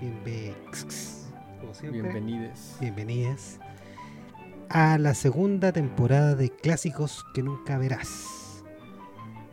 bienvenidas, 0.00 1.26
bienve- 1.34 1.60
como 1.60 1.74
siempre, 1.74 2.02
Bienvenides. 2.02 2.76
bienvenidas 2.80 3.60
a 4.68 4.98
la 4.98 5.14
segunda 5.14 5.72
temporada 5.72 6.34
de 6.34 6.50
Clásicos 6.50 7.24
que 7.34 7.42
nunca 7.42 7.78
verás. 7.78 8.62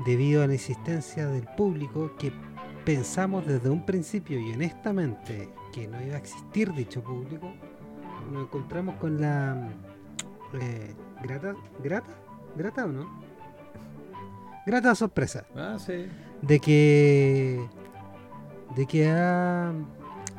Debido 0.06 0.44
a 0.44 0.48
la 0.48 0.54
insistencia 0.54 1.28
del 1.28 1.46
público 1.56 2.16
que 2.18 2.34
pensamos 2.86 3.46
desde 3.46 3.70
un 3.70 3.86
principio 3.86 4.40
y 4.40 4.52
honestamente 4.54 5.50
que 5.72 5.88
no 5.88 6.02
iba 6.02 6.16
a 6.16 6.18
existir 6.18 6.74
dicho 6.74 7.04
público, 7.04 7.54
nos 8.32 8.44
encontramos 8.44 8.96
con 8.96 9.22
la 9.22 9.70
eh, 10.60 10.94
grata, 11.22 11.54
grata, 11.84 12.10
grata 12.56 12.86
o 12.86 12.88
no? 12.88 13.22
Grata 14.66 14.96
sorpresa 14.96 15.46
Ah, 15.56 15.78
sí. 15.80 16.08
de 16.42 16.60
que 16.60 17.68
de 18.76 18.86
que 18.88 19.08
ha, 19.10 19.72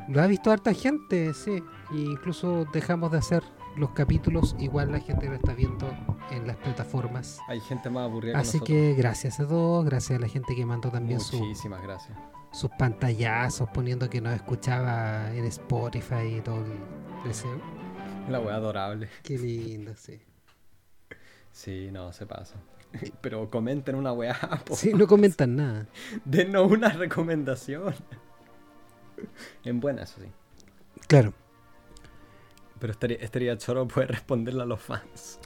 lo 0.09 0.21
ha 0.21 0.27
visto 0.27 0.51
harta 0.51 0.73
gente, 0.73 1.33
sí, 1.33 1.63
e 1.93 1.97
incluso 1.97 2.65
dejamos 2.73 3.11
de 3.11 3.17
hacer 3.19 3.43
los 3.75 3.91
capítulos, 3.91 4.55
igual 4.59 4.91
la 4.91 4.99
gente 4.99 5.27
lo 5.27 5.35
está 5.35 5.53
viendo 5.53 5.89
en 6.31 6.45
las 6.45 6.57
plataformas. 6.57 7.39
Hay 7.47 7.59
gente 7.59 7.89
más 7.89 8.03
aburrida 8.03 8.37
Así 8.37 8.59
que 8.59 8.65
que 8.65 8.93
gracias 8.93 9.39
a 9.39 9.47
todos, 9.47 9.83
gracias 9.85 10.19
a 10.19 10.21
la 10.21 10.27
gente 10.27 10.55
que 10.55 10.65
mandó 10.65 10.89
también 10.91 11.19
su- 11.19 11.37
Muchísimas 11.37 11.81
gracias. 11.81 12.17
sus 12.51 12.69
pantallazos 12.77 13.67
poniendo 13.73 14.09
que 14.09 14.21
nos 14.21 14.33
escuchaba 14.35 15.33
en 15.33 15.45
Spotify 15.45 16.35
y 16.37 16.41
todo 16.41 16.63
el 16.63 17.27
deseo. 17.27 17.59
La 18.29 18.39
wea 18.39 18.55
adorable. 18.55 19.09
Qué 19.23 19.37
lindo, 19.39 19.93
sí. 19.95 20.21
Sí, 21.51 21.89
no, 21.91 22.13
se 22.13 22.25
pasa. 22.25 22.55
Pero 23.21 23.49
comenten 23.49 23.95
una 23.95 24.11
weá, 24.13 24.37
po. 24.65 24.75
Sí, 24.75 24.93
no 24.93 25.07
comentan 25.07 25.55
nada. 25.55 25.87
Denos 26.25 26.71
una 26.71 26.89
recomendación. 26.89 27.93
En 29.63 29.79
buena, 29.79 30.03
eso 30.03 30.19
sí. 30.21 30.27
Claro, 31.07 31.33
Pero 32.79 32.91
estaría, 32.93 33.17
estaría 33.17 33.57
choro 33.57 33.87
poder 33.87 34.09
responderle 34.09 34.63
a 34.63 34.65
los 34.65 34.81
fans. 34.81 35.39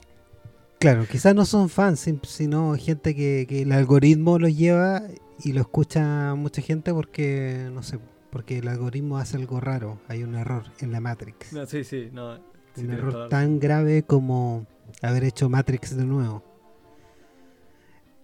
claro, 0.78 1.06
quizás 1.06 1.34
no 1.34 1.44
son 1.44 1.68
fans, 1.68 2.08
sino 2.22 2.74
gente 2.76 3.14
que, 3.14 3.46
que 3.48 3.62
el 3.62 3.72
algoritmo 3.72 4.38
lo 4.38 4.48
lleva 4.48 5.02
y 5.42 5.52
lo 5.52 5.60
escucha 5.60 6.34
mucha 6.34 6.62
gente 6.62 6.92
porque, 6.92 7.68
no 7.72 7.82
sé, 7.82 7.98
porque 8.30 8.58
el 8.58 8.68
algoritmo 8.68 9.18
hace 9.18 9.36
algo 9.36 9.60
raro. 9.60 10.00
Hay 10.08 10.22
un 10.22 10.34
error 10.34 10.64
en 10.80 10.92
la 10.92 11.00
Matrix. 11.00 11.52
No, 11.52 11.66
sí, 11.66 11.84
sí, 11.84 12.10
no. 12.12 12.36
sí 12.74 12.84
un 12.84 12.92
error 12.92 13.12
toda 13.12 13.28
tan 13.28 13.58
grave 13.58 14.02
como 14.02 14.66
haber 15.02 15.24
hecho 15.24 15.48
Matrix 15.48 15.96
de 15.96 16.04
nuevo. 16.04 16.42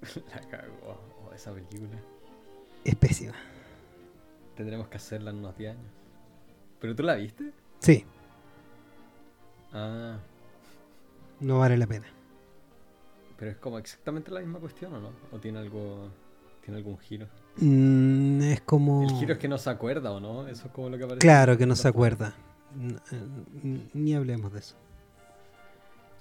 La 0.35 0.41
cagó. 0.49 1.01
Oh, 1.29 1.33
esa 1.35 1.53
película. 1.53 1.99
Es 2.85 2.95
pésima. 2.97 3.35
Tendremos 4.57 4.89
que 4.89 4.97
hacerla 4.97 5.31
en 5.31 5.39
unos 5.39 5.57
10 5.57 5.73
años. 5.73 5.91
¿Pero 6.81 6.95
tú 6.95 7.03
la 7.03 7.15
viste? 7.17 7.53
Sí, 7.81 8.05
Ah, 9.73 10.19
no 11.41 11.59
vale 11.59 11.77
la 11.77 11.87
pena. 11.87 12.07
pero 13.37 13.51
es 13.51 13.57
como 13.57 13.79
exactamente 13.79 14.31
la 14.31 14.39
misma 14.41 14.61
cuestión, 14.61 14.95
¿o 14.95 15.01
no? 15.01 15.11
¿O 15.33 15.39
tiene 15.41 15.59
algo. 15.59 16.09
tiene 16.65 16.79
algún 16.79 16.97
giro? 16.99 17.27
Mm, 17.57 18.41
es 18.43 18.61
como... 18.63 19.03
El 19.03 19.11
giro 19.17 19.33
es 19.35 19.39
que 19.39 19.49
no 19.49 19.59
se 19.59 19.69
acuerda, 19.71 20.13
¿o 20.13 20.21
no? 20.21 20.47
Eso 20.47 20.67
es 20.69 20.73
como 20.73 20.89
lo 20.89 20.97
que 20.97 21.05
aparece. 21.05 21.21
Claro 21.27 21.59
que 21.59 21.67
no 21.67 21.75
se 21.75 21.89
acuerda. 21.89 22.35
N- 22.79 23.89
Ni 23.93 24.15
hablemos 24.15 24.53
de 24.53 24.61
eso. 24.61 24.77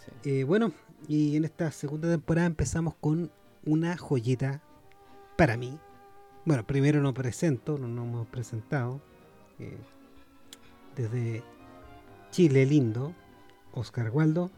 Sí. 0.04 0.30
Eh, 0.30 0.44
bueno, 0.44 0.72
y 1.08 1.38
en 1.38 1.46
esta 1.46 1.72
segunda 1.72 2.10
temporada 2.10 2.48
empezamos 2.48 2.96
con 2.96 3.32
una 3.66 3.96
joyita 3.98 4.62
para 5.38 5.56
mí. 5.56 5.78
Bueno, 6.46 6.66
primero 6.66 7.02
no 7.02 7.14
presento, 7.14 7.78
no 7.78 7.88
nos 7.88 8.06
hemos 8.06 8.28
presentado. 8.28 9.00
eh, 9.60 9.78
desde 10.96 11.44
Chile 12.32 12.66
lindo, 12.66 13.14
Oscar 13.74 14.10
Waldo. 14.12 14.50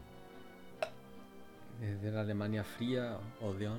Desde 1.80 2.10
la 2.10 2.22
Alemania 2.22 2.64
fría, 2.64 3.18
Odeon. 3.40 3.78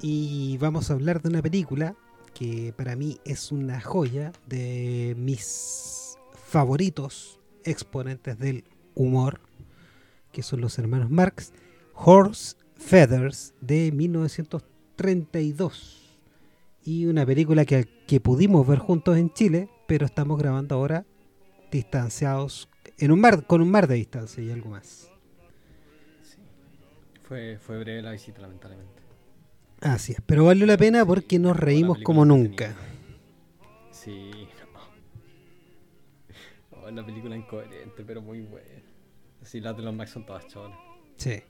Y 0.00 0.58
vamos 0.58 0.90
a 0.90 0.94
hablar 0.94 1.22
de 1.22 1.28
una 1.30 1.40
película 1.42 1.94
que 2.34 2.72
para 2.76 2.94
mí 2.96 3.18
es 3.24 3.50
una 3.50 3.80
joya 3.80 4.32
de 4.46 5.14
mis 5.18 6.18
favoritos 6.46 7.40
exponentes 7.64 8.38
del 8.38 8.64
humor, 8.94 9.40
que 10.30 10.42
son 10.42 10.60
los 10.60 10.78
hermanos 10.78 11.08
Marx, 11.10 11.52
Horse 11.94 12.56
Feathers 12.76 13.54
de 13.60 13.90
1932. 13.92 15.97
Y 16.84 17.06
una 17.06 17.26
película 17.26 17.64
que, 17.64 17.86
que 18.06 18.20
pudimos 18.20 18.66
ver 18.66 18.78
juntos 18.78 19.16
en 19.16 19.32
Chile, 19.32 19.68
pero 19.86 20.06
estamos 20.06 20.38
grabando 20.38 20.74
ahora 20.74 21.04
distanciados 21.70 22.68
en 22.98 23.12
un 23.12 23.20
mar, 23.20 23.44
con 23.46 23.60
un 23.60 23.70
mar 23.70 23.86
de 23.86 23.96
distancia 23.96 24.42
y 24.42 24.50
algo 24.50 24.70
más. 24.70 25.10
Sí. 26.22 26.38
Fue, 27.22 27.58
fue 27.58 27.78
breve 27.78 28.02
la 28.02 28.12
visita, 28.12 28.40
lamentablemente. 28.40 29.02
Así 29.80 30.12
es, 30.12 30.20
pero 30.26 30.44
valió 30.44 30.66
la 30.66 30.76
pena 30.76 31.06
porque 31.06 31.38
nos 31.38 31.56
reímos 31.56 31.98
como 32.02 32.24
nunca. 32.24 32.74
Sí, 33.90 34.30
no. 34.72 34.78
Oh, 36.82 36.90
la 36.90 37.04
película 37.04 37.36
incoherente, 37.36 38.02
pero 38.04 38.22
muy 38.22 38.40
buena. 38.40 38.82
Sí, 39.42 39.60
las 39.60 39.76
de 39.76 39.82
los 39.82 39.94
Max 39.94 40.10
son 40.10 40.26
todas 40.26 40.46
cholas. 40.46 40.78
Sí. 41.16 41.42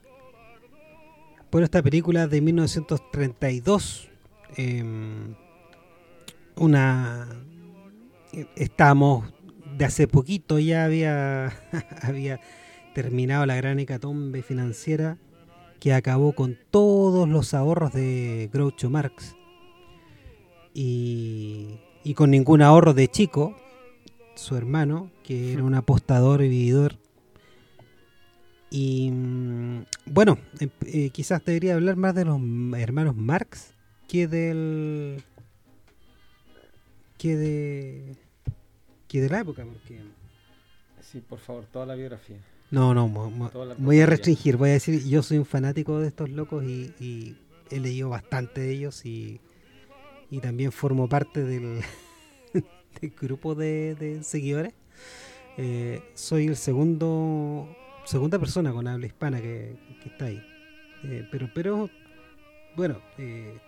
Bueno, 1.50 1.64
esta 1.64 1.82
película 1.82 2.26
de 2.26 2.40
1932, 2.40 4.10
em, 4.56 5.34
una... 6.56 7.28
Estamos 8.56 9.24
de 9.76 9.84
hace 9.84 10.06
poquito, 10.06 10.58
ya 10.58 10.84
había, 10.84 11.52
había 12.02 12.40
terminado 12.94 13.46
la 13.46 13.56
gran 13.56 13.78
hecatombe 13.78 14.42
financiera 14.42 15.18
que 15.80 15.92
acabó 15.92 16.32
con 16.32 16.58
todos 16.70 17.28
los 17.28 17.54
ahorros 17.54 17.92
de 17.92 18.50
Groucho 18.52 18.90
Marx. 18.90 19.36
Y, 20.74 21.78
y 22.04 22.14
con 22.14 22.30
ningún 22.30 22.62
ahorro 22.62 22.94
de 22.94 23.08
Chico, 23.08 23.56
su 24.34 24.56
hermano, 24.56 25.10
que 25.22 25.52
era 25.52 25.62
un 25.62 25.74
apostador 25.74 26.42
y 26.42 26.48
vividor. 26.48 26.98
Y 28.70 29.10
mm, 29.10 29.84
bueno, 30.06 30.38
em- 30.60 30.70
eh, 30.86 31.10
quizás 31.10 31.44
debería 31.44 31.74
hablar 31.74 31.96
más 31.96 32.14
de 32.14 32.24
los 32.24 32.40
hermanos 32.76 33.16
Marx 33.16 33.74
que 34.08 34.26
del 34.26 35.22
que 37.18 37.36
de 37.36 38.16
que 39.08 39.20
de 39.20 39.28
la 39.28 39.40
época, 39.40 39.64
porque 39.64 40.00
Sí, 41.00 41.20
por 41.20 41.38
favor, 41.38 41.64
toda 41.72 41.86
la 41.86 41.94
biografía. 41.94 42.36
no, 42.70 42.92
no, 42.94 43.08
voy 43.78 44.00
a 44.00 44.06
restringir, 44.06 44.56
voy 44.58 44.70
a 44.70 44.72
decir, 44.74 45.02
yo 45.06 45.22
soy 45.22 45.38
un 45.38 45.46
fanático 45.46 46.00
de 46.00 46.08
estos 46.08 46.28
locos 46.30 46.64
y, 46.64 46.92
y 47.00 47.36
he 47.70 47.80
leído 47.80 48.10
bastante 48.10 48.60
de 48.60 48.72
ellos 48.72 49.06
y, 49.06 49.40
y 50.30 50.40
también 50.40 50.70
formo 50.72 51.08
parte 51.08 51.42
del, 51.44 51.80
del 53.00 53.10
grupo 53.18 53.54
de, 53.54 53.94
de 53.94 54.22
seguidores. 54.22 54.74
Eh, 55.56 56.02
soy 56.14 56.46
el 56.48 56.56
segundo 56.56 57.74
segunda 58.04 58.38
persona 58.38 58.72
con 58.72 58.86
habla 58.86 59.06
hispana 59.06 59.40
que, 59.40 59.76
que 60.02 60.08
está 60.10 60.26
ahí. 60.26 60.42
Eh, 61.04 61.26
pero, 61.30 61.50
pero, 61.54 61.90
bueno, 62.76 63.00
eh, 63.18 63.58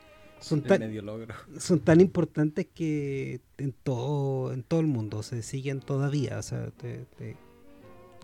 son 0.40 0.62
tan, 0.62 0.80
medio 0.80 1.02
logro. 1.02 1.34
son 1.58 1.80
tan 1.80 2.00
importantes 2.00 2.66
que 2.74 3.40
en 3.58 3.72
todo 3.72 4.52
en 4.52 4.62
todo 4.62 4.80
el 4.80 4.86
mundo 4.86 5.22
se 5.22 5.42
siguen 5.42 5.80
todavía 5.80 6.38
o 6.38 6.42
sea 6.42 6.70
te- 6.70 7.04
te- 7.16 7.36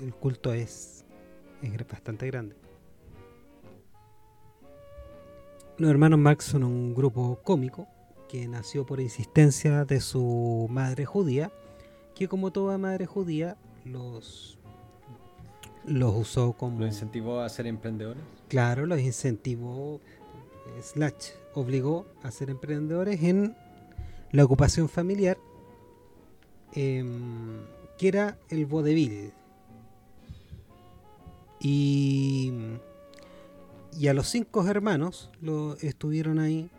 el 0.03 0.15
culto 0.15 0.53
es, 0.53 1.05
es 1.63 1.89
bastante 1.89 2.27
grande 2.27 2.57
los 5.79 5.91
hermanos 5.91 6.19
Marx 6.19 6.45
son 6.47 6.65
un 6.65 6.95
grupo 6.95 7.39
cómico 7.43 7.87
que 8.29 8.49
nació 8.49 8.87
por 8.87 9.01
insistencia 9.01 9.85
de 9.85 10.01
su 10.01 10.67
madre 10.71 11.05
judía 11.05 11.53
que 12.15 12.29
como 12.29 12.51
toda 12.51 12.79
madre 12.79 13.07
judía 13.07 13.57
los 13.85 14.59
los 15.85 16.17
usó 16.17 16.53
como 16.55 16.81
Lo 16.81 16.87
incentivó 16.87 17.41
a 17.41 17.49
ser 17.49 17.69
emprendedores. 17.69 18.21
Claro, 18.49 18.87
los 18.87 18.99
incentivó, 18.99 20.01
slash, 20.83 21.33
obligó 21.55 22.07
a 22.23 22.31
ser 22.31 22.51
emprendedores 22.51 23.23
en 23.23 23.57
la 24.33 24.45
ocupación 24.45 24.89
familiar, 24.89 25.39
em, 26.73 27.61
que 27.99 28.09
era 28.09 28.39
el 28.49 28.67
vodevil. 28.67 29.33
Y, 31.61 32.53
y 33.99 34.09
a 34.09 34.15
los 34.15 34.29
cinco 34.29 34.67
hermanos 34.67 35.31
lo 35.41 35.77
estuvieron 35.79 36.39
ahí 36.39 36.71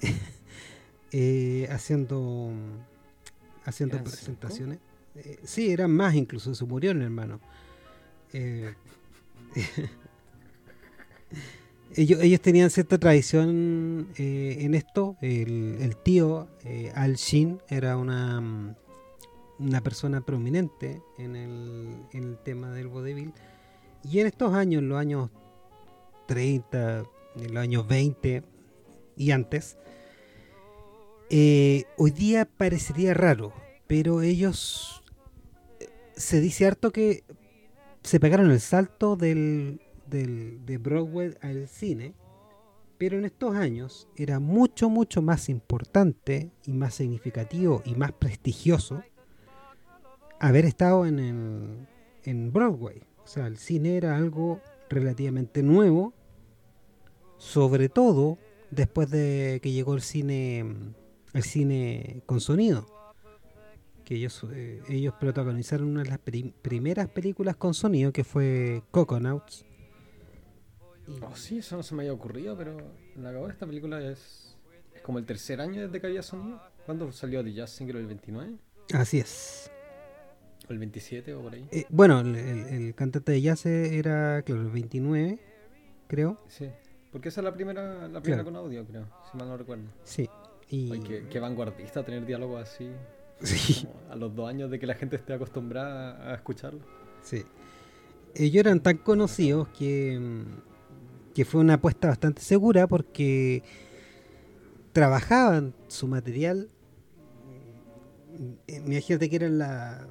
eh, 1.12 1.68
haciendo, 1.70 2.50
haciendo 3.64 4.02
presentaciones. 4.02 4.78
Eh, 5.16 5.38
sí, 5.44 5.70
eran 5.70 5.90
más 5.90 6.14
incluso, 6.14 6.54
se 6.54 6.64
murieron 6.64 7.02
hermanos. 7.02 7.40
Eh, 8.32 8.74
ellos, 11.94 12.20
ellos 12.22 12.40
tenían 12.40 12.70
cierta 12.70 12.98
tradición 12.98 14.08
eh, 14.16 14.58
en 14.60 14.74
esto. 14.74 15.16
El, 15.20 15.78
el 15.80 15.96
tío 15.96 16.48
eh, 16.64 16.92
Al 16.94 17.14
Shin 17.14 17.60
era 17.68 17.96
una, 17.96 18.40
mm, 18.40 18.74
una 19.60 19.80
persona 19.80 20.20
prominente 20.20 21.02
en 21.18 21.36
el, 21.36 21.96
el 22.12 22.38
tema 22.38 22.70
del 22.70 22.88
vodevil. 22.88 23.32
Y 24.02 24.20
en 24.20 24.26
estos 24.26 24.54
años, 24.54 24.82
en 24.82 24.88
los 24.88 24.98
años 24.98 25.30
30, 26.26 27.04
en 27.36 27.54
los 27.54 27.62
años 27.62 27.86
20 27.86 28.42
y 29.16 29.30
antes, 29.30 29.76
eh, 31.30 31.84
hoy 31.96 32.10
día 32.10 32.44
parecería 32.44 33.14
raro, 33.14 33.52
pero 33.86 34.22
ellos 34.22 35.02
eh, 35.80 35.88
se 36.16 36.40
dice 36.40 36.66
harto 36.66 36.90
que 36.90 37.24
se 38.02 38.20
pegaron 38.20 38.50
el 38.50 38.60
salto 38.60 39.16
del, 39.16 39.80
del- 40.14 40.64
de 40.64 40.78
Broadway 40.78 41.34
al 41.42 41.68
cine, 41.68 42.14
pero 42.98 43.18
en 43.18 43.24
estos 43.24 43.54
años 43.56 44.08
era 44.16 44.38
mucho, 44.40 44.88
mucho 44.88 45.20
más 45.20 45.48
importante 45.48 46.50
y 46.64 46.72
más 46.72 46.94
significativo 46.94 47.82
y 47.84 47.94
más 47.96 48.12
prestigioso 48.12 49.02
haber 50.40 50.64
estado 50.64 51.04
en, 51.06 51.18
el, 51.18 51.88
en 52.24 52.52
Broadway. 52.52 53.02
O 53.24 53.26
sea, 53.26 53.46
el 53.46 53.56
cine 53.56 53.96
era 53.96 54.16
algo 54.16 54.60
relativamente 54.88 55.62
nuevo, 55.62 56.12
sobre 57.38 57.88
todo 57.88 58.38
después 58.70 59.10
de 59.10 59.58
que 59.62 59.72
llegó 59.72 59.94
el 59.94 60.02
cine, 60.02 60.64
el 61.32 61.42
cine 61.42 62.22
con 62.26 62.40
sonido. 62.40 62.86
Que 64.04 64.16
ellos, 64.16 64.44
eh, 64.52 64.82
ellos 64.88 65.14
protagonizaron 65.18 65.88
una 65.88 66.02
de 66.02 66.10
las 66.10 66.18
prim- 66.18 66.52
primeras 66.60 67.08
películas 67.08 67.56
con 67.56 67.72
sonido, 67.72 68.12
que 68.12 68.22
fue 68.22 68.82
Coconauts. 68.90 69.64
Y- 71.08 71.18
Oh, 71.22 71.34
sí, 71.36 71.58
eso 71.58 71.76
no 71.76 71.82
se 71.82 71.94
me 71.94 72.02
había 72.02 72.12
ocurrido, 72.12 72.56
pero 72.56 72.76
la 73.16 73.30
acabo 73.30 73.48
esta 73.48 73.66
película 73.66 74.00
es, 74.02 74.56
es 74.94 75.02
como 75.02 75.18
el 75.18 75.26
tercer 75.26 75.60
año 75.60 75.82
desde 75.82 76.00
que 76.00 76.06
había 76.06 76.22
sonido. 76.22 76.60
¿Cuándo 76.86 77.10
salió 77.12 77.42
The 77.42 77.52
Jazz 77.52 77.70
Singer? 77.70 77.96
¿El 77.96 78.06
29? 78.06 78.56
Así 78.94 79.18
es. 79.18 79.70
¿O 80.68 80.72
el 80.72 80.78
27 80.78 81.34
o 81.34 81.42
por 81.42 81.54
ahí? 81.54 81.66
Eh, 81.70 81.84
bueno, 81.90 82.20
el, 82.20 82.34
el- 82.36 82.66
el 82.68 82.94
cantante 82.94 83.32
de 83.32 83.40
jazz 83.42 83.66
era, 83.66 84.42
claro, 84.42 84.62
el 84.62 84.70
29, 84.70 85.38
creo. 86.08 86.38
Sí. 86.48 86.70
Porque 87.12 87.28
esa 87.28 87.40
es 87.42 87.44
la 87.44 87.52
primera, 87.54 88.08
la 88.08 88.20
primera 88.20 88.42
Claro. 88.42 88.44
con 88.44 88.56
audio, 88.56 88.84
creo, 88.86 89.06
si 89.30 89.36
mal 89.38 89.48
no 89.48 89.56
recuerdo. 89.56 89.84
Sí. 90.04 90.28
Y, 90.70 90.90
Ay, 90.90 91.00
qué, 91.00 91.26
qué 91.30 91.38
vanguardista 91.38 92.02
tener 92.02 92.24
diálogos 92.26 92.62
así, 92.62 92.90
sí, 93.42 93.86
a 94.10 94.16
los 94.16 94.34
dos 94.34 94.48
años 94.48 94.70
de 94.70 94.78
que 94.78 94.86
la 94.86 94.94
gente 94.94 95.16
esté 95.16 95.34
acostumbrada 95.34 96.30
a 96.30 96.34
escucharlo. 96.34 96.80
sí. 97.22 97.44
Ellos 98.36 98.56
eran 98.64 98.80
tan 98.80 98.96
conocidos 98.98 99.68
que, 99.68 100.18
mm, 100.18 100.73
que 101.34 101.44
fue 101.44 101.60
una 101.60 101.74
apuesta 101.74 102.08
bastante 102.08 102.42
segura 102.42 102.86
porque 102.86 103.62
trabajaban 104.92 105.74
su 105.88 106.06
material. 106.06 106.70
eh, 108.66 108.82
Imagínate 108.86 109.28
que 109.28 109.36
eran 109.36 109.58
la. 109.58 110.08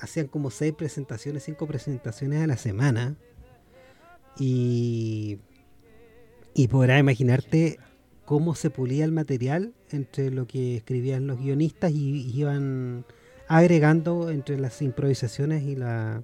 Hacían 0.00 0.26
como 0.26 0.50
seis 0.50 0.74
presentaciones, 0.74 1.44
cinco 1.44 1.66
presentaciones 1.66 2.42
a 2.42 2.46
la 2.46 2.56
semana. 2.56 3.16
Y. 4.38 5.38
Y 6.54 6.68
podrás 6.68 7.00
imaginarte 7.00 7.78
cómo 8.24 8.54
se 8.54 8.70
pulía 8.70 9.04
el 9.04 9.12
material 9.12 9.74
entre 9.90 10.30
lo 10.30 10.46
que 10.46 10.76
escribían 10.76 11.26
los 11.26 11.38
guionistas 11.38 11.92
y, 11.92 12.22
y 12.22 12.40
iban 12.40 13.04
agregando 13.48 14.30
entre 14.30 14.58
las 14.58 14.82
improvisaciones 14.82 15.62
y 15.62 15.76
la 15.76 16.22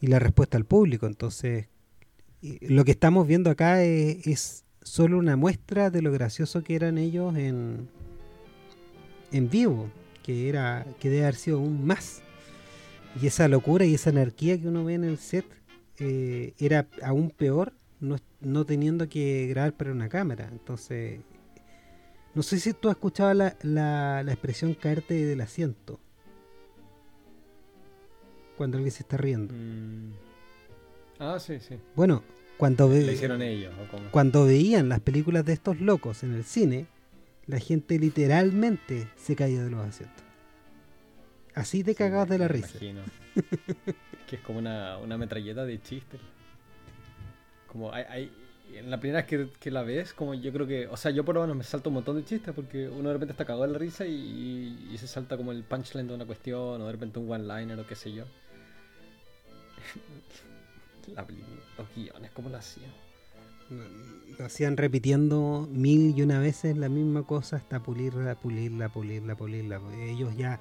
y 0.00 0.08
la 0.08 0.18
respuesta 0.18 0.56
al 0.56 0.64
público. 0.64 1.06
Entonces, 1.06 1.68
lo 2.42 2.84
que 2.84 2.90
estamos 2.92 3.26
viendo 3.26 3.50
acá 3.50 3.82
es, 3.82 4.26
es 4.26 4.64
solo 4.82 5.18
una 5.18 5.36
muestra 5.36 5.90
de 5.90 6.02
lo 6.02 6.12
gracioso 6.12 6.62
que 6.62 6.76
eran 6.76 6.98
ellos 6.98 7.36
en, 7.36 7.88
en 9.32 9.50
vivo, 9.50 9.90
que 10.22 10.48
era 10.48 10.86
que 11.00 11.10
debe 11.10 11.24
haber 11.24 11.34
sido 11.34 11.58
aún 11.58 11.86
más. 11.86 12.22
Y 13.20 13.26
esa 13.26 13.48
locura 13.48 13.84
y 13.84 13.94
esa 13.94 14.10
anarquía 14.10 14.60
que 14.60 14.68
uno 14.68 14.84
ve 14.84 14.94
en 14.94 15.04
el 15.04 15.18
set 15.18 15.46
eh, 15.98 16.54
era 16.58 16.86
aún 17.02 17.30
peor 17.30 17.72
no, 18.00 18.16
no 18.40 18.66
teniendo 18.66 19.08
que 19.08 19.46
grabar 19.48 19.72
para 19.72 19.92
una 19.92 20.08
cámara. 20.08 20.48
Entonces, 20.52 21.20
no 22.34 22.42
sé 22.42 22.60
si 22.60 22.72
tú 22.74 22.88
has 22.88 22.96
escuchado 22.96 23.32
la, 23.34 23.56
la, 23.62 24.22
la 24.22 24.32
expresión 24.32 24.74
caerte 24.74 25.14
del 25.24 25.40
asiento. 25.40 25.98
Cuando 28.56 28.76
alguien 28.76 28.92
se 28.92 29.02
está 29.02 29.16
riendo. 29.16 29.54
Mm. 29.54 30.25
Ah, 31.18 31.38
sí, 31.40 31.58
sí. 31.60 31.76
Bueno, 31.94 32.22
cuando, 32.58 32.88
ve- 32.88 33.12
hicieron 33.12 33.42
ellos, 33.42 33.72
¿o 33.82 33.90
cómo? 33.90 34.10
cuando 34.10 34.44
veían 34.46 34.88
las 34.88 35.00
películas 35.00 35.44
de 35.44 35.52
estos 35.54 35.80
locos 35.80 36.22
en 36.22 36.34
el 36.34 36.44
cine, 36.44 36.86
la 37.46 37.58
gente 37.58 37.98
literalmente 37.98 39.08
se 39.16 39.34
caía 39.36 39.62
de 39.62 39.70
los 39.70 39.80
asientos. 39.86 40.22
Así 41.54 41.82
de 41.82 41.92
Sí, 41.92 41.98
cagados 41.98 42.28
de 42.28 42.38
la 42.38 42.48
risa. 42.48 42.68
imagino. 42.72 43.02
que 44.28 44.36
es 44.36 44.42
como 44.42 44.58
una, 44.58 44.98
una 44.98 45.16
metralleta 45.16 45.64
de 45.64 45.80
chistes. 45.80 46.20
Como 47.66 47.92
hay, 47.92 48.04
hay- 48.08 48.32
en 48.74 48.90
la 48.90 48.98
primera 48.98 49.20
vez 49.20 49.26
que, 49.28 49.48
que 49.60 49.70
la 49.70 49.82
ves, 49.84 50.12
como 50.12 50.34
yo 50.34 50.52
creo 50.52 50.66
que, 50.66 50.86
o 50.88 50.96
sea, 50.96 51.12
yo 51.12 51.24
por 51.24 51.36
lo 51.36 51.42
menos 51.42 51.56
me 51.56 51.62
salto 51.64 51.88
un 51.88 51.94
montón 51.94 52.16
de 52.16 52.24
chistes 52.24 52.52
porque 52.54 52.88
uno 52.88 53.08
de 53.08 53.14
repente 53.14 53.32
está 53.32 53.44
cagado 53.44 53.64
de 53.64 53.72
la 53.72 53.78
risa 53.78 54.04
y, 54.06 54.88
y 54.92 54.98
se 54.98 55.06
salta 55.06 55.36
como 55.36 55.52
el 55.52 55.62
punchline 55.62 56.08
de 56.08 56.14
una 56.14 56.26
cuestión 56.26 56.82
o 56.82 56.86
de 56.86 56.92
repente 56.92 57.18
un 57.20 57.30
one-liner 57.30 57.78
o 57.78 57.86
qué 57.86 57.94
sé 57.94 58.12
yo. 58.12 58.24
La, 61.14 61.26
los 61.78 61.86
guiones, 61.94 62.30
¿cómo 62.32 62.48
lo 62.48 62.58
hacían? 62.58 62.90
Lo 64.38 64.44
hacían 64.44 64.76
repitiendo 64.76 65.68
mil 65.70 66.16
y 66.16 66.22
una 66.22 66.38
veces 66.38 66.76
la 66.76 66.88
misma 66.88 67.24
cosa 67.24 67.56
hasta 67.56 67.82
pulirla, 67.82 68.36
pulirla, 68.36 68.88
pulirla, 68.88 69.34
pulirla. 69.34 69.80
Ellos 69.98 70.36
ya, 70.36 70.60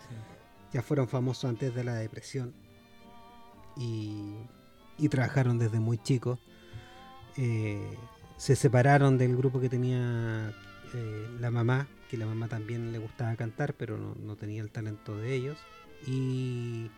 ya 0.74 0.82
fueron 0.82 1.08
famosos 1.08 1.46
antes 1.46 1.76
de 1.76 1.84
la 1.84 1.94
depresión 1.96 2.54
y, 3.78 4.34
y 4.98 5.10
trabajaron 5.10 5.60
desde 5.60 5.80
muy 5.80 5.98
chicos. 6.00 6.40
Eh, 7.38 7.96
se 8.38 8.56
separaron 8.56 9.18
del 9.18 9.38
grupo 9.38 9.60
que 9.60 9.70
tenía 9.70 10.52
eh, 10.94 11.28
la 11.40 11.52
mamá, 11.52 11.88
que 12.10 12.18
la 12.18 12.26
mamá 12.26 12.48
también 12.48 12.92
le 12.92 12.98
gustaba 12.98 13.36
cantar, 13.36 13.76
pero 13.76 13.98
no, 13.98 14.16
no 14.16 14.36
tenía 14.36 14.62
el 14.62 14.72
talento 14.72 15.16
de 15.16 15.36
ellos. 15.36 15.58
Y, 16.08 16.90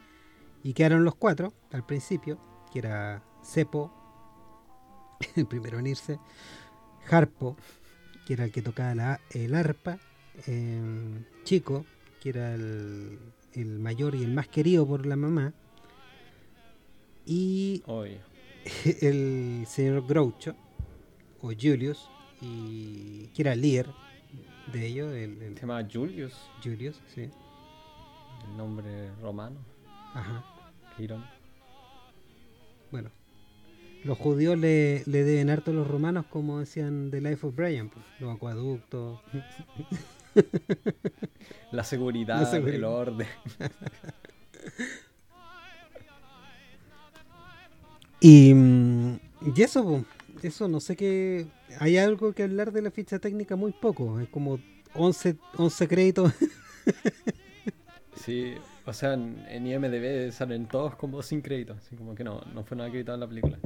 y 0.63 0.74
quedaron 0.74 1.03
los 1.03 1.15
cuatro 1.15 1.53
al 1.72 1.86
principio, 1.86 2.39
que 2.72 2.79
era 2.79 3.24
Cepo, 3.44 3.91
el 5.36 5.46
primero 5.48 5.79
en 5.79 5.88
irse, 5.88 6.20
Harpo, 7.10 7.56
que 8.25 8.34
era 8.34 8.44
el 8.46 8.51
que 8.51 8.62
tocaba 8.62 8.94
la- 8.96 9.20
el 9.32 9.56
arpa, 9.56 9.98
em, 10.46 11.24
Chico, 11.44 11.86
que 12.22 12.29
era 12.29 12.53
el, 12.53 13.20
el 13.53 13.79
mayor 13.79 14.15
y 14.15 14.24
el 14.24 14.34
más 14.34 14.48
querido 14.48 14.86
por 14.86 15.06
la 15.06 15.15
mamá, 15.15 15.53
y 17.25 17.84
el 19.01 19.65
señor 19.67 20.06
Groucho, 20.06 20.56
o 21.41 21.51
Julius, 21.60 22.10
y 22.41 23.27
que 23.27 23.41
era 23.44 23.53
el 23.53 23.62
líder 23.62 23.88
de 24.72 24.86
ellos, 24.86 25.13
el, 25.13 25.41
el 25.41 25.53
se 25.56 25.62
llama 25.62 25.88
Julius, 25.91 26.34
Julius, 26.63 27.00
sí. 27.13 27.29
el 28.46 28.58
nombre 28.58 29.13
romano. 29.22 29.58
Ajá. 30.13 30.44
Irónico. 30.98 31.29
Bueno, 32.91 33.12
los 34.04 34.18
judíos 34.18 34.58
le, 34.58 35.04
le 35.06 35.24
deben 35.24 35.50
harto 35.50 35.72
a 35.72 35.74
los 35.74 35.88
romanos, 35.88 36.25
como 36.30 36.60
decían 36.60 37.10
The 37.12 37.22
Life 37.22 37.46
of 37.48 37.56
Brian, 37.56 37.89
pues, 37.89 38.06
los 38.20 38.36
acueductos. 38.36 39.20
La 41.72 41.84
seguridad, 41.84 42.39
La 42.39 42.46
seguridad. 42.46 42.75
el 42.77 42.84
orden. 42.84 43.27
Y, 48.20 48.54
mm, 48.54 49.20
y 49.56 49.62
eso, 49.62 49.84
po, 49.84 50.06
eso 50.42 50.68
no 50.68 50.80
sé 50.80 50.96
qué. 50.96 51.48
Hay 51.80 51.98
algo 51.98 52.34
que 52.34 52.44
hablar 52.44 52.72
de 52.72 52.82
la 52.82 52.92
ficha 52.92 53.20
técnica 53.20 53.56
muy 53.56 53.72
poco. 53.74 54.20
Es 54.20 54.30
como 54.30 54.60
11, 54.94 55.38
11 55.58 55.88
créditos. 55.88 56.34
Sí, 58.16 58.56
o 58.86 58.94
sea, 58.94 59.13
en, 59.13 59.46
en 59.48 59.68
IMDB 59.68 60.32
salen 60.32 60.68
todos 60.68 60.96
como 60.96 61.22
sin 61.22 61.42
crédito, 61.42 61.74
así 61.74 61.96
como 61.96 62.16
que 62.16 62.24
no, 62.24 62.42
no 62.54 62.63
fue 62.63 62.75
nada 62.77 62.89
acreditado 62.89 63.16
en 63.16 63.20
la 63.22 63.27
película. 63.27 63.60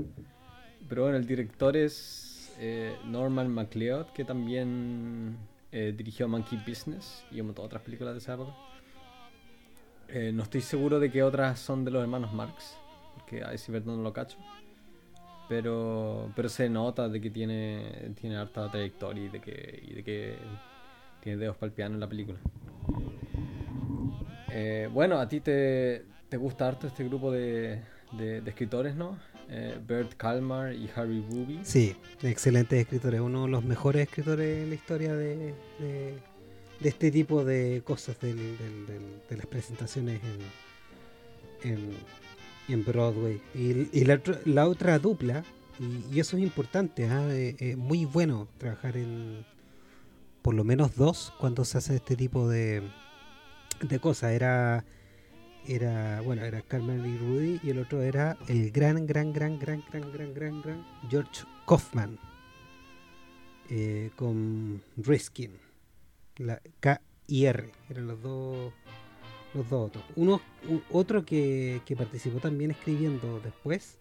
Pero 0.91 1.03
bueno, 1.03 1.15
el 1.17 1.25
director 1.25 1.77
es 1.77 2.51
eh, 2.59 2.97
Norman 3.05 3.47
MacLeod, 3.49 4.07
que 4.07 4.25
también 4.25 5.37
eh, 5.71 5.93
dirigió 5.95 6.27
Monkey 6.27 6.59
Business 6.67 7.23
y 7.31 7.39
un 7.39 7.45
montón 7.47 7.63
de 7.63 7.67
otras 7.67 7.81
películas 7.83 8.13
de 8.13 8.17
esa 8.17 8.33
época. 8.33 8.51
Eh, 10.09 10.33
no 10.33 10.43
estoy 10.43 10.59
seguro 10.59 10.99
de 10.99 11.09
que 11.09 11.23
otras 11.23 11.61
son 11.61 11.85
de 11.85 11.91
los 11.91 12.01
hermanos 12.01 12.33
Marx, 12.33 12.75
porque 13.15 13.41
a 13.41 13.53
ese 13.53 13.71
no 13.71 13.95
lo 14.03 14.11
cacho. 14.11 14.35
Pero, 15.47 16.29
pero 16.35 16.49
se 16.49 16.69
nota 16.69 17.07
de 17.07 17.21
que 17.21 17.29
tiene, 17.29 18.11
tiene 18.19 18.35
harta 18.35 18.69
trayectoria 18.69 19.23
y 19.23 19.29
de 19.29 19.39
que, 19.39 19.83
y 19.89 19.93
de 19.93 20.03
que 20.03 20.39
tiene 21.23 21.37
dedos 21.37 21.55
para 21.55 21.67
el 21.67 21.73
piano 21.73 21.93
en 21.95 22.01
la 22.01 22.09
película. 22.09 22.37
Eh, 24.49 24.89
bueno, 24.91 25.19
a 25.21 25.29
ti 25.29 25.39
te, 25.39 26.03
te 26.27 26.35
gusta 26.35 26.67
harto 26.67 26.87
este 26.87 27.05
grupo 27.05 27.31
de, 27.31 27.79
de- 28.11 28.41
de 28.41 28.49
escritores, 28.49 28.93
¿no? 28.93 29.30
Eh, 29.51 29.77
Bert 29.85 30.15
Kalmar 30.15 30.73
y 30.73 30.89
Harry 30.95 31.21
Ruby. 31.29 31.59
Sí, 31.63 31.95
excelentes 32.23 32.79
escritores, 32.79 33.19
uno 33.19 33.43
de 33.43 33.49
los 33.49 33.63
mejores 33.63 34.07
escritores 34.07 34.63
en 34.63 34.69
la 34.69 34.75
historia 34.75 35.13
de, 35.13 35.53
de, 35.79 36.17
este 36.81 37.11
tipo 37.11 37.43
de 37.43 37.81
cosas 37.85 38.19
del, 38.21 38.37
de 39.29 39.37
las 39.37 39.45
presentaciones 39.45 40.21
en, 41.63 41.71
en, 41.71 41.91
en 42.69 42.85
Broadway. 42.85 43.41
Y, 43.53 43.89
y 43.91 44.05
la, 44.05 44.21
la, 44.45 44.67
otra 44.67 44.97
dupla, 44.99 45.43
y, 45.79 46.19
eso 46.19 46.37
es 46.37 46.43
importante, 46.43 47.05
¿ah? 47.07 47.27
es, 47.33 47.61
es 47.61 47.77
muy 47.77 48.05
bueno 48.05 48.47
trabajar 48.57 48.95
en 48.95 49.45
por 50.41 50.55
lo 50.55 50.63
menos 50.63 50.95
dos 50.95 51.33
cuando 51.39 51.65
se 51.65 51.77
hace 51.77 51.95
este 51.97 52.15
tipo 52.15 52.49
de, 52.49 52.81
de 53.81 53.99
cosas. 53.99 54.31
Era 54.31 54.85
era, 55.67 56.21
bueno, 56.21 56.43
era 56.43 56.61
Carmen 56.61 57.05
y 57.05 57.17
Rudy 57.17 57.59
y 57.63 57.69
el 57.69 57.79
otro 57.79 58.01
era 58.01 58.37
el 58.47 58.71
gran, 58.71 59.05
gran, 59.05 59.31
gran, 59.33 59.59
gran, 59.59 59.83
gran, 59.91 60.11
gran, 60.11 60.33
gran, 60.33 60.61
gran 60.61 60.85
George 61.09 61.43
Kaufman 61.67 62.17
eh, 63.69 64.11
con 64.15 64.81
Riskin, 64.97 65.51
la 66.37 66.61
K 66.79 67.01
y 67.27 67.45
R, 67.45 67.71
eran 67.89 68.07
los 68.07 68.21
dos, 68.21 68.73
los 69.53 69.69
dos 69.69 69.87
otros. 69.87 70.03
Uno, 70.15 70.41
otro 70.91 71.23
que, 71.23 71.81
que 71.85 71.95
participó 71.95 72.39
también 72.39 72.71
escribiendo 72.71 73.39
después 73.39 73.97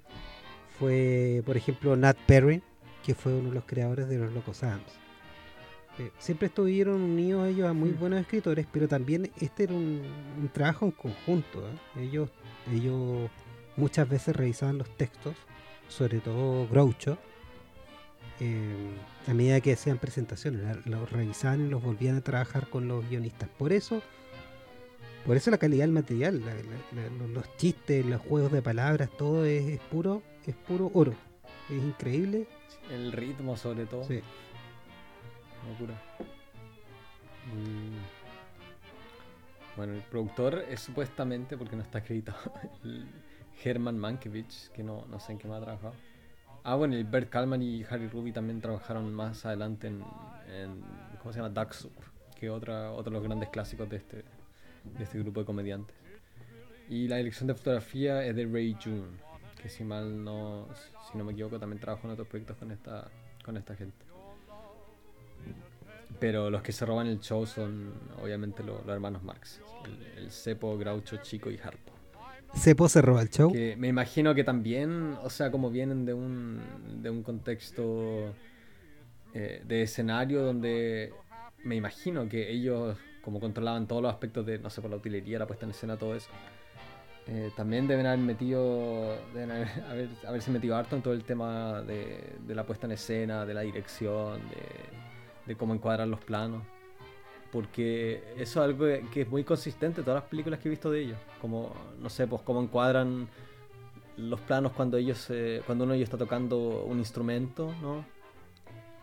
fue, 0.79 1.43
por 1.47 1.57
ejemplo, 1.57 1.95
Nat 1.95 2.17
Perry, 2.26 2.62
que 3.05 3.14
fue 3.14 3.35
uno 3.35 3.50
de 3.50 3.55
los 3.55 3.64
creadores 3.64 4.09
de 4.09 4.19
los 4.19 4.33
Locos 4.33 4.62
Adams. 4.62 5.00
Eh, 5.99 6.12
siempre 6.18 6.47
estuvieron 6.47 7.02
unidos 7.02 7.49
ellos 7.49 7.68
a 7.68 7.73
muy 7.73 7.90
mm. 7.90 7.99
buenos 7.99 8.20
escritores, 8.20 8.66
pero 8.73 8.88
también 8.88 9.30
este 9.40 9.64
era 9.64 9.75
un, 9.75 10.02
trabajo 10.52 10.87
en 10.87 10.92
conjunto. 10.92 11.68
¿eh? 11.68 12.02
Ellos, 12.04 12.30
ellos 12.73 13.30
muchas 13.76 14.09
veces 14.09 14.37
revisaban 14.37 14.78
los 14.78 14.88
textos, 14.97 15.35
sobre 15.88 16.20
todo 16.20 16.68
Groucho, 16.68 17.18
eh, 18.38 18.90
a 19.26 19.35
medida 19.35 19.61
que 19.61 19.73
hacían 19.73 19.99
presentaciones, 19.99 20.87
los 20.87 21.11
revisaban 21.11 21.66
y 21.66 21.68
los 21.68 21.82
volvían 21.82 22.16
a 22.16 22.20
trabajar 22.20 22.68
con 22.68 22.88
los 22.88 23.06
guionistas. 23.09 23.49
Por 23.59 23.73
eso, 23.73 24.00
por 25.26 25.37
eso 25.37 25.50
la 25.50 25.59
calidad 25.59 25.82
del 25.82 25.92
material, 25.92 26.42
los 27.35 27.56
chistes, 27.56 28.06
los 28.06 28.20
juegos 28.23 28.52
de 28.52 28.62
palabras, 28.62 29.11
todo 29.18 29.44
es, 29.44 29.78
puro, 29.90 30.23
es 30.47 30.54
puro 30.54 30.90
oro. 30.94 31.14
Es 31.68 31.76
increíble. 31.76 32.47
El 32.90 33.12
ritmo 33.12 33.56
sobre 33.56 33.87
todo. 33.87 34.04
Sí 34.04 34.23
locura. 35.69 35.95
Bueno, 39.76 39.95
el 39.95 40.02
productor 40.02 40.64
es 40.69 40.81
supuestamente, 40.81 41.57
porque 41.57 41.76
no 41.76 41.83
está 41.83 42.02
el 42.85 43.07
Herman 43.62 43.99
Mankiewicz, 43.99 44.71
que 44.71 44.83
no, 44.83 45.07
no 45.07 45.21
sé 45.21 45.33
en 45.33 45.38
qué 45.38 45.49
más 45.49 45.61
ha 45.61 45.64
trabajado. 45.64 45.95
Ah, 46.62 46.75
bueno, 46.75 46.97
y 46.97 47.02
Bert 47.02 47.31
Kalman 47.31 47.62
y 47.62 47.85
Harry 47.85 48.09
Ruby 48.09 48.33
también 48.33 48.61
trabajaron 48.61 49.12
más 49.14 49.47
adelante 49.47 49.87
en, 49.87 50.00
¿cómo 51.19 51.33
se 51.33 51.40
llama? 51.40 51.49
Duck 51.49 51.73
Soup, 51.73 51.93
que 52.38 52.50
otra, 52.50 52.93
otro 52.93 53.11
de 53.11 53.19
los 53.19 53.23
grandes 53.23 53.49
clásicos 53.49 53.88
de 53.88 53.97
este, 53.97 54.17
de 54.17 55.05
este 55.05 55.19
grupo 55.19 55.40
de 55.40 55.47
comediantes. 55.47 55.97
Y 56.88 57.09
la 57.09 57.17
dirección 57.17 57.47
de 57.47 57.55
fotografía 57.55 58.25
es 58.26 58.37
de 58.37 58.47
Ray 58.47 58.76
June, 58.83 59.07
que 59.62 59.69
si 59.71 59.85
mal 59.85 60.23
no, 60.23 60.69
si 61.11 61.17
no 61.17 61.25
me 61.25 61.33
equivoco, 61.33 61.59
también 61.59 61.81
trabajó 61.81 62.07
en 62.07 62.12
otros 62.12 62.29
proyectos 62.29 62.57
con 62.59 62.71
esta, 62.73 63.09
con 63.43 63.57
esta 63.57 63.75
gente. 63.75 64.10
Pero 66.19 66.50
los 66.50 66.62
que 66.62 66.73
se 66.73 66.85
roban 66.85 67.07
el 67.07 67.21
show 67.21 67.47
son 67.47 67.93
obviamente 68.23 68.62
los, 68.62 68.87
hermanos 68.87 69.23
Marx. 69.23 69.61
El, 70.17 70.31
Cepo, 70.31 70.76
Groucho, 70.76 71.17
Chico 71.19 71.50
y 71.50 71.59
Harpo. 71.59 71.93
¿Cepo 72.55 72.88
se 72.88 73.00
roba 73.00 73.23
el 73.23 73.31
show? 73.31 73.52
Que 73.52 73.76
me 73.76 73.88
imagino 73.88 74.35
que 74.35 74.45
también, 74.45 75.17
o 75.23 75.31
sea, 75.31 75.50
como 75.50 75.71
vienen 75.71 76.05
de 76.05 76.14
un, 76.14 76.61
de 77.00 77.09
un 77.09 77.23
contexto 77.23 78.35
eh, 79.33 79.62
de 79.64 79.83
escenario 79.83 80.43
donde 80.43 81.12
me 81.62 81.76
imagino 81.76 82.29
que 82.29 82.50
ellos, 82.50 82.99
como 83.23 83.38
controlaban 83.38 83.87
todos 83.87 84.02
los 84.02 84.12
aspectos 84.12 84.45
de, 84.45 84.59
no 84.59 84.69
sé, 84.69 84.81
por 84.81 84.90
la 84.90 84.97
utilería, 84.97 85.38
la 85.38 85.47
puesta 85.47 85.64
en 85.64 85.71
escena, 85.71 85.97
todo 85.97 86.17
eso, 86.17 86.29
eh, 87.29 87.50
también 87.57 87.87
deben 87.87 88.07
haber 88.07 88.19
metido, 88.19 89.17
deben 89.33 89.52
haber, 89.52 90.09
haberse 90.26 90.50
metido 90.50 90.76
harto 90.76 90.97
en 90.97 91.02
todo 91.02 91.14
el 91.14 91.23
tema 91.23 91.83
de, 91.83 92.35
de 92.45 92.55
la 92.55 92.67
puesta 92.67 92.87
en 92.87 92.93
escena, 92.93 93.47
de 93.47 93.55
la 93.55 93.61
dirección, 93.61 94.40
de 94.49 95.10
de 95.47 95.56
cómo 95.56 95.75
encuadran 95.75 96.11
los 96.11 96.20
planos. 96.20 96.62
Porque 97.52 98.23
eso 98.37 98.61
es 98.62 98.68
algo 98.68 98.87
que 99.12 99.23
es 99.23 99.28
muy 99.28 99.42
consistente 99.42 100.00
en 100.00 100.04
todas 100.04 100.23
las 100.23 100.30
películas 100.30 100.61
que 100.61 100.68
he 100.68 100.70
visto 100.70 100.90
de 100.90 101.02
ellos. 101.02 101.18
Como, 101.40 101.75
no 101.99 102.09
sé, 102.09 102.26
pues 102.26 102.42
cómo 102.42 102.62
encuadran 102.62 103.28
los 104.16 104.40
planos 104.40 104.73
cuando 104.73 104.97
ellos 104.97 105.30
cuando 105.66 105.85
uno 105.85 105.92
de 105.92 105.99
ellos 105.99 106.09
está 106.09 106.18
tocando 106.18 106.85
un 106.85 106.99
instrumento, 106.99 107.75
¿no? 107.82 108.04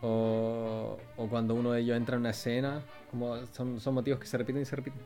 O, 0.00 0.98
cuando 1.28 1.54
uno 1.54 1.72
de 1.72 1.80
ellos 1.80 1.96
entra 1.96 2.14
en 2.14 2.20
una 2.20 2.30
escena. 2.30 2.82
Como 3.10 3.46
son, 3.48 3.80
son 3.80 3.94
motivos 3.94 4.20
que 4.20 4.26
se 4.26 4.38
repiten 4.38 4.62
y 4.62 4.64
se 4.64 4.76
repiten. 4.76 5.02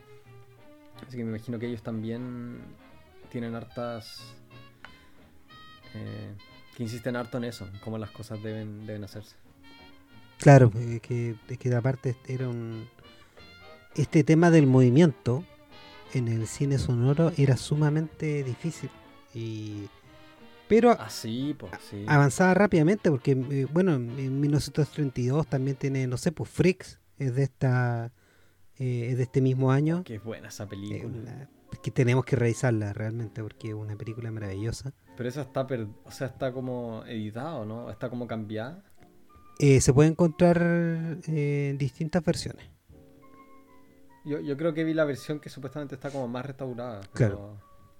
Así 1.05 1.17
que 1.17 1.23
me 1.23 1.31
imagino 1.31 1.59
que 1.59 1.67
ellos 1.67 1.81
también 1.81 2.59
tienen 3.29 3.55
hartas. 3.55 4.35
Eh, 5.95 6.33
que 6.75 6.83
insisten 6.83 7.15
harto 7.15 7.37
en 7.37 7.43
eso, 7.43 7.67
cómo 7.83 7.97
las 7.97 8.09
cosas 8.09 8.41
deben, 8.41 8.85
deben 8.85 9.03
hacerse. 9.03 9.35
Claro, 10.43 10.71
es 10.77 11.01
que, 11.01 11.35
es 11.47 11.57
que 11.57 11.73
aparte 11.73 12.17
era 12.27 12.49
un... 12.49 12.89
Este 13.95 14.25
tema 14.25 14.51
del 14.51 14.67
movimiento 14.67 15.45
en 16.13 16.27
el 16.27 16.47
cine 16.47 16.77
sonoro 16.77 17.31
era 17.37 17.55
sumamente 17.55 18.43
difícil. 18.43 18.89
Y... 19.33 19.87
Pero 20.67 20.91
Así, 20.91 21.51
ah, 21.53 21.55
pues, 21.59 21.93
avanzaba 22.07 22.53
rápidamente 22.53 23.09
porque, 23.09 23.31
eh, 23.31 23.67
bueno, 23.71 23.93
en 23.93 24.41
1932 24.41 25.47
también 25.47 25.77
tiene, 25.77 26.07
no 26.07 26.17
sé, 26.17 26.33
pues 26.33 26.49
Freaks, 26.49 26.99
es 27.17 27.35
de 27.35 27.43
esta... 27.43 28.11
Eh, 28.79 29.11
es 29.11 29.17
de 29.17 29.23
este 29.23 29.39
mismo 29.39 29.71
año. 29.71 30.03
Qué 30.03 30.19
buena 30.19 30.49
esa 30.49 30.67
película. 30.67 31.47
que 31.81 31.91
tenemos 31.91 32.25
que 32.25 32.35
revisarla 32.35 32.91
realmente 32.91 33.41
porque 33.41 33.69
es 33.69 33.75
una 33.75 33.95
película 33.95 34.29
maravillosa. 34.29 34.91
Pero 35.15 35.29
esa 35.29 35.41
está, 35.41 35.65
o 36.03 36.11
sea, 36.11 36.27
está 36.27 36.51
como 36.51 37.05
editado, 37.05 37.65
¿no? 37.65 37.89
Está 37.89 38.09
como 38.09 38.27
cambiada. 38.27 38.83
Eh, 39.59 39.81
se 39.81 39.93
puede 39.93 40.09
encontrar 40.09 40.57
en 40.61 41.77
distintas 41.77 42.23
versiones. 42.23 42.69
Yo, 44.25 44.39
yo, 44.39 44.55
creo 44.55 44.73
que 44.73 44.83
vi 44.83 44.93
la 44.93 45.03
versión 45.03 45.39
que 45.39 45.49
supuestamente 45.49 45.95
está 45.95 46.09
como 46.09 46.27
más 46.27 46.45
restaurada. 46.45 47.01
Pero, 47.13 47.59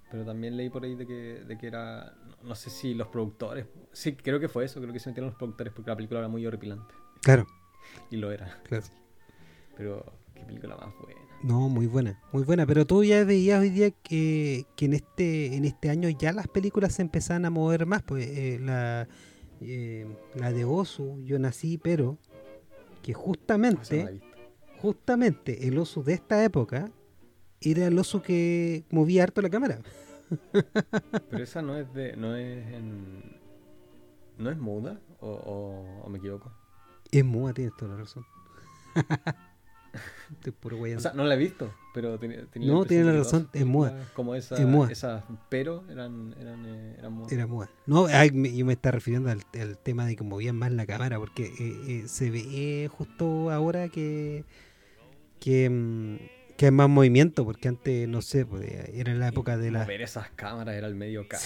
pero 0.10 0.26
también 0.26 0.56
leí 0.56 0.70
por 0.70 0.84
ahí 0.84 0.96
de 0.96 1.06
que, 1.06 1.44
de 1.46 1.58
que 1.58 1.68
era. 1.68 2.16
No 2.44 2.56
sé 2.56 2.70
si 2.70 2.94
los 2.94 3.08
productores. 3.10 3.66
Sí, 3.92 4.16
creo 4.16 4.40
que 4.40 4.48
fue 4.48 4.66
eso. 4.66 4.80
Creo 4.80 4.94
que 4.94 5.00
se 5.00 5.10
metieron 5.10 5.30
los 5.30 5.38
productores 5.38 5.74
porque 5.74 5.92
la 5.92 5.96
película 5.96 6.20
era 6.20 6.30
muy 6.30 6.46
horripilante. 6.46 6.94
Claro. 7.22 7.46
Y 8.10 8.18
lo 8.18 8.32
era. 8.32 8.62
Claro. 8.64 8.86
Pero 9.76 10.06
qué 10.34 10.44
película 10.46 10.78
más 10.78 10.94
buena. 11.02 11.20
No, 11.44 11.68
muy 11.68 11.88
buena, 11.88 12.22
muy 12.32 12.44
buena. 12.44 12.66
Pero 12.66 12.88
tú 12.88 13.04
ya 13.04 13.26
veías 13.26 13.60
hoy 13.60 13.70
día 13.70 13.92
que, 13.92 14.66
que 14.78 14.86
en 14.86 14.94
este 14.94 15.58
en 15.58 15.66
este 15.66 15.90
año 15.90 16.08
ya 16.08 16.32
las 16.32 16.48
películas 16.48 16.94
se 16.94 17.02
empezaban 17.02 17.44
a 17.44 17.50
mover 17.50 17.86
más. 17.86 18.02
Pues 18.02 18.26
eh, 18.28 18.60
la 18.62 19.10
eh, 19.66 20.18
la 20.36 20.52
de 20.52 20.66
Osu, 20.66 21.22
Yo 21.24 21.40
Nací, 21.40 21.78
pero 21.78 22.18
que 23.02 23.14
justamente, 23.14 24.22
justamente 24.82 25.68
el 25.68 25.78
oso 25.78 26.04
de 26.04 26.14
esta 26.14 26.44
época 26.44 26.92
era 27.62 27.88
el 27.88 27.98
oso 27.98 28.22
que 28.22 28.86
movía 28.90 29.24
harto 29.24 29.42
la 29.42 29.50
cámara. 29.50 29.82
Pero 31.30 31.44
esa 31.44 31.62
no 31.62 31.78
es 31.78 31.94
de, 31.94 32.18
no 32.18 32.36
es 32.36 32.66
en, 32.74 33.40
no 34.38 34.50
es 34.50 34.58
muda 34.58 35.00
o 35.20 36.08
me 36.10 36.18
equivoco. 36.18 36.52
Es 37.12 37.24
muda, 37.24 37.54
tienes 37.54 37.76
toda 37.78 37.92
la 37.92 37.98
razón. 37.98 38.26
o 40.98 41.00
sea, 41.00 41.14
no 41.14 41.24
la 41.24 41.36
he 41.36 41.38
visto, 41.38 41.74
pero 41.94 42.18
tenía, 42.18 42.46
No, 42.56 42.86
tiene 42.86 43.06
la 43.06 43.14
razón, 43.14 43.50
es 43.54 43.66
muda. 43.66 44.10
Como 44.14 44.36
esa, 44.36 44.56
esas 44.90 45.24
pero 45.50 45.84
eran, 45.90 46.36
eran, 46.40 46.66
eh, 46.66 46.96
eran 46.98 47.14
mudas. 47.14 47.32
Era 47.32 47.48
muda. 47.48 47.70
No, 47.86 48.08
yo 48.10 48.66
me 48.66 48.74
estaba 48.74 48.92
refiriendo 48.92 49.30
al, 49.30 49.44
tema 49.84 50.06
de 50.06 50.16
que 50.16 50.24
movían 50.24 50.56
más 50.56 50.72
la 50.72 50.86
cámara, 50.86 51.20
porque 51.20 51.46
eh, 51.46 51.76
eh, 51.88 52.04
se 52.08 52.32
ve 52.32 52.90
justo 52.92 53.52
ahora 53.52 53.90
que, 53.90 54.46
que, 55.40 55.70
mm, 55.70 56.56
que 56.58 56.66
hay 56.66 56.72
más 56.72 56.90
movimiento, 56.90 57.46
porque 57.46 57.68
antes, 57.68 58.08
no 58.08 58.22
sé, 58.22 58.46
pues, 58.46 58.70
era 58.94 59.12
en 59.12 59.20
la 59.20 59.28
época 59.28 59.58
de 59.58 59.72
la... 59.72 59.86
Ver 59.86 60.02
esas 60.02 60.30
cámaras 60.32 60.76
era 60.76 60.88
el 60.88 60.96
medio 60.96 61.28
caro. 61.28 61.44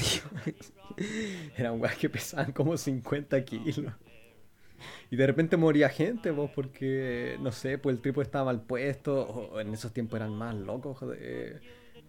eran 1.58 1.80
weas 1.82 1.98
que 1.98 2.10
pesaban 2.10 2.54
como 2.54 2.78
50 2.78 3.44
kilos. 3.44 3.94
Y 5.10 5.16
de 5.16 5.28
repente 5.28 5.58
moría 5.58 5.90
gente, 5.90 6.32
vos, 6.32 6.52
porque, 6.54 7.38
no 7.40 7.52
sé, 7.52 7.78
pues 7.78 7.96
el 7.96 8.02
tipo 8.02 8.22
estaba 8.22 8.46
mal 8.46 8.62
puesto, 8.62 9.22
o 9.22 9.60
en 9.60 9.74
esos 9.74 9.92
tiempos 9.94 10.18
eran 10.18 10.34
más 10.36 10.56
locos 10.56 10.98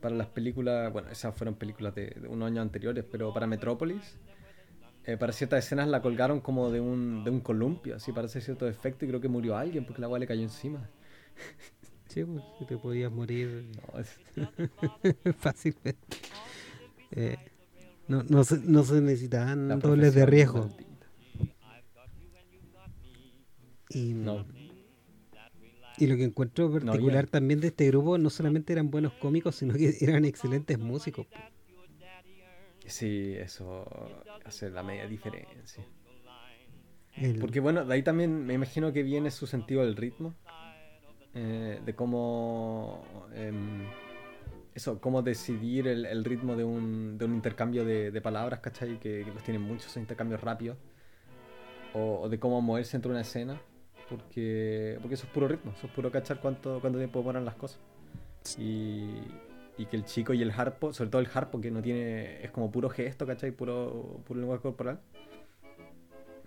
para 0.00 0.14
las 0.14 0.28
películas, 0.28 0.92
bueno, 0.92 1.10
esas 1.10 1.34
fueron 1.34 1.54
películas 1.56 1.94
de, 1.94 2.14
unos 2.28 2.46
años 2.48 2.62
anteriores, 2.62 3.04
pero 3.10 3.32
para 3.32 3.46
Metrópolis, 3.46 4.16
eh, 5.04 5.16
para 5.16 5.32
ciertas 5.32 5.64
escenas 5.64 5.88
la 5.88 6.02
colgaron 6.02 6.40
como 6.40 6.70
de 6.70 6.80
un, 6.80 7.24
de 7.24 7.30
un 7.30 7.40
columpio, 7.40 7.96
así 7.96 8.12
para 8.12 8.26
hacer 8.26 8.42
cierto 8.42 8.68
efecto, 8.68 9.04
y 9.04 9.08
creo 9.08 9.20
que 9.20 9.28
murió 9.28 9.56
alguien 9.56 9.84
porque 9.84 10.00
la 10.00 10.06
agua 10.06 10.18
le 10.18 10.26
cayó 10.26 10.42
encima. 10.42 10.88
Sí, 12.08 12.24
pues, 12.24 12.42
te 12.66 12.78
podías 12.78 13.12
morir 13.12 13.70
fácilmente. 15.38 16.16
Eh, 17.10 17.36
No, 18.08 18.22
no, 18.22 18.44
se, 18.44 18.58
no 18.60 18.82
se 18.82 19.02
necesitaban 19.02 19.78
dobles 19.78 20.14
de 20.14 20.24
riesgo. 20.24 20.70
Y, 23.90 24.12
No, 24.14 24.44
y 25.96 26.06
lo 26.06 26.16
que 26.16 26.24
encuentro 26.24 26.70
particular 26.70 27.26
también 27.26 27.60
de 27.60 27.68
este 27.68 27.86
grupo, 27.88 28.18
no 28.18 28.30
solamente 28.30 28.72
eran 28.72 28.90
buenos 28.90 29.12
cómicos, 29.14 29.56
sino 29.56 29.74
que 29.74 29.96
eran 30.00 30.24
excelentes 30.24 30.78
músicos. 30.78 31.26
sí, 32.86 33.34
eso 33.36 33.86
hace 34.44 34.70
la 34.70 34.82
media 34.82 35.06
diferencia. 35.06 35.84
El- 37.16 37.38
Porque 37.40 37.60
bueno, 37.60 37.84
de 37.84 37.94
ahí 37.94 38.02
también 38.02 38.46
me 38.46 38.54
imagino 38.54 38.92
que 38.92 39.02
viene 39.02 39.30
su 39.30 39.46
sentido 39.46 39.84
del 39.84 39.96
ritmo. 39.96 40.34
eh, 41.34 41.80
de 41.84 41.94
cómo. 41.94 43.04
em, 43.34 43.84
eso, 44.74 45.00
cómo 45.00 45.22
decidir 45.22 45.88
el, 45.88 46.06
el 46.06 46.24
ritmo 46.24 46.54
de 46.56 46.62
un, 46.64 47.18
de 47.18 47.24
un 47.24 47.34
intercambio 47.34 47.84
de, 47.84 48.10
de 48.12 48.20
palabras, 48.20 48.60
¿cachai? 48.60 48.98
Que, 49.00 49.24
que 49.24 49.32
los 49.32 49.42
tienen 49.42 49.62
muchos 49.62 49.96
intercambios 49.96 50.40
rápidos. 50.40 50.78
O, 51.94 52.20
o 52.22 52.28
de 52.28 52.38
cómo 52.38 52.60
moverse 52.60 52.96
entre 52.96 53.10
una 53.10 53.20
escena. 53.22 53.60
Porque, 54.08 54.96
porque 55.00 55.14
eso 55.14 55.26
es 55.26 55.32
puro 55.32 55.48
ritmo, 55.48 55.72
eso 55.76 55.86
es 55.86 55.92
puro 55.92 56.10
cachar 56.10 56.40
cuánto, 56.40 56.80
cuánto 56.80 56.98
tiempo 56.98 57.18
demoran 57.18 57.44
las 57.44 57.54
cosas. 57.56 57.78
Y, 58.58 59.10
y 59.76 59.86
que 59.90 59.96
el 59.96 60.04
chico 60.04 60.32
y 60.32 60.40
el 60.42 60.50
harpo, 60.50 60.92
sobre 60.94 61.10
todo 61.10 61.20
el 61.20 61.28
harpo 61.32 61.60
que 61.60 61.70
no 61.70 61.82
tiene, 61.82 62.42
es 62.42 62.50
como 62.50 62.70
puro 62.70 62.88
gesto, 62.88 63.26
¿cachai? 63.26 63.50
Puro, 63.50 64.20
puro 64.26 64.40
lenguaje 64.40 64.62
corporal. 64.62 65.00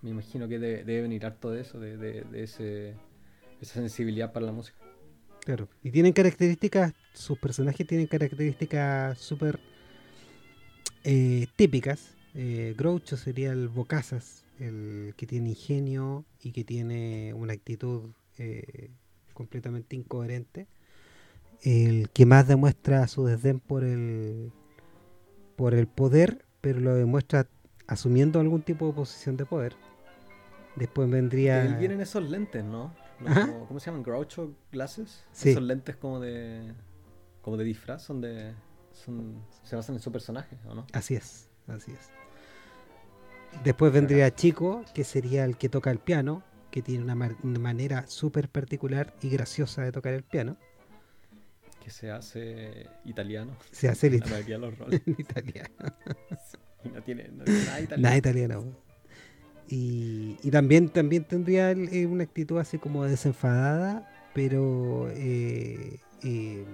Me 0.01 0.09
imagino 0.09 0.47
que 0.47 0.57
de- 0.57 0.83
debe 0.83 1.03
venir 1.03 1.25
harto 1.25 1.51
de 1.51 1.61
eso, 1.61 1.79
de, 1.79 1.97
de- 1.97 2.23
de 2.23 2.43
ese, 2.43 2.95
esa 3.61 3.73
sensibilidad 3.75 4.31
para 4.33 4.47
la 4.47 4.51
música. 4.51 4.77
Claro. 5.45 5.67
Y 5.83 5.91
tienen 5.91 6.13
características, 6.13 6.93
sus 7.13 7.37
personajes 7.37 7.85
tienen 7.85 8.07
características 8.07 9.19
súper 9.19 9.59
eh, 11.03 11.47
típicas. 11.55 12.15
Eh, 12.33 12.73
Groucho 12.77 13.17
sería 13.17 13.51
el 13.51 13.67
bocazas, 13.67 14.45
el 14.61 15.13
que 15.17 15.25
tiene 15.27 15.49
ingenio 15.49 16.25
y 16.41 16.51
que 16.51 16.63
tiene 16.63 17.33
una 17.33 17.53
actitud 17.53 18.11
eh, 18.37 18.91
completamente 19.33 19.95
incoherente. 19.95 20.67
El 21.63 22.09
que 22.09 22.25
más 22.25 22.47
demuestra 22.47 23.07
su 23.07 23.25
desdén 23.25 23.59
por 23.59 23.83
el, 23.83 24.51
por 25.55 25.73
el 25.73 25.87
poder, 25.87 26.45
pero 26.61 26.79
lo 26.79 26.95
demuestra 26.95 27.47
asumiendo 27.87 28.39
algún 28.39 28.61
tipo 28.61 28.87
de 28.87 28.93
posición 28.93 29.37
de 29.37 29.45
poder. 29.45 29.75
Después 30.75 31.09
vendría... 31.09 31.65
Él 31.65 31.75
viene 31.75 31.95
en 31.95 32.01
esos 32.01 32.23
lentes, 32.29 32.63
¿no? 32.63 32.93
Como- 33.19 33.67
¿Cómo 33.67 33.79
se 33.79 33.87
llaman? 33.87 34.03
Groucho 34.03 34.55
glasses. 34.71 35.23
Sí. 35.31 35.49
Esos 35.49 35.61
lentes 35.63 35.95
como 35.97 36.19
de 36.19 36.73
como 37.41 37.57
de 37.57 37.63
disfraz, 37.63 38.03
son 38.03 38.21
de 38.21 38.53
son 38.93 39.43
se 39.63 39.75
basan 39.75 39.95
en 39.95 40.01
su 40.01 40.11
personaje, 40.11 40.57
¿o 40.67 40.73
no? 40.75 40.85
Así 40.93 41.15
es, 41.15 41.49
así 41.67 41.91
es. 41.91 42.09
Después 43.63 43.93
vendría 43.93 44.33
Chico, 44.33 44.83
que 44.93 45.03
sería 45.03 45.45
el 45.45 45.57
que 45.57 45.69
toca 45.69 45.91
el 45.91 45.99
piano, 45.99 46.43
que 46.71 46.81
tiene 46.81 47.03
una, 47.03 47.15
manera 47.15 48.05
súper 48.07 48.49
particular 48.49 49.13
y 49.21 49.29
graciosa 49.29 49.83
de 49.83 49.91
tocar 49.91 50.13
el 50.13 50.23
piano. 50.23 50.57
Que 51.83 51.89
se 51.91 52.09
hace 52.11 52.87
italiano. 53.05 53.55
Se 53.71 53.87
hace 53.89 54.07
el 54.07 54.13
La 54.13 54.19
ita- 54.19 54.29
mayoría 54.31 54.55
de 54.55 54.61
los 54.61 54.77
roles. 54.77 55.01
en 55.05 55.15
italiano. 55.19 55.69
Y 56.83 56.89
no 56.89 57.01
tiene, 57.03 57.27
no 57.29 57.43
tiene 57.43 57.65
nada 57.65 57.81
italiano. 57.81 58.01
Nada 58.01 58.17
italiano. 58.17 58.63
Y, 59.67 60.37
y 60.43 60.51
también, 60.51 60.89
también 60.89 61.23
tendría 61.23 61.71
el- 61.71 61.89
eh, 61.93 62.05
una 62.05 62.23
actitud 62.23 62.57
así 62.59 62.77
como 62.77 63.03
desenfadada, 63.05 64.09
pero 64.33 65.09
eh, 65.11 65.99
eh, 66.23 66.65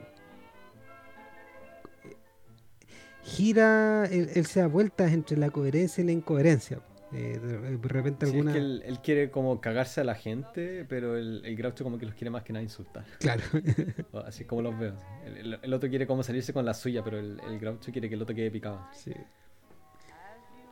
gira, 3.27 4.05
él, 4.05 4.29
él 4.33 4.45
se 4.45 4.59
da 4.61 4.67
vueltas 4.67 5.11
entre 5.11 5.37
la 5.37 5.49
coherencia 5.49 6.01
y 6.03 6.05
la 6.07 6.13
incoherencia. 6.13 6.79
Eh, 7.13 7.39
de, 7.41 7.77
de 7.77 7.87
repente 7.87 8.25
Sí, 8.25 8.31
alguna... 8.33 8.51
es 8.51 8.55
que 8.57 8.61
él, 8.61 8.83
él 8.85 8.99
quiere 8.99 9.31
como 9.31 9.61
cagarse 9.61 10.01
a 10.01 10.03
la 10.03 10.15
gente, 10.15 10.85
pero 10.89 11.15
el, 11.15 11.41
el 11.45 11.55
Groucho 11.55 11.83
como 11.85 11.97
que 11.97 12.05
los 12.05 12.15
quiere 12.15 12.29
más 12.31 12.43
que 12.43 12.51
nada 12.51 12.63
insultar. 12.63 13.05
Claro. 13.19 13.41
Así 14.25 14.43
como 14.43 14.61
los 14.61 14.77
veo. 14.77 14.93
El, 15.25 15.37
el- 15.37 15.59
el 15.61 15.73
otro 15.73 15.89
quiere 15.89 16.05
como 16.05 16.21
salirse 16.23 16.51
con 16.51 16.65
la 16.65 16.73
suya, 16.73 17.03
pero 17.03 17.17
el, 17.19 17.39
el 17.47 17.59
Groucho 17.59 17.91
quiere 17.93 18.09
que 18.09 18.15
el 18.15 18.21
otro 18.21 18.35
quede 18.35 18.51
picado. 18.51 18.85
Sí. 18.93 19.13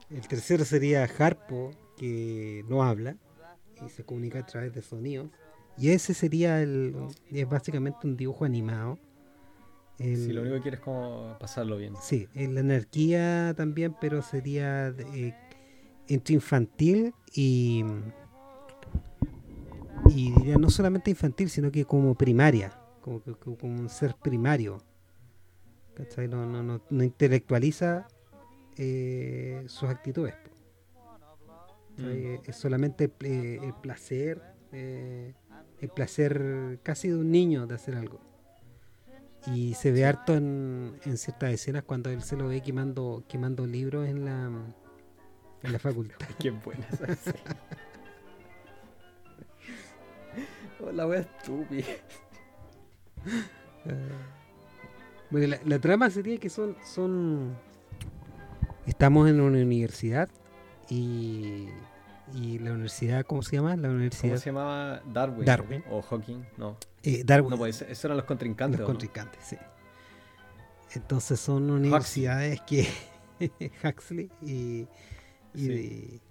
El 0.09 0.27
tercero 0.27 0.65
sería 0.65 1.03
Harpo, 1.17 1.71
que 1.97 2.63
no 2.67 2.83
habla 2.83 3.15
y 3.85 3.89
se 3.89 4.03
comunica 4.03 4.39
a 4.39 4.45
través 4.45 4.73
de 4.73 4.81
sonidos. 4.81 5.29
Y 5.77 5.89
ese 5.89 6.13
sería 6.13 6.61
el. 6.61 6.95
Es 7.31 7.47
básicamente 7.49 7.99
un 8.07 8.15
dibujo 8.15 8.45
animado. 8.45 8.97
El- 9.99 10.17
Si 10.17 10.33
lo 10.33 10.41
único 10.41 10.55
que 10.57 10.61
quiere 10.61 10.77
es 10.77 10.83
como 10.83 11.37
pasarlo 11.39 11.77
bien. 11.77 11.93
Sí, 12.01 12.27
en 12.33 12.53
la 12.53 12.59
anarquía 12.61 13.53
también, 13.55 13.95
pero 13.99 14.21
sería 14.21 14.91
de- 14.91 15.27
eh, 15.29 15.35
entre 16.07 16.35
infantil 16.35 17.13
y. 17.33 17.83
Y 20.09 20.31
diría 20.33 20.57
no 20.57 20.69
solamente 20.69 21.09
infantil, 21.09 21.49
sino 21.49 21.71
que 21.71 21.85
como 21.85 22.13
primaria, 22.15 22.77
como, 23.01 23.21
como 23.21 23.57
un 23.79 23.89
ser 23.89 24.15
primario. 24.15 24.77
¿Cachai? 25.95 26.27
No, 26.27 26.45
no, 26.45 26.61
no, 26.61 26.81
no 26.89 27.03
intelectualiza 27.03 28.07
eh, 28.77 29.63
sus 29.67 29.89
actitudes. 29.89 30.35
Mm. 31.97 32.05
Eh, 32.05 32.41
Es 32.45 32.57
solamente 32.57 33.09
eh, 33.21 33.59
el 33.63 33.73
placer, 33.73 34.41
eh, 34.73 35.33
el 35.79 35.89
placer 35.89 36.79
casi 36.83 37.07
de 37.09 37.15
un 37.15 37.31
niño 37.31 37.65
de 37.65 37.75
hacer 37.75 37.95
algo. 37.95 38.19
Y 39.53 39.75
se 39.75 39.91
ve 39.91 40.05
harto 40.05 40.35
en, 40.35 40.99
en 41.05 41.17
ciertas 41.17 41.51
escenas 41.53 41.83
cuando 41.83 42.09
él 42.09 42.23
se 42.23 42.35
lo 42.35 42.47
ve 42.47 42.61
quemando, 42.61 43.23
quemando 43.27 43.65
libros 43.67 44.07
en 44.07 44.25
la, 44.25 44.49
en 45.63 45.71
la 45.71 45.79
facultad. 45.79 46.27
Qué 46.39 46.51
buena 46.51 46.85
esa 46.91 47.05
escena. 47.11 47.55
Oh, 50.83 50.91
la 50.91 51.07
wea 51.07 51.19
estúpida. 51.21 51.85
Bueno, 55.29 55.47
la, 55.47 55.59
la 55.65 55.79
trama 55.79 56.09
sería 56.09 56.37
que 56.37 56.49
son, 56.49 56.75
son. 56.83 57.55
Estamos 58.85 59.29
en 59.29 59.41
una 59.41 59.61
universidad 59.61 60.29
y, 60.89 61.67
y 62.33 62.59
la 62.59 62.71
universidad, 62.73 63.25
¿cómo 63.25 63.41
se 63.41 63.55
llama? 63.55 63.75
La 63.75 63.83
¿Cómo 63.83 63.95
universidad 63.95 64.37
se 64.37 64.45
llamaba? 64.47 65.01
Darwin. 65.05 65.45
Darwin. 65.45 65.83
O 65.89 66.01
Hawking. 66.01 66.43
No. 66.57 66.77
Eh, 67.05 67.23
Darwin. 67.25 67.51
No, 67.51 67.57
pues 67.57 67.81
esos 67.83 68.05
eran 68.05 68.17
los 68.17 68.25
contrincantes. 68.25 68.79
los 68.79 68.87
contrincantes, 68.87 69.43
sí. 69.43 69.57
Entonces 70.93 71.39
son 71.39 71.69
universidades 71.69 72.61
que 72.61 72.87
Huxley 73.83 74.29
y, 74.41 74.87
y, 75.53 75.65
Sí. 75.67 76.21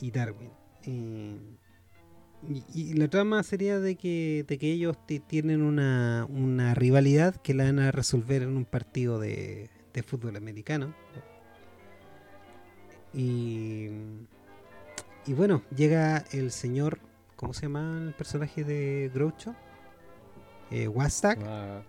y 0.00 0.10
Darwin. 0.10 0.50
Eh, 0.84 1.38
y, 2.48 2.64
y 2.72 2.92
la 2.94 3.08
trama 3.08 3.42
sería 3.42 3.80
de 3.80 3.96
que, 3.96 4.44
de 4.46 4.58
que 4.58 4.70
ellos 4.72 4.96
ti- 5.06 5.18
tienen 5.18 5.62
una, 5.62 6.24
una 6.30 6.72
rivalidad 6.74 7.34
que 7.36 7.52
la 7.52 7.64
van 7.64 7.80
a 7.80 7.90
resolver 7.90 8.42
en 8.42 8.56
un 8.56 8.64
partido 8.64 9.18
de, 9.18 9.70
de 9.92 10.02
fútbol 10.04 10.36
americano. 10.36 10.94
Y, 13.12 13.88
y 15.26 15.32
bueno, 15.34 15.62
llega 15.74 16.24
el 16.30 16.50
señor, 16.52 17.00
¿cómo 17.38 17.54
se 17.54 17.62
llama 17.62 18.02
el 18.08 18.12
personaje 18.14 18.62
de 18.64 19.10
Groucho? 19.14 19.54
Eh, 20.70 20.86
Wastak. 20.88 21.38
Ah, 21.46 21.80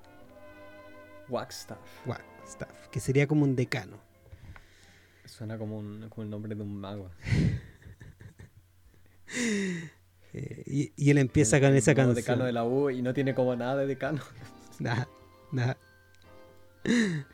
Wagstaff. 1.27 1.77
Wagstaff, 2.05 2.87
que 2.89 2.99
sería 3.01 3.27
como 3.27 3.43
un 3.43 3.55
decano. 3.55 3.97
Suena 5.25 5.57
como, 5.57 5.77
un, 5.77 6.07
como 6.09 6.23
el 6.23 6.29
nombre 6.29 6.55
de 6.55 6.61
un 6.63 6.79
mago. 6.79 7.11
Eh, 10.31 10.63
y, 10.67 10.93
y 10.95 11.09
él 11.09 11.17
empieza 11.17 11.57
El- 11.57 11.63
con 11.63 11.75
esa 11.75 11.95
canción. 11.95 12.15
decano 12.15 12.45
de 12.45 12.51
la 12.51 12.63
U 12.63 12.91
y 12.91 13.01
no 13.01 13.13
tiene 13.15 13.33
como 13.33 13.55
nada 13.55 13.77
de 13.77 13.87
decano. 13.87 14.21
Nada, 14.79 15.07
nada. 15.51 15.75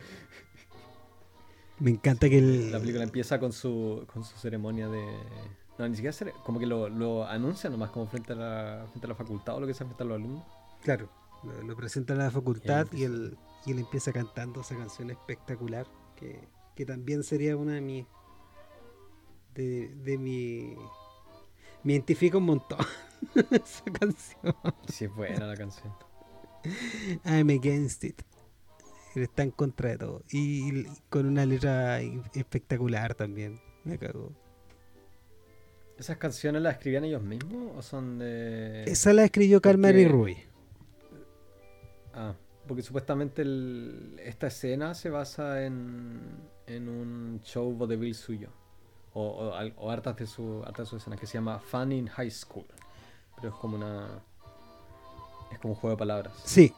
Me 1.79 1.91
encanta 1.91 2.29
que 2.29 2.37
el, 2.39 2.71
La 2.71 2.79
película 2.79 3.03
empieza 3.03 3.37
con 3.39 3.51
su, 3.51 4.05
con 4.11 4.23
su 4.23 4.37
ceremonia 4.37 4.87
de. 4.87 5.05
No, 5.77 5.87
ni 5.87 5.95
siquiera 5.95 6.15
cere- 6.15 6.33
como 6.43 6.59
que 6.59 6.65
lo, 6.65 6.87
lo 6.89 7.25
anuncia 7.27 7.69
nomás 7.69 7.91
como 7.91 8.07
frente 8.07 8.33
a, 8.33 8.35
la, 8.35 8.85
frente 8.89 9.07
a 9.07 9.09
la 9.09 9.15
facultad 9.15 9.55
o 9.55 9.59
lo 9.59 9.67
que 9.67 9.73
sea 9.73 9.85
frente 9.85 10.03
a 10.03 10.05
los 10.05 10.15
alumnos. 10.17 10.43
Claro, 10.83 11.09
lo, 11.43 11.61
lo 11.63 11.75
presenta 11.75 12.13
en 12.13 12.19
la 12.19 12.31
facultad 12.31 12.87
y 12.93 13.03
él, 13.03 13.37
y 13.65 13.71
él 13.71 13.79
empieza 13.79 14.13
cantando 14.13 14.61
esa 14.61 14.75
canción 14.77 15.09
espectacular 15.11 15.85
que, 16.15 16.47
que 16.75 16.85
también 16.85 17.23
sería 17.23 17.57
una 17.57 17.73
de 17.73 17.81
mis. 17.81 18.05
De, 19.53 19.89
de 20.03 20.17
mi. 20.17 20.75
Me 21.83 21.93
identifico 21.93 22.37
un 22.39 22.45
montón 22.45 22.79
esa 23.51 23.83
canción. 23.85 24.55
Sí, 24.87 25.05
es 25.05 25.15
buena 25.15 25.45
la 25.47 25.55
canción. 25.55 25.93
I'm 27.25 27.49
against 27.49 28.03
it. 28.03 28.21
Él 29.15 29.23
está 29.23 29.43
en 29.43 29.51
contra 29.51 29.89
de 29.89 29.97
todo. 29.97 30.23
Y, 30.29 30.79
y 30.79 30.87
con 31.09 31.25
una 31.25 31.45
letra 31.45 32.01
espectacular 32.01 33.13
también. 33.15 33.59
Me 33.83 33.97
cagó. 33.97 34.31
¿Esas 35.97 36.17
canciones 36.17 36.61
las 36.61 36.73
escribían 36.73 37.05
ellos 37.05 37.21
mismos 37.21 37.71
o 37.77 37.81
son 37.81 38.19
de.? 38.19 38.83
Esa 38.83 39.13
la 39.13 39.23
escribió 39.25 39.61
Carmen 39.61 39.97
y 39.97 40.03
porque- 40.03 40.07
Rui. 40.11 40.37
Ah, 42.13 42.33
porque 42.67 42.81
supuestamente 42.81 43.41
el- 43.41 44.19
esta 44.23 44.47
escena 44.47 44.93
se 44.95 45.09
basa 45.09 45.63
en, 45.65 46.21
en 46.67 46.89
un 46.89 47.41
show 47.43 47.71
vodevil 47.73 48.13
suyo. 48.15 48.49
O, 49.13 49.53
o, 49.77 49.89
hartas 49.91 50.17
de 50.17 50.27
su 50.27 50.61
hartas 50.65 50.87
de 50.87 50.89
su 50.89 50.97
escena 50.97 51.15
que 51.15 51.25
se 51.25 51.35
llama 51.35 51.59
Fun 51.59 51.91
in 51.93 52.07
High 52.07 52.31
School. 52.31 52.65
Pero 53.37 53.49
es 53.49 53.55
como 53.55 53.77
una. 53.77 54.21
Es 55.53 55.59
como 55.59 55.73
un 55.73 55.79
juego 55.79 55.95
de 55.95 55.99
palabras. 55.99 56.33
Sí, 56.43 56.73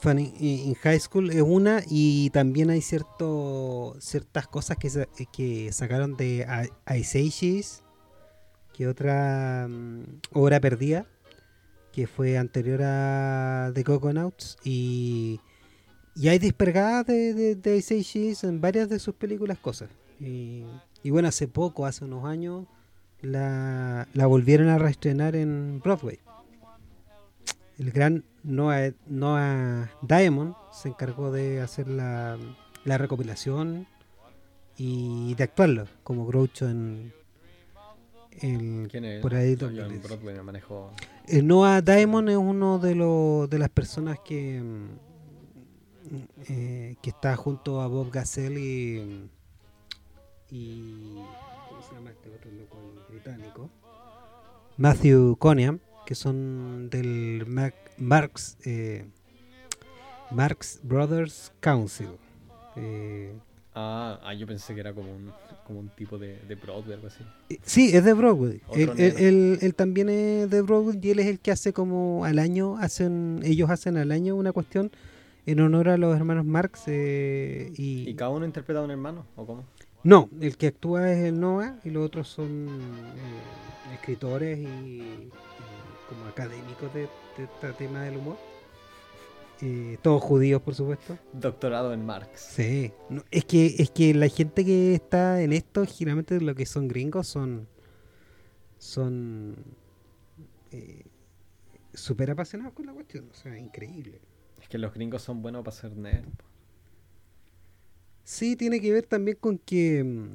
Funny 0.00 0.32
in 0.38 0.74
High 0.74 1.00
School 1.00 1.30
es 1.30 1.42
una 1.42 1.82
y 1.88 2.30
también 2.30 2.70
hay 2.70 2.80
cierto, 2.80 3.96
ciertas 3.98 4.46
cosas 4.46 4.76
que, 4.76 4.88
que 5.32 5.72
sacaron 5.72 6.16
de 6.16 6.46
Ice 6.96 7.18
Ages, 7.18 7.82
que 8.72 8.86
otra 8.88 9.66
mm, 9.68 10.02
obra 10.32 10.60
perdida, 10.60 11.06
que 11.92 12.06
fue 12.06 12.38
anterior 12.38 12.80
a 12.82 13.72
The 13.74 13.84
Coconauts 13.84 14.58
y, 14.64 15.40
y 16.14 16.28
hay 16.28 16.38
despergadas 16.38 17.06
de, 17.06 17.34
de, 17.34 17.54
de 17.56 17.76
Ice 17.76 17.98
Ages 17.98 18.44
en 18.44 18.60
varias 18.60 18.88
de 18.88 18.98
sus 18.98 19.14
películas 19.14 19.58
cosas. 19.58 19.90
Y, 20.20 20.64
y 21.02 21.10
bueno, 21.10 21.28
hace 21.28 21.48
poco, 21.48 21.86
hace 21.86 22.04
unos 22.04 22.24
años, 22.24 22.66
la, 23.22 24.06
la 24.14 24.26
volvieron 24.26 24.68
a 24.68 24.78
reestrenar 24.78 25.34
en 25.36 25.80
Broadway 25.80 26.20
el 27.80 27.92
gran 27.92 28.24
Noah, 28.42 28.92
Noah 29.06 29.90
Diamond 30.02 30.54
se 30.70 30.90
encargó 30.90 31.32
de 31.32 31.62
hacer 31.62 31.88
la, 31.88 32.36
la 32.84 32.98
recopilación 32.98 33.86
y 34.76 35.34
de 35.34 35.44
actuarlo 35.44 35.86
como 36.02 36.26
Groucho 36.26 36.68
en, 36.68 37.14
en- 38.42 38.86
¿Quién 38.90 39.04
es? 39.04 39.20
por 39.22 39.34
ahí 39.34 39.56
Yo 39.56 39.68
en 39.68 39.74
2010. 39.76 40.02
Broadway 40.02 40.34
me 40.36 40.42
manejo. 40.42 40.90
Eh, 41.26 41.42
Noah 41.42 41.80
Diamond 41.82 42.28
es 42.30 42.36
uno 42.36 42.78
de 42.78 42.94
los 42.94 43.48
de 43.50 43.58
las 43.58 43.68
personas 43.70 44.18
que 44.24 44.60
mm, 44.60 44.86
eh, 46.48 46.96
que 47.02 47.10
está 47.10 47.36
junto 47.36 47.80
a 47.80 47.86
Bob 47.86 48.10
Gassel 48.10 48.58
y 48.58 49.28
y 50.50 51.14
¿cómo 51.68 51.82
se 51.88 51.94
llama 51.94 52.10
este 52.10 52.28
otro 52.30 52.50
loco 52.50 52.78
británico? 53.08 53.70
Matthew 54.76 55.36
Coniam, 55.36 55.78
que 56.06 56.14
son 56.14 56.88
del 56.90 57.44
Mac- 57.46 57.92
Marx 57.98 58.56
eh, 58.64 59.04
Marx 60.30 60.80
Brothers 60.82 61.52
Council. 61.60 62.08
Eh, 62.76 63.32
Ah, 63.74 64.18
ah, 64.24 64.34
yo 64.34 64.46
pensé 64.46 64.74
que 64.74 64.80
era 64.80 64.92
como 64.92 65.14
un, 65.14 65.30
como 65.64 65.78
un 65.80 65.88
tipo 65.90 66.18
de, 66.18 66.38
de 66.48 66.54
Broadway, 66.56 66.94
algo 66.94 67.06
así. 67.06 67.22
Eh, 67.50 67.58
Sí, 67.62 67.90
es 67.94 68.04
de 68.04 68.12
Broadway. 68.14 68.60
Él, 68.74 68.80
él- 68.90 68.96
negro. 68.96 69.18
él- 69.18 69.58
él 69.62 69.74
también 69.74 70.08
es 70.08 70.50
de 70.50 70.60
Broadway 70.62 70.98
y 71.00 71.10
él 71.10 71.18
es 71.20 71.26
el 71.26 71.38
que 71.38 71.52
hace 71.52 71.72
como 71.72 72.24
al 72.24 72.38
año, 72.40 72.76
hacen 72.78 73.40
ellos 73.44 73.70
hacen 73.70 73.96
al 73.96 74.10
año 74.10 74.34
una 74.34 74.52
cuestión 74.52 74.90
en 75.46 75.60
honor 75.60 75.88
a 75.88 75.96
los 75.96 76.16
hermanos 76.16 76.44
Marx 76.44 76.82
eh, 76.88 77.72
y, 77.76 78.08
¿Y 78.08 78.14
cada 78.14 78.30
uno 78.30 78.44
interpreta 78.44 78.80
a 78.80 78.82
un 78.84 78.90
hermano? 78.90 79.24
¿O 79.36 79.46
cómo? 79.46 79.64
no, 80.02 80.28
el 80.40 80.56
que 80.56 80.68
actúa 80.68 81.12
es 81.12 81.18
el 81.24 81.38
Noah 81.38 81.78
y 81.84 81.90
los 81.90 82.04
otros 82.06 82.26
son 82.28 82.66
eh, 82.68 83.94
escritores 83.94 84.58
y, 84.58 84.62
y 84.64 85.30
como 86.08 86.24
académicos 86.26 86.92
de, 86.94 87.00
de 87.36 87.44
este 87.44 87.72
tema 87.78 88.02
del 88.02 88.16
humor. 88.16 88.36
Eh, 89.62 89.98
todos 90.02 90.22
judíos, 90.22 90.62
por 90.62 90.74
supuesto. 90.74 91.18
Doctorado 91.32 91.92
en 91.92 92.04
Marx. 92.04 92.40
Sí, 92.40 92.92
no, 93.10 93.22
es 93.30 93.44
que 93.44 93.74
es 93.78 93.90
que 93.90 94.14
la 94.14 94.28
gente 94.28 94.64
que 94.64 94.94
está 94.94 95.42
en 95.42 95.52
esto, 95.52 95.84
generalmente 95.86 96.40
lo 96.40 96.54
que 96.54 96.64
son 96.64 96.88
gringos 96.88 97.28
son 97.28 97.68
son 98.78 99.56
eh, 100.70 101.04
súper 101.92 102.30
apasionados 102.30 102.72
con 102.72 102.86
la 102.86 102.94
cuestión, 102.94 103.28
o 103.30 103.34
sea, 103.34 103.58
increíble. 103.58 104.20
Es 104.60 104.68
que 104.68 104.78
los 104.78 104.94
gringos 104.94 105.22
son 105.22 105.42
buenos 105.42 105.62
para 105.62 105.76
ser 105.76 105.94
nerd. 105.96 106.28
Sí, 108.24 108.56
tiene 108.56 108.80
que 108.80 108.92
ver 108.92 109.04
también 109.04 109.36
con 109.38 109.58
que 109.58 110.02
mm, 110.02 110.28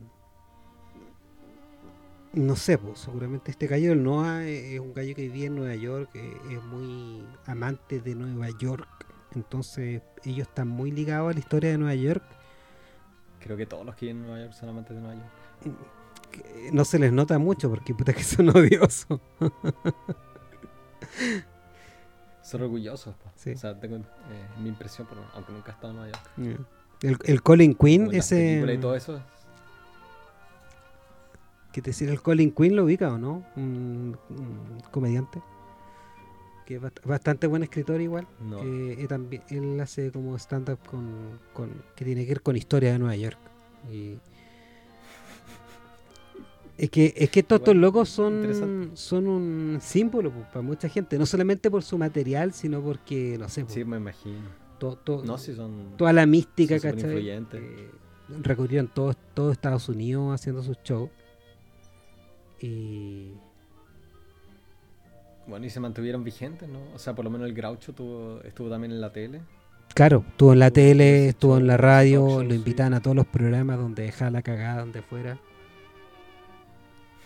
no 2.35 2.55
sé, 2.55 2.77
pues 2.77 2.99
seguramente 2.99 3.51
este 3.51 3.65
gallo 3.65 3.89
del 3.89 4.03
Noah 4.03 4.45
es 4.45 4.79
un 4.79 4.93
gallo 4.93 5.15
que 5.15 5.23
vivía 5.23 5.47
en 5.47 5.55
Nueva 5.55 5.75
York, 5.75 6.09
eh, 6.13 6.37
es 6.51 6.61
muy 6.63 7.25
amante 7.45 8.01
de 8.01 8.13
Nueva 8.13 8.49
York, 8.59 9.04
entonces 9.35 10.01
ellos 10.23 10.47
están 10.47 10.67
muy 10.67 10.91
ligados 10.91 11.31
a 11.31 11.33
la 11.33 11.39
historia 11.39 11.71
de 11.71 11.77
Nueva 11.77 11.95
York 11.95 12.23
Creo 13.45 13.57
que 13.57 13.67
todos 13.67 13.85
los 13.85 13.95
que 13.95 14.07
viven 14.07 14.21
en 14.21 14.27
Nueva 14.27 14.41
York 14.43 14.53
son 14.53 14.69
amantes 14.69 14.95
de 14.95 15.01
Nueva 15.03 15.21
York. 15.21 15.75
no 16.73 16.83
se 16.83 16.97
les 16.97 17.13
nota 17.13 17.37
mucho 17.37 17.69
porque 17.69 17.93
puta 17.93 18.11
que 18.11 18.23
son 18.23 18.49
odiosos. 18.57 19.19
Son 22.41 22.61
orgullosos. 22.63 23.13
Sí. 23.35 23.51
O 23.51 23.57
sea, 23.57 23.79
tengo 23.79 23.97
eh, 23.97 24.01
mi 24.59 24.69
impresión, 24.69 25.05
por, 25.07 25.19
aunque 25.35 25.51
nunca 25.51 25.71
he 25.71 25.75
estado 25.75 25.91
en 25.91 25.99
Nueva 25.99 26.11
York. 26.11 26.67
El, 27.03 27.17
el 27.23 27.43
Colin 27.43 27.75
Quinn, 27.75 28.09
ese. 28.15 28.65
y 28.67 28.77
todo 28.79 28.95
eso. 28.95 29.21
Que 31.71 31.83
te 31.83 31.91
decir, 31.91 32.09
el 32.09 32.23
Colin 32.23 32.51
Quinn 32.51 32.75
lo 32.75 32.85
ubica 32.85 33.13
o 33.13 33.19
no? 33.19 33.45
Un, 33.55 34.17
un 34.29 34.79
comediante. 34.89 35.39
Que 36.65 36.75
es 36.75 36.81
bast- 36.81 37.03
bastante 37.05 37.45
buen 37.47 37.61
escritor 37.63 38.01
igual. 38.01 38.27
No. 38.41 38.61
Que 38.61 38.93
él, 39.01 39.07
también, 39.07 39.43
él 39.49 39.79
hace 39.79 40.11
como 40.11 40.35
stand-up 40.37 40.79
con, 40.89 41.39
con- 41.53 41.83
que 41.95 42.03
tiene 42.05 42.23
que 42.23 42.29
ver 42.29 42.41
con 42.41 42.55
historia 42.55 42.91
de 42.93 42.99
Nueva 42.99 43.15
York. 43.15 43.37
Y 43.91 44.17
es 46.77 46.89
que, 46.89 47.13
es 47.15 47.29
que 47.29 47.39
estos, 47.41 47.61
Igual, 47.61 47.77
locos 47.81 48.09
son, 48.09 48.91
son 48.95 49.27
un 49.27 49.77
símbolo 49.81 50.31
pues, 50.31 50.45
para 50.47 50.61
mucha 50.61 50.89
gente. 50.89 51.17
No 51.17 51.25
solamente 51.25 51.69
por 51.71 51.83
su 51.83 51.97
material, 51.97 52.51
sino 52.53 52.81
porque, 52.81 53.37
no 53.37 53.47
sé, 53.47 53.61
pues, 53.63 53.73
Sí, 53.75 53.85
me 53.85 53.97
imagino. 53.97 54.39
to- 54.79 54.97
to- 54.97 55.23
No, 55.23 55.37
si 55.37 55.55
son. 55.55 55.93
toda 55.97 56.11
la 56.13 56.25
mística, 56.25 56.77
superinfluyentes. 56.77 57.61
Eh, 57.61 57.89
recorrieron 58.41 58.87
todo, 58.93 59.13
todo 59.33 59.51
Estados 59.51 59.87
Unidos 59.87 60.33
haciendo 60.33 60.63
sus 60.63 60.77
shows. 60.83 61.09
Y 62.59 63.31
Bueno, 65.45 65.65
y 65.65 65.69
se 65.69 65.79
mantuvieron 65.79 66.23
vigentes, 66.23 66.67
¿no? 66.69 66.91
O 66.93 66.99
sea, 66.99 67.15
por 67.15 67.23
lo 67.25 67.31
menos 67.31 67.47
el 67.47 67.53
Groucho 67.55 67.93
tuvo, 67.93 68.41
estuvo 68.43 68.69
también 68.69 68.91
en 68.91 69.01
la 69.01 69.11
tele. 69.11 69.47
claro, 69.95 70.25
estuvo 70.29 70.53
en 70.53 70.59
la 70.59 70.69
tele, 70.71 71.27
estuvo 71.29 71.57
en 71.57 71.65
la 71.67 71.77
radio, 71.77 72.43
lo 72.43 72.53
sí. 72.53 72.55
invitan 72.55 72.93
a 72.93 73.01
todos 73.01 73.15
los 73.15 73.25
programas 73.27 73.77
donde 73.79 74.03
dejaba 74.03 74.29
la 74.31 74.41
cagada, 74.43 74.81
donde 74.81 75.01
fuera. 75.01 75.41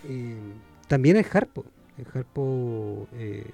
Eh, 0.03 0.61
también 0.87 1.17
el 1.17 1.25
Harpo. 1.31 1.65
El 1.97 2.07
Harpo. 2.13 3.07
eh, 3.11 3.45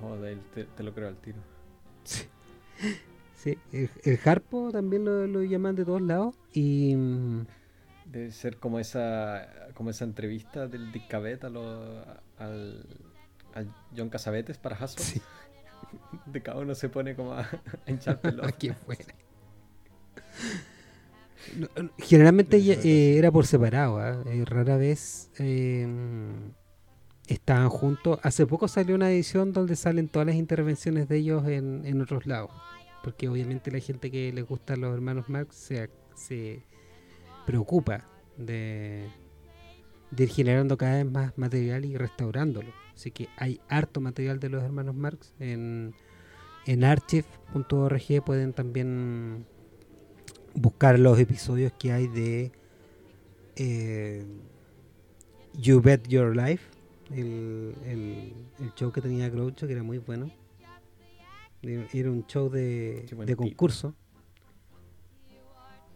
Joder, 0.00 0.44
te, 0.50 0.64
te 0.66 0.82
lo 0.82 0.94
creo 0.94 1.08
al 1.08 1.20
tiro. 1.20 1.42
sí, 3.34 3.58
el, 3.72 3.90
el 4.04 4.18
Harpo 4.24 4.70
también 4.72 5.04
lo, 5.04 5.26
lo 5.26 5.42
llaman 5.42 5.76
de 5.76 5.84
todos 5.84 6.02
lados. 6.02 6.34
Y. 6.52 6.94
mm, 6.96 7.46
Debe 8.04 8.30
ser 8.30 8.58
como 8.58 8.78
esa 8.78 9.48
como 9.74 9.90
esa 9.90 10.04
entrevista 10.04 10.68
del 10.68 10.92
Dick 10.92 11.08
Cavett 11.08 11.44
a 13.56 13.64
John 13.96 14.10
Casabetes 14.10 14.58
para 14.58 14.76
Hasbro. 14.76 15.02
Sí. 15.02 15.20
De 16.26 16.42
cada 16.42 16.60
uno 16.60 16.74
se 16.74 16.88
pone 16.88 17.14
como 17.14 17.32
a, 17.32 17.40
a 17.40 17.90
hinchar 17.90 18.20
pelota. 18.22 18.52
Qué 18.52 18.74
buena. 18.86 19.14
No, 21.56 21.68
no, 21.82 21.90
Generalmente 21.98 22.56
eh, 22.58 23.18
era 23.18 23.30
por 23.30 23.46
separado, 23.46 23.98
¿ah? 23.98 24.22
Eh, 24.26 24.44
rara 24.44 24.76
vez 24.76 25.30
eh, 25.38 25.86
estaban 27.26 27.68
juntos. 27.68 28.18
Hace 28.22 28.46
poco 28.46 28.68
salió 28.68 28.94
una 28.94 29.10
edición 29.10 29.52
donde 29.52 29.76
salen 29.76 30.08
todas 30.08 30.26
las 30.26 30.36
intervenciones 30.36 31.08
de 31.08 31.18
ellos 31.18 31.46
en, 31.46 31.84
en 31.86 32.00
otros 32.00 32.26
lados. 32.26 32.50
Porque 33.02 33.28
obviamente 33.28 33.70
la 33.70 33.78
gente 33.78 34.10
que 34.10 34.32
les 34.32 34.44
gusta 34.44 34.74
a 34.74 34.76
los 34.76 34.92
hermanos 34.92 35.28
Marx 35.28 35.54
se, 35.54 35.90
se 36.14 36.62
preocupa 37.46 38.04
de, 38.36 39.08
de 40.10 40.24
ir 40.24 40.30
generando 40.30 40.76
cada 40.76 40.96
vez 40.96 41.10
más 41.10 41.38
material 41.38 41.84
y 41.84 41.96
restaurándolo. 41.96 42.85
Así 42.96 43.10
que 43.12 43.28
hay 43.36 43.60
harto 43.68 44.00
material 44.00 44.40
de 44.40 44.48
los 44.48 44.62
hermanos 44.64 44.94
Marx 44.96 45.32
en, 45.38 45.94
en 46.66 46.82
archive.org 46.82 48.24
pueden 48.24 48.52
también 48.54 49.44
buscar 50.54 50.98
los 50.98 51.18
episodios 51.20 51.72
que 51.78 51.92
hay 51.92 52.08
de 52.08 52.50
eh, 53.56 54.24
You 55.60 55.80
Bet 55.82 56.08
Your 56.08 56.34
Life, 56.36 56.64
el, 57.10 57.74
el- 57.84 58.32
el 58.60 58.74
show 58.74 58.90
que 58.90 59.00
tenía 59.02 59.28
Groucho, 59.28 59.66
que 59.66 59.74
era 59.74 59.82
muy 59.82 59.98
bueno. 59.98 60.30
Era 61.92 62.10
un 62.10 62.26
show 62.26 62.48
de, 62.48 63.06
de 63.26 63.36
tipo. 63.50 63.56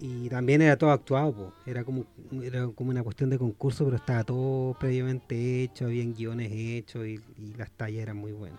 Y 0.02 0.30
también 0.30 0.62
era 0.62 0.78
todo 0.78 0.92
actuado, 0.92 1.52
era 1.66 1.84
como 1.84 2.06
era 2.42 2.66
como 2.68 2.90
una 2.90 3.02
cuestión 3.02 3.28
de 3.28 3.38
concurso, 3.38 3.84
pero 3.84 3.98
estaba 3.98 4.24
todo 4.24 4.74
previamente 4.78 5.62
hecho, 5.62 5.84
habían 5.84 6.14
guiones 6.14 6.50
hechos 6.50 7.06
y, 7.06 7.20
las 7.58 7.70
tallas 7.72 8.02
eran 8.02 8.16
muy 8.16 8.32
buenas. 8.32 8.58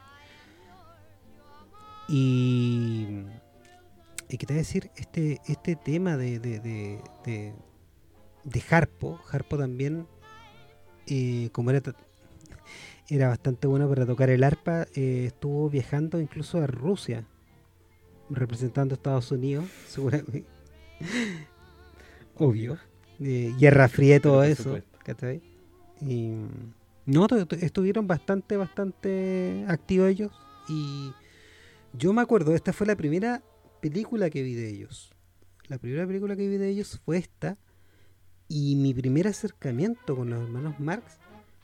Y, 2.07 3.23
y 4.29 4.37
qué 4.37 4.45
te 4.45 4.53
voy 4.53 4.59
a 4.59 4.61
decir, 4.61 4.91
este, 4.95 5.41
este 5.47 5.75
tema 5.75 6.15
de, 6.15 6.39
de, 6.39 6.59
de, 6.59 7.53
de, 8.43 8.63
Harpo, 8.69 9.19
Harpo 9.31 9.57
también, 9.57 10.05
eh, 11.07 11.49
como 11.53 11.71
era, 11.71 11.81
era 13.09 13.29
bastante 13.29 13.65
bueno 13.65 13.89
para 13.89 14.05
tocar 14.05 14.29
el 14.29 14.43
arpa, 14.43 14.85
eh, 14.93 15.25
estuvo 15.27 15.69
viajando 15.71 16.21
incluso 16.21 16.59
a 16.59 16.67
Rusia, 16.67 17.25
representando 18.29 18.93
a 18.93 18.97
Estados 18.97 19.31
Unidos, 19.31 19.65
seguramente. 19.87 20.50
Obvio. 22.35 22.77
Eh, 23.19 23.53
Guerra 23.59 23.87
Fría 23.87 24.15
y 24.15 24.19
todo 24.19 24.43
eso. 24.43 24.79
¿cachai? 25.03 25.41
Y, 26.01 26.33
no, 27.05 27.27
tu- 27.27 27.45
tu- 27.45 27.55
estuvieron 27.55 28.07
bastante, 28.07 28.57
bastante 28.57 29.65
activos 29.67 30.09
ellos. 30.09 30.31
Y 30.67 31.11
yo 31.93 32.13
me 32.13 32.21
acuerdo, 32.21 32.55
esta 32.55 32.73
fue 32.73 32.87
la 32.87 32.95
primera 32.95 33.43
película 33.81 34.29
que 34.29 34.41
vi 34.43 34.53
de 34.55 34.69
ellos. 34.69 35.11
La 35.67 35.77
primera 35.77 36.05
película 36.07 36.35
que 36.35 36.47
vi 36.47 36.57
de 36.57 36.69
ellos 36.69 36.99
fue 37.05 37.17
esta. 37.17 37.57
Y 38.47 38.75
mi 38.75 38.93
primer 38.93 39.27
acercamiento 39.27 40.15
con 40.15 40.29
los 40.29 40.41
hermanos 40.41 40.79
Marx 40.79 41.19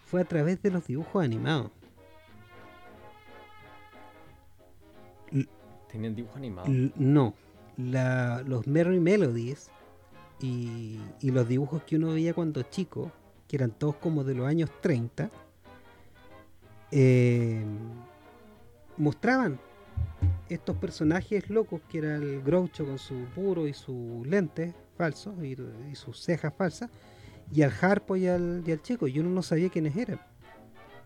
fue 0.05 0.21
a 0.21 0.25
través 0.25 0.61
de 0.61 0.71
los 0.71 0.87
dibujos 0.87 1.23
animados. 1.23 1.71
Tenían 5.91 6.15
dibujo 6.15 6.37
animado. 6.37 6.67
L- 6.67 6.91
no, 6.95 7.33
la- 7.77 8.43
los 8.45 8.67
Merry 8.67 8.99
Melodies 8.99 9.69
y, 10.41 10.99
y 11.21 11.31
los 11.31 11.47
dibujos 11.47 11.83
que 11.83 11.95
uno 11.95 12.13
veía 12.13 12.33
cuando 12.33 12.61
chico, 12.63 13.11
que 13.47 13.55
eran 13.55 13.71
todos 13.71 13.95
como 13.95 14.23
de 14.23 14.35
los 14.35 14.47
años 14.47 14.69
30, 14.81 15.29
eh, 16.91 17.63
mostraban 18.97 19.59
estos 20.49 20.77
personajes 20.77 21.49
locos 21.49 21.81
que 21.89 21.97
era 21.99 22.15
el 22.15 22.41
Groucho 22.41 22.85
con 22.85 22.97
su 22.97 23.15
puro 23.35 23.67
y 23.67 23.73
sus 23.73 24.25
lentes 24.25 24.73
falsos 24.97 25.33
y, 25.43 25.55
sus 25.95 26.19
cejas 26.21 26.53
falsas, 26.57 26.89
y 27.53 27.61
al 27.61 27.73
Harpo 27.79 28.15
y 28.15 28.27
al, 28.27 28.63
y 28.65 28.71
al 28.71 28.81
chico, 28.81 29.07
y 29.07 29.19
uno 29.19 29.29
no 29.29 29.41
sabía 29.41 29.69
quiénes 29.69 29.95
eran. 29.95 30.19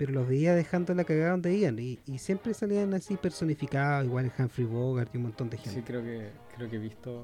Pero 0.02 0.14
los 0.14 0.28
veía 0.28 0.56
dejando 0.56 0.96
la 0.96 1.04
cagada 1.04 1.30
donde 1.30 1.54
iban 1.56 1.78
y, 1.78 2.00
y 2.08 2.18
siempre 2.18 2.56
salían 2.56 2.92
así 2.96 3.18
personificados, 3.18 4.04
igual 4.04 4.32
Humphrey 4.36 4.66
Bogart 4.66 5.14
y 5.14 5.18
un 5.18 5.24
montón 5.26 5.48
de 5.52 5.58
gente. 5.58 5.76
Sí, 5.80 5.82
creo 5.84 6.02
que, 6.02 6.32
creo 6.58 6.68
que 6.72 6.78
he 6.78 6.80
visto, 6.80 7.24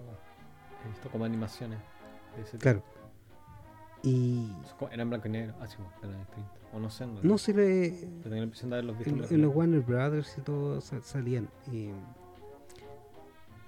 he 0.85 0.89
visto 0.89 1.09
como 1.09 1.25
animaciones 1.25 1.79
de 2.35 2.41
ese 2.43 2.51
tipo. 2.51 2.61
Claro. 2.61 2.83
Y 4.03 4.51
Eran 4.91 5.09
blanco 5.09 5.27
y 5.27 5.31
negro. 5.31 5.55
Ah, 5.59 5.65
sí, 5.65 5.77
distintos. 6.03 6.53
O 6.71 6.79
no 6.79 6.89
sé, 6.91 7.05
en 7.05 7.15
no 7.15 7.21
realidad. 7.21 7.37
se 7.39 7.53
le, 7.55 7.89
tengo 8.21 8.35
la 8.35 8.43
impresión 8.43 8.69
de 8.69 8.75
haberlos 8.75 8.97
visto 8.99 9.09
en, 9.09 9.21
y 9.31 9.33
en 9.33 9.41
los. 9.41 9.55
Warner 9.55 9.79
Brothers 9.81 10.37
y 10.37 10.41
todo 10.41 10.79
sa- 10.79 11.01
salían. 11.01 11.49
y- 11.71 11.89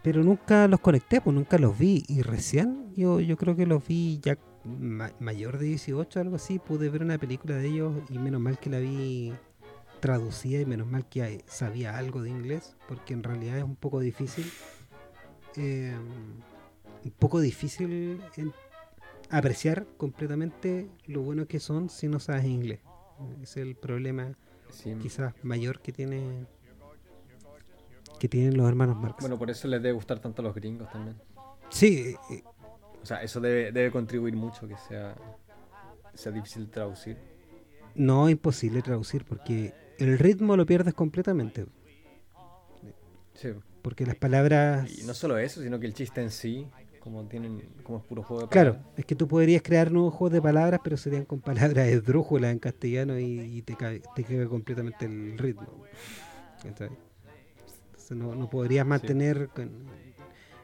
pero 0.04 0.24
nunca 0.24 0.68
los 0.68 0.80
conecté, 0.80 1.20
pues 1.20 1.36
nunca 1.36 1.58
los 1.58 1.78
vi. 1.78 2.04
Y 2.08 2.22
recién 2.22 2.94
yo, 2.96 3.20
yo 3.20 3.36
creo 3.38 3.56
que 3.56 3.66
los 3.66 3.86
vi 3.86 4.20
ya 4.22 4.38
ma- 4.64 5.12
mayor 5.20 5.58
de 5.58 5.66
18, 5.68 6.20
algo 6.20 6.36
así. 6.36 6.60
Pude 6.60 6.90
ver 6.90 7.02
una 7.02 7.18
película 7.18 7.56
de 7.56 7.68
ellos 7.68 7.94
y 8.10 8.18
menos 8.20 8.42
mal 8.42 8.60
que 8.60 8.70
la 8.70 8.80
vi 8.80 9.34
traducida 10.00 10.62
y 10.62 10.66
menos 10.66 10.88
mal 10.88 11.08
que 11.08 11.24
hay- 11.24 11.44
sabía 11.48 11.98
algo 11.98 12.22
de 12.22 12.30
inglés, 12.30 12.76
porque 12.88 13.14
en 13.14 13.24
realidad 13.24 13.58
es 13.58 13.64
un 13.64 13.76
poco 13.76 14.00
difícil. 14.00 14.46
eh, 15.56 15.96
un 17.04 17.12
poco 17.18 17.40
difícil 17.40 18.22
en- 18.38 18.54
apreciar 19.32 19.86
completamente 19.98 20.88
lo 21.08 21.22
bueno 21.22 21.48
que 21.48 21.60
son 21.60 21.90
si 21.90 22.08
no 22.08 22.20
sabes 22.20 22.46
inglés. 22.46 22.80
Es 23.42 23.58
el 23.58 23.76
problema 23.76 24.38
Sí, 24.70 24.94
quizás 25.02 25.34
mayor 25.44 25.82
que 25.82 25.92
tiene 25.92 26.46
que 28.20 28.28
tienen 28.30 28.56
los 28.58 28.68
hermanos 28.68 28.96
Marx. 28.98 29.18
Bueno, 29.22 29.38
por 29.40 29.50
eso 29.50 29.68
les 29.68 29.82
debe 29.82 29.94
gustar 29.94 30.20
tanto 30.20 30.42
a 30.42 30.46
los 30.46 30.54
gringos 30.56 30.90
también. 30.92 31.18
sí, 31.70 32.16
eh, 32.30 32.44
O 33.02 33.06
sea, 33.06 33.24
eso 33.24 33.40
debe, 33.40 33.72
debe 33.72 33.92
contribuir 33.92 34.36
mucho 34.36 34.68
que 34.68 34.76
sea, 34.88 35.16
sea 36.14 36.32
difícil 36.32 36.70
traducir. 36.70 37.18
no 37.96 38.30
imposible 38.30 38.82
traducir 38.82 39.26
porque 39.26 39.74
el 39.98 40.18
ritmo 40.20 40.56
lo 40.58 40.66
pierdes 40.66 40.94
completamente. 40.94 41.66
Sí. 43.34 43.50
Porque 43.82 44.06
las 44.06 44.16
palabras... 44.16 44.90
Y 45.00 45.04
no 45.04 45.14
solo 45.14 45.38
eso, 45.38 45.62
sino 45.62 45.80
que 45.80 45.86
el 45.88 45.94
chiste 45.94 46.22
en 46.22 46.30
sí, 46.30 46.68
como 47.00 47.24
tienen, 47.26 47.62
como 47.84 48.00
es 48.00 48.04
puro 48.04 48.22
juego 48.24 48.44
de 48.44 48.50
Claro, 48.50 48.74
palabras. 48.74 48.94
es 48.98 49.06
que 49.06 49.16
tú 49.16 49.28
podrías 49.28 49.62
crear 49.62 49.92
nuevos 49.92 50.14
juegos 50.14 50.34
de 50.34 50.42
palabras, 50.42 50.82
pero 50.84 50.98
serían 50.98 51.24
con 51.26 51.40
palabras 51.40 51.88
esdrújulas 51.88 52.52
en 52.52 52.60
castellano 52.60 53.18
y, 53.18 53.40
y 53.40 53.62
te, 53.62 53.76
cae, 53.76 54.02
te 54.16 54.48
completamente 54.48 55.06
el 55.06 55.38
ritmo. 55.38 55.86
Entonces 56.66 56.92
no, 58.12 58.36
no 58.36 58.50
podrías 58.50 58.86
mantener... 58.86 59.48
con- 59.50 60.09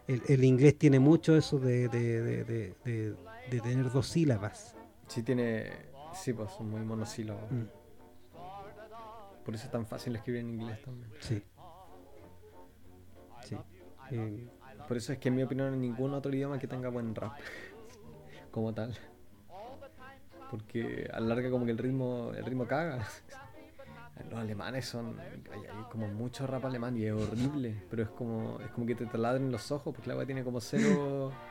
el, 0.08 0.22
el 0.28 0.44
inglés 0.44 0.78
tiene 0.78 1.00
mucho 1.00 1.36
eso 1.36 1.60
de, 1.60 1.88
de, 1.90 2.22
de, 2.22 2.44
de- 2.84 3.16
tener 3.62 3.92
dos 3.92 4.08
sílabas. 4.08 4.76
Sí 5.08 5.22
tiene, 5.24 5.72
sí, 6.14 6.34
pues 6.34 6.52
son 6.52 6.70
muy 6.70 6.82
monosílabos. 6.82 7.50
Mm, 7.52 7.64
Por 9.46 9.54
eso 9.56 9.66
es 9.66 9.72
tan 9.72 9.86
fácil 9.86 10.16
escribir 10.16 10.42
en 10.42 10.50
inglés 10.50 10.82
también. 10.84 11.12
sí. 11.20 11.44
Sí. 13.44 13.56
Eh, 14.12 14.48
Por 14.88 14.98
eso 14.98 15.14
es 15.14 15.20
que 15.20 15.28
en 15.30 15.36
mi 15.36 15.44
opinión 15.44 15.80
ningún 15.80 16.14
otro 16.16 16.34
idioma 16.34 16.58
que 16.58 16.68
tenga 16.68 16.90
buen 16.90 17.14
rap 17.14 17.34
como 18.52 18.74
tal. 18.74 18.98
Porque 20.50 21.10
a 21.14 21.20
la 21.20 21.28
larga 21.36 21.50
como 21.52 21.66
que 21.66 21.72
el 21.72 21.78
ritmo, 21.78 22.32
el 22.36 22.44
ritmo 22.46 22.66
caga. 22.68 23.06
Los 24.30 24.40
alemanes 24.40 24.86
son. 24.86 25.20
Hay, 25.20 25.28
hay 25.60 25.84
como 25.92 26.08
mucho 26.08 26.48
rap 26.48 26.66
alemán 26.66 26.96
y 26.98 27.06
es 27.06 27.14
horrible. 27.14 27.76
Pero 27.90 28.04
es 28.04 28.10
como. 28.10 28.60
Es 28.62 28.70
como 28.72 28.86
que 28.86 28.96
te 28.96 29.06
taladren 29.06 29.52
los 29.52 29.72
ojos 29.72 29.94
porque 29.94 30.10
la 30.10 30.16
weá 30.16 30.26
tiene 30.26 30.44
como 30.44 30.60
cero. 30.62 31.32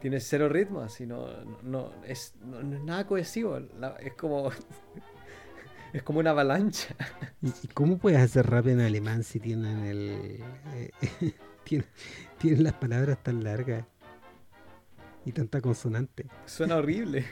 Tiene 0.00 0.20
cero 0.20 0.50
ritmo, 0.50 0.82
así 0.82 1.06
no, 1.06 1.26
no, 1.62 1.90
es, 2.04 2.34
no, 2.42 2.62
no 2.62 2.76
es 2.76 2.82
nada 2.82 3.06
cohesivo. 3.06 3.58
la- 3.58 3.96
es 3.96 4.12
como. 4.14 4.50
Es 5.94 6.02
como 6.02 6.18
una 6.18 6.30
avalancha. 6.30 6.92
¿Y 7.40 7.52
y 7.62 7.68
cómo 7.68 7.98
puedes 7.98 8.18
hacer 8.18 8.44
rap 8.50 8.66
en 8.66 8.80
alemán 8.80 9.22
si 9.22 9.38
tienen 9.38 9.78
el 9.84 10.40
eh, 10.74 10.90
tienen, 11.64 11.86
tienen 12.36 12.64
las 12.64 12.72
palabras 12.72 13.22
tan 13.22 13.44
largas 13.44 13.84
y 15.24 15.30
tanta 15.30 15.60
consonante? 15.60 16.26
Suena 16.46 16.76
horrible. 16.78 17.24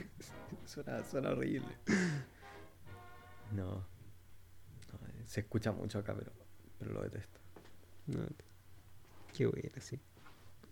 Suena, 0.65 1.03
suena 1.03 1.31
horrible. 1.31 1.67
No. 3.51 3.85
Se 5.33 5.39
escucha 5.39 5.71
mucho 5.71 5.97
acá, 5.97 6.13
pero, 6.15 6.31
pero 6.77 6.93
lo 6.93 7.01
detesto. 7.01 7.39
No, 8.05 8.19
qué 9.35 9.47
bueno, 9.47 9.67
sí. 9.79 9.99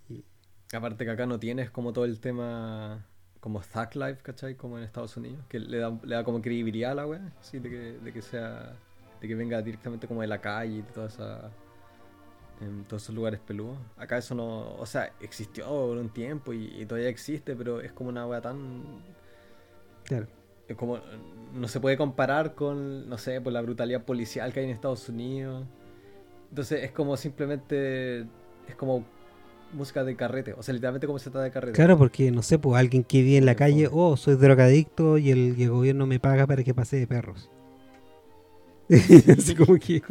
Y- 0.08 0.24
Aparte 0.72 1.04
que 1.04 1.10
acá 1.10 1.26
no 1.26 1.40
tienes 1.40 1.72
como 1.72 1.92
todo 1.94 2.06
el 2.06 2.20
tema 2.20 3.04
como 3.40 3.60
Thug 3.60 3.96
Life, 3.96 4.22
¿cachai? 4.22 4.54
Como 4.54 4.78
en 4.78 4.84
Estados 4.84 5.18
Unidos, 5.18 5.44
que 5.50 5.58
le 5.60 5.80
da, 5.80 5.90
le 6.04 6.14
da 6.14 6.24
como 6.24 6.44
credibilidad 6.44 6.92
a 6.92 6.94
la 6.94 7.08
wea, 7.08 7.34
sí, 7.42 7.58
de 7.58 7.72
que, 7.72 7.78
de 7.78 8.14
que 8.14 8.22
sea, 8.22 8.78
de 9.20 9.28
que 9.28 9.34
venga 9.34 9.60
directamente 9.64 10.08
como 10.08 10.22
de 10.22 10.28
la 10.28 10.40
calle 10.40 10.74
y 10.76 10.82
de 10.84 10.92
toda 10.92 11.08
esa, 11.08 11.50
en 12.62 12.84
todos 12.84 13.02
esos 13.02 13.16
lugares 13.16 13.40
peludos. 13.40 13.80
Acá 13.98 14.20
eso 14.20 14.36
no, 14.36 14.76
o 14.76 14.86
sea, 14.86 15.12
existió 15.22 15.66
por 15.66 15.98
un 15.98 16.10
tiempo 16.10 16.54
y, 16.54 16.66
y 16.80 16.86
todavía 16.86 17.10
existe, 17.10 17.56
pero 17.56 17.82
es 17.82 17.92
como 17.94 18.10
una 18.12 18.28
wea 18.28 18.42
tan, 18.42 18.84
claro. 20.04 20.28
Es 20.72 20.78
como, 20.78 21.00
no 21.54 21.68
se 21.68 21.80
puede 21.80 21.98
comparar 21.98 22.56
con, 22.56 23.10
no 23.10 23.18
sé, 23.18 23.42
por 23.42 23.54
la 23.54 23.62
brutalidad 23.62 24.04
policial 24.04 24.54
que 24.54 24.62
hay 24.62 24.66
en 24.66 24.72
Estados 24.72 25.08
Unidos. 25.10 25.66
Entonces 26.50 26.84
es 26.84 26.92
como 26.92 27.16
simplemente, 27.18 28.22
es 28.68 28.76
como 28.78 29.06
música 29.74 30.04
de 30.04 30.16
carrete, 30.16 30.54
o 30.54 30.64
sea, 30.64 30.74
literalmente 30.74 31.08
como 31.08 31.20
se 31.20 31.30
trata 31.30 31.44
de 31.44 31.52
carrete. 31.52 31.76
Claro, 31.76 31.98
porque 31.98 32.32
no 32.32 32.42
sé, 32.42 32.60
pues 32.60 32.80
alguien 32.80 33.04
que 33.04 33.22
vive 33.22 33.38
en 33.38 33.46
la 33.46 33.56
calle, 33.56 33.90
oh, 33.92 34.18
soy 34.18 34.36
drogadicto 34.36 35.18
y 35.18 35.32
el, 35.32 35.56
y 35.58 35.64
el 35.64 35.70
gobierno 35.70 36.06
me 36.08 36.20
paga 36.20 36.46
para 36.48 36.64
que 36.64 36.74
pase 36.74 36.98
de 36.98 37.08
perros. 37.08 37.50
Así 38.90 39.56
como 39.56 39.78
que. 39.78 40.02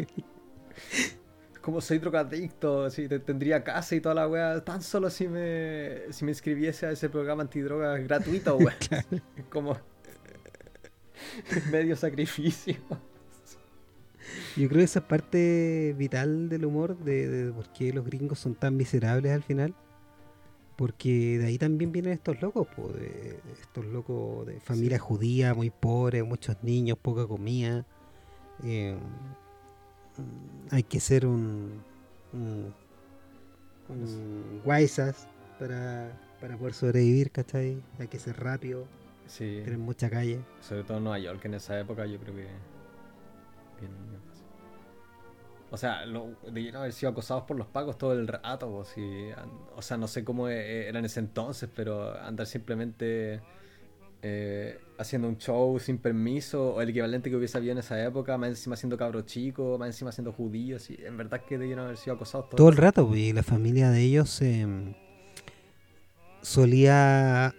como 1.61 1.83
soy 1.83 1.99
drogadicto, 1.99 2.89
si 2.89 3.07
tendría 3.09 3.63
casa 3.63 3.95
y 3.95 4.01
toda 4.01 4.15
la 4.15 4.27
weá, 4.27 4.65
tan 4.65 4.81
solo 4.81 5.11
si 5.11 5.29
me, 5.29 6.11
si 6.11 6.25
me 6.25 6.31
inscribiese 6.31 6.87
a 6.87 6.91
ese 6.93 7.11
programa 7.11 7.43
antidrogas 7.43 8.03
gratuito, 8.03 8.57
weá. 8.57 8.77
como 9.51 9.77
medio 11.71 11.97
sacrificio. 11.97 12.77
Yo 14.57 14.69
creo 14.69 14.79
que 14.79 14.85
esa 14.85 15.01
es 15.01 15.05
parte 15.05 15.95
vital 15.97 16.49
del 16.49 16.65
humor, 16.65 16.99
de, 16.99 17.29
de 17.29 17.53
por 17.53 17.69
qué 17.73 17.93
los 17.93 18.05
gringos 18.05 18.39
son 18.39 18.55
tan 18.55 18.77
miserables 18.77 19.33
al 19.33 19.43
final. 19.43 19.75
Porque 20.77 21.39
de 21.39 21.47
ahí 21.47 21.59
también 21.59 21.93
vienen 21.93 22.13
estos 22.13 22.41
locos, 22.41 22.67
po, 22.69 22.89
de 22.89 23.39
estos 23.61 23.85
locos 23.85 24.47
de 24.47 24.61
familia 24.61 24.99
judía, 24.99 25.53
muy 25.53 25.69
pobre, 25.69 26.23
muchos 26.23 26.57
niños, 26.63 26.97
poca 26.97 27.27
comida. 27.27 27.85
Eh, 28.65 28.97
hay 30.71 30.83
que 30.83 31.01
ser 31.01 31.27
un, 31.27 31.83
un, 32.33 32.75
un 33.89 34.61
guaysas 34.65 35.29
para, 35.59 36.19
para 36.41 36.57
poder 36.57 36.73
sobrevivir, 36.75 37.31
¿cachai? 37.31 37.83
Hay 37.99 38.09
que 38.09 38.19
ser 38.19 38.41
rápido, 38.41 38.87
Sí, 39.27 39.61
tener 39.65 39.79
mucha 39.79 40.11
calle. 40.11 40.41
sobre 40.61 40.83
todo 40.85 40.97
en 40.99 41.05
Nueva 41.05 41.19
York 41.19 41.45
en 41.45 41.55
esa 41.55 41.79
época, 41.79 42.05
yo 42.07 42.19
creo 42.19 42.35
que. 42.35 42.43
Bien, 43.81 43.93
bien 44.09 44.21
fácil. 44.29 44.45
O 45.71 45.77
sea, 45.77 46.05
lo, 46.05 46.31
debieron 46.51 46.81
haber 46.83 46.93
sido 46.93 47.13
acosados 47.13 47.45
por 47.45 47.57
los 47.57 47.69
pagos 47.69 47.97
todo 47.97 48.13
el 48.13 48.27
rato. 48.27 48.85
si, 48.85 49.31
an- 49.37 49.51
o 49.77 49.83
sea, 49.83 49.97
no 49.97 50.09
sé 50.09 50.25
cómo 50.25 50.49
e- 50.49 50.89
era 50.89 50.99
en 50.99 51.05
ese 51.05 51.21
entonces, 51.21 51.69
pero 51.75 52.19
andar 52.21 52.47
simplemente 52.47 53.41
eh, 54.23 54.79
haciendo 54.99 55.29
un 55.29 55.39
show 55.39 55.79
sin 55.79 55.99
permiso, 55.99 56.75
o 56.75 56.81
el 56.83 56.89
equivalente 56.91 57.31
que 57.31 57.37
hubiese 57.37 57.57
habido 57.57 57.73
en 57.73 57.79
esa 57.79 58.03
época, 58.05 58.37
más 58.37 58.51
encima 58.51 58.75
siendo 58.77 58.99
cabro 58.99 59.23
chico, 59.23 59.79
más 59.79 59.87
encima 59.91 60.11
siendo 60.13 60.33
judío, 60.33 60.77
así, 60.77 60.99
en 61.05 61.17
verdad 61.17 61.41
que 61.47 61.57
debieron 61.57 61.85
haber 61.85 61.97
sido 61.97 62.17
acosados 62.17 62.49
todo, 62.51 62.57
Todo 62.57 62.69
el 62.69 62.77
rato, 62.77 63.07
pues, 63.07 63.21
y 63.21 63.33
la 63.33 63.43
familia 63.45 63.91
de 63.91 64.03
ellos 64.03 64.29
se, 64.29 64.67
solía 66.43 67.55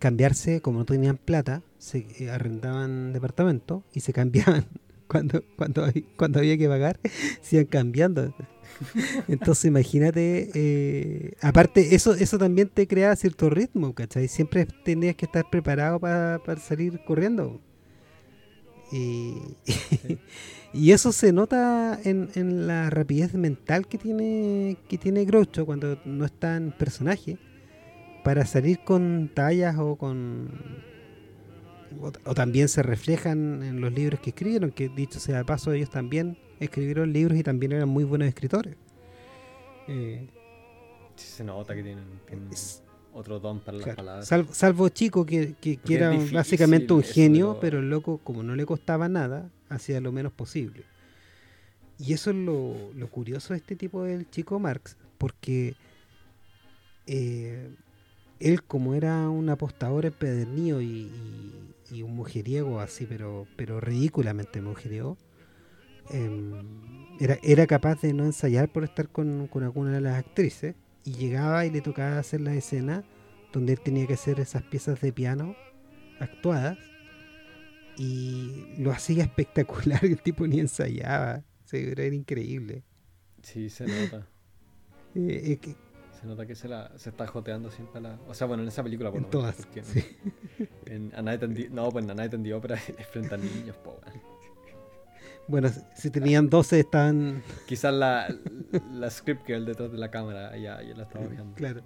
cambiarse, 0.00 0.60
como 0.60 0.80
no 0.80 0.84
tenían 0.84 1.16
plata, 1.18 1.62
se 1.78 2.06
eh, 2.18 2.30
arrendaban 2.30 3.12
departamentos 3.12 3.84
y 3.92 4.00
se 4.00 4.12
cambiaban 4.12 4.66
cuando, 5.06 5.44
cuando, 5.56 5.84
cuando 6.16 6.40
había 6.40 6.58
que 6.58 6.68
pagar, 6.68 6.98
se 7.42 7.56
iban 7.56 7.66
cambiando. 7.66 8.34
Entonces 9.28 9.66
imagínate, 9.66 10.50
eh, 10.54 11.34
aparte 11.42 11.94
eso 11.94 12.14
eso 12.14 12.38
también 12.38 12.68
te 12.68 12.88
crea 12.88 13.14
cierto 13.14 13.50
ritmo, 13.50 13.94
¿cachai? 13.94 14.26
Siempre 14.26 14.66
tenías 14.84 15.16
que 15.16 15.26
estar 15.26 15.48
preparado 15.50 16.00
para 16.00 16.40
salir 16.60 17.00
corriendo. 17.04 17.60
Y, 18.92 19.36
y, 20.72 20.90
eso 20.90 21.12
se 21.12 21.32
nota 21.32 22.00
en, 22.02 22.28
en, 22.34 22.66
la 22.66 22.90
rapidez 22.90 23.34
mental 23.34 23.86
que 23.86 23.98
tiene 23.98 24.78
que 24.88 24.98
tiene 24.98 25.24
Groucho 25.24 25.64
cuando 25.64 26.00
no 26.04 26.24
está 26.24 26.56
en 26.56 26.72
personaje 26.72 27.38
para 28.22 28.46
salir 28.46 28.80
con 28.84 29.30
tallas 29.34 29.76
o 29.78 29.96
con 29.96 30.50
o, 32.24 32.34
también 32.34 32.68
se 32.68 32.82
reflejan 32.82 33.62
en 33.62 33.80
los 33.80 33.92
libros 33.92 34.20
que 34.20 34.30
escribieron, 34.30 34.70
que 34.70 34.88
dicho 34.88 35.18
sea 35.18 35.38
de 35.38 35.44
paso, 35.44 35.72
ellos 35.72 35.90
también 35.90 36.38
escribieron 36.60 37.12
libros 37.12 37.38
y 37.38 37.42
también 37.42 37.72
eran 37.72 37.88
muy 37.88 38.04
buenos 38.04 38.28
escritores. 38.28 38.76
Eh, 39.88 40.28
se 41.16 41.44
nota 41.44 41.74
que 41.74 41.82
tienen, 41.82 42.04
otro 43.12 43.40
don 43.40 43.60
para 43.60 43.78
las 43.78 43.96
palabras. 43.96 44.28
Salvo, 44.52 44.88
Chico, 44.88 45.26
que, 45.26 45.54
que, 45.60 45.78
era 45.88 46.12
básicamente 46.32 46.92
un 46.92 47.02
genio, 47.02 47.58
pero... 47.60 47.80
el 47.80 47.90
loco, 47.90 48.20
como 48.22 48.42
no 48.42 48.54
le 48.54 48.64
costaba 48.64 49.08
nada, 49.08 49.50
hacía 49.68 50.00
lo 50.00 50.12
menos 50.12 50.32
posible. 50.32 50.84
Y 51.98 52.12
eso 52.12 52.30
es 52.30 52.36
lo, 52.36 53.08
curioso 53.10 53.52
de 53.52 53.58
este 53.58 53.76
tipo 53.76 54.04
del 54.04 54.30
Chico 54.30 54.58
Marx, 54.58 54.96
porque 55.18 55.74
eh, 57.06 57.68
él 58.40 58.62
como 58.62 58.94
era 58.94 59.28
un 59.28 59.48
apostador 59.50 60.06
empedernido 60.06 60.80
y, 60.80 61.10
y, 61.90 62.02
un 62.02 62.16
mujeriego 62.16 62.80
así, 62.80 63.06
pero, 63.06 63.46
pero 63.56 63.80
ridículamente 63.80 64.62
mujeriego, 64.62 65.18
em, 66.10 66.52
era, 67.20 67.38
era 67.42 67.66
capaz 67.66 68.00
de 68.00 68.14
no 68.14 68.24
ensayar 68.24 68.72
por 68.72 68.84
estar 68.84 69.08
con, 69.08 69.48
alguna 69.62 69.92
de 69.92 70.00
las 70.00 70.18
actrices 70.18 70.74
y 71.04 71.12
llegaba 71.14 71.66
y 71.66 71.70
le 71.70 71.82
tocaba 71.82 72.18
hacer 72.18 72.40
la 72.40 72.54
escena 72.54 73.04
donde 73.52 73.74
él 73.74 73.80
tenía 73.80 74.06
que 74.06 74.14
hacer 74.14 74.40
esas 74.40 74.62
piezas 74.62 75.00
de 75.00 75.12
piano 75.12 75.54
actuadas 76.18 76.78
y 77.96 78.74
lo 78.78 78.90
hacía 78.90 79.24
espectacular, 79.24 80.04
el 80.04 80.22
tipo 80.22 80.46
ni 80.46 80.60
ensayaba, 80.60 81.44
era 81.72 82.06
increíble. 82.06 82.82
Sí, 83.42 83.70
se 83.70 83.86
nota. 83.86 84.26
Eh, 85.14 85.58
se 86.20 86.26
nota 86.26 86.46
que 86.46 86.54
se, 86.54 86.68
la, 86.68 86.92
se 86.98 87.10
está 87.10 87.26
joteando 87.26 87.70
siempre 87.70 88.00
la. 88.00 88.18
O 88.28 88.34
sea, 88.34 88.46
bueno, 88.46 88.62
en 88.62 88.68
esa 88.68 88.82
película, 88.82 89.10
por 89.10 89.20
en 89.20 89.30
todas. 89.30 89.56
sí. 89.82 90.04
en, 90.86 91.12
a 91.14 91.22
no, 91.22 91.88
pues 91.90 92.04
en 92.04 92.10
A 92.10 92.14
Night 92.14 92.34
in 92.34 92.42
the 92.42 92.52
Opera 92.52 92.76
frente 93.10 93.34
a 93.34 93.38
niños, 93.38 93.76
po, 93.76 93.98
Bueno, 95.48 95.70
si 95.94 96.10
tenían 96.10 96.50
12 96.50 96.80
estaban. 96.80 97.42
Quizás 97.66 97.94
la, 97.94 98.34
la 98.92 99.10
script 99.10 99.46
girl 99.46 99.64
detrás 99.64 99.90
de 99.92 99.98
la 99.98 100.10
cámara 100.10 100.56
ya, 100.58 100.82
ya 100.82 100.94
la 100.94 101.04
estaba 101.04 101.26
viendo. 101.26 101.54
Claro. 101.54 101.82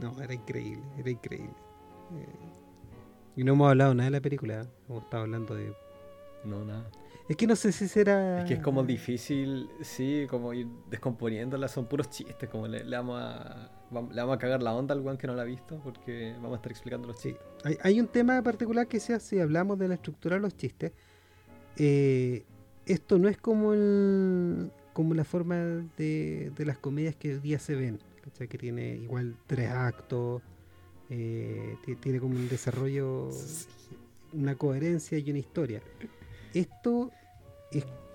No, 0.00 0.20
era 0.22 0.32
increíble, 0.32 0.84
era 0.96 1.10
increíble. 1.10 1.54
Eh, 2.14 2.26
y 3.36 3.44
no 3.44 3.52
hemos 3.52 3.68
hablado 3.68 3.94
nada 3.94 4.06
de 4.06 4.12
la 4.12 4.20
película, 4.20 4.66
hemos 4.88 5.02
estado 5.04 5.24
hablando 5.24 5.54
de. 5.54 5.74
No, 6.44 6.64
nada. 6.64 6.88
Es 7.28 7.36
que 7.36 7.46
no 7.46 7.56
sé 7.56 7.72
si 7.72 7.88
será. 7.88 8.40
Es 8.40 8.46
que 8.46 8.54
es 8.54 8.60
como 8.60 8.82
difícil, 8.82 9.68
sí, 9.82 10.26
como 10.30 10.54
ir 10.54 10.66
descomponiéndola. 10.88 11.68
Son 11.68 11.86
puros 11.86 12.08
chistes, 12.08 12.48
como 12.48 12.66
le, 12.66 12.82
vamos 12.84 13.20
a. 13.20 13.70
Le 13.90 14.20
vamos 14.20 14.36
a 14.36 14.38
cagar 14.38 14.62
la 14.62 14.74
onda 14.74 14.94
al 14.94 15.00
weón 15.00 15.18
que 15.18 15.26
no 15.26 15.34
la 15.34 15.42
ha 15.42 15.46
visto 15.46 15.80
porque 15.82 16.32
vamos 16.36 16.52
a 16.52 16.56
estar 16.56 16.72
explicando 16.72 17.06
los 17.08 17.18
chistes. 17.20 17.42
Hay, 17.64 17.76
hay, 17.82 18.00
un 18.00 18.06
tema 18.06 18.42
particular 18.42 18.86
que 18.86 18.98
sea 18.98 19.20
si 19.20 19.38
hablamos 19.38 19.78
de 19.78 19.88
la 19.88 19.94
estructura 19.94 20.36
de 20.36 20.42
los 20.42 20.56
chistes. 20.56 20.92
Eh, 21.76 22.44
esto 22.86 23.18
no 23.18 23.28
es 23.28 23.36
como 23.36 23.74
el, 23.74 24.72
como 24.94 25.14
la 25.14 25.24
forma 25.24 25.56
de, 25.96 26.50
de 26.56 26.64
las 26.64 26.78
comedias 26.78 27.14
que 27.14 27.34
hoy 27.34 27.40
día 27.40 27.58
se 27.58 27.74
ven, 27.74 28.00
¿cachai? 28.22 28.48
que 28.48 28.58
tiene 28.58 28.96
igual 28.96 29.36
tres 29.46 29.70
actos, 29.70 30.42
eh, 31.10 31.76
tiene 32.00 32.20
como 32.20 32.36
un 32.36 32.48
desarrollo, 32.48 33.30
una 34.32 34.54
coherencia 34.56 35.18
y 35.18 35.30
una 35.30 35.38
historia. 35.38 35.82
Esto 36.52 37.10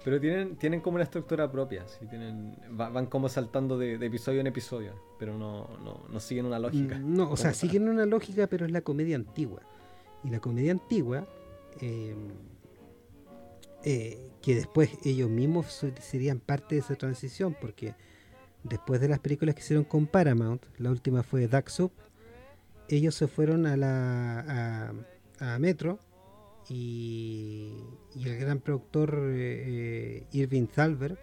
pero 0.03 0.19
tienen, 0.19 0.57
tienen 0.57 0.81
como 0.81 0.95
una 0.95 1.03
estructura 1.03 1.49
propia, 1.51 1.87
¿sí? 1.87 2.05
tienen, 2.07 2.55
van 2.71 3.05
como 3.05 3.29
saltando 3.29 3.77
de, 3.77 3.93
episodio 3.95 4.41
en 4.41 4.47
episodio, 4.47 4.93
pero 5.17 5.37
no, 5.37 5.69
no, 6.09 6.19
siguen 6.19 6.45
una 6.45 6.59
lógica. 6.59 6.97
Mm, 6.97 7.15
no, 7.15 7.31
o 7.31 7.37
sea, 7.37 7.53
siguen 7.53 7.87
una 7.87 8.05
lógica, 8.05 8.47
pero 8.47 8.65
es 8.65 8.71
la 8.71 8.81
comedia 8.81 9.15
antigua. 9.15 9.61
Y 10.23 10.29
la 10.29 10.39
comedia 10.39 10.71
antigua, 10.71 11.25
em, 11.79 12.31
eh, 13.83 14.31
que 14.41 14.55
después 14.55 14.89
ellos 15.05 15.29
mismos 15.29 15.85
serían 16.01 16.39
parte 16.39 16.75
de 16.75 16.81
esa 16.81 16.95
transición, 16.95 17.55
porque 17.59 17.95
después 18.63 18.99
de 18.99 19.07
las 19.07 19.19
películas 19.19 19.55
que 19.55 19.61
hicieron 19.61 19.85
con 19.85 20.07
Paramount, 20.07 20.63
la 20.77 20.89
última 20.91 21.23
fue 21.23 21.47
Duck 21.47 21.69
Soup, 21.69 21.91
ellos 22.89 23.15
se 23.15 23.27
fueron 23.27 23.65
a 23.65 23.77
la 23.77 24.93
a 25.39 25.59
Metro 25.59 25.99
y, 26.69 27.73
el 28.15 28.37
gran 28.37 28.59
productor 28.59 29.15
eh, 29.31 29.63
eh, 29.65 30.27
Irving 30.31 30.67
Thalberg 30.67 31.17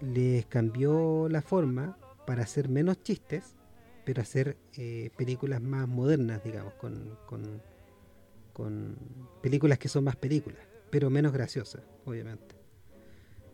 les 0.00 0.46
cambió 0.46 1.28
la 1.28 1.42
forma 1.42 1.98
para 2.26 2.42
hacer 2.42 2.68
menos 2.68 3.02
chistes, 3.02 3.56
pero 4.04 4.22
hacer 4.22 4.56
eh, 4.76 5.10
películas 5.16 5.60
más 5.60 5.88
modernas, 5.88 6.42
digamos, 6.44 6.74
con, 6.74 7.18
con, 7.26 7.62
películas 9.40 9.78
que 9.78 9.88
son 9.88 10.04
más 10.04 10.16
películas, 10.16 10.60
pero 10.90 11.10
menos 11.10 11.32
graciosas, 11.32 11.82
obviamente. 12.04 12.56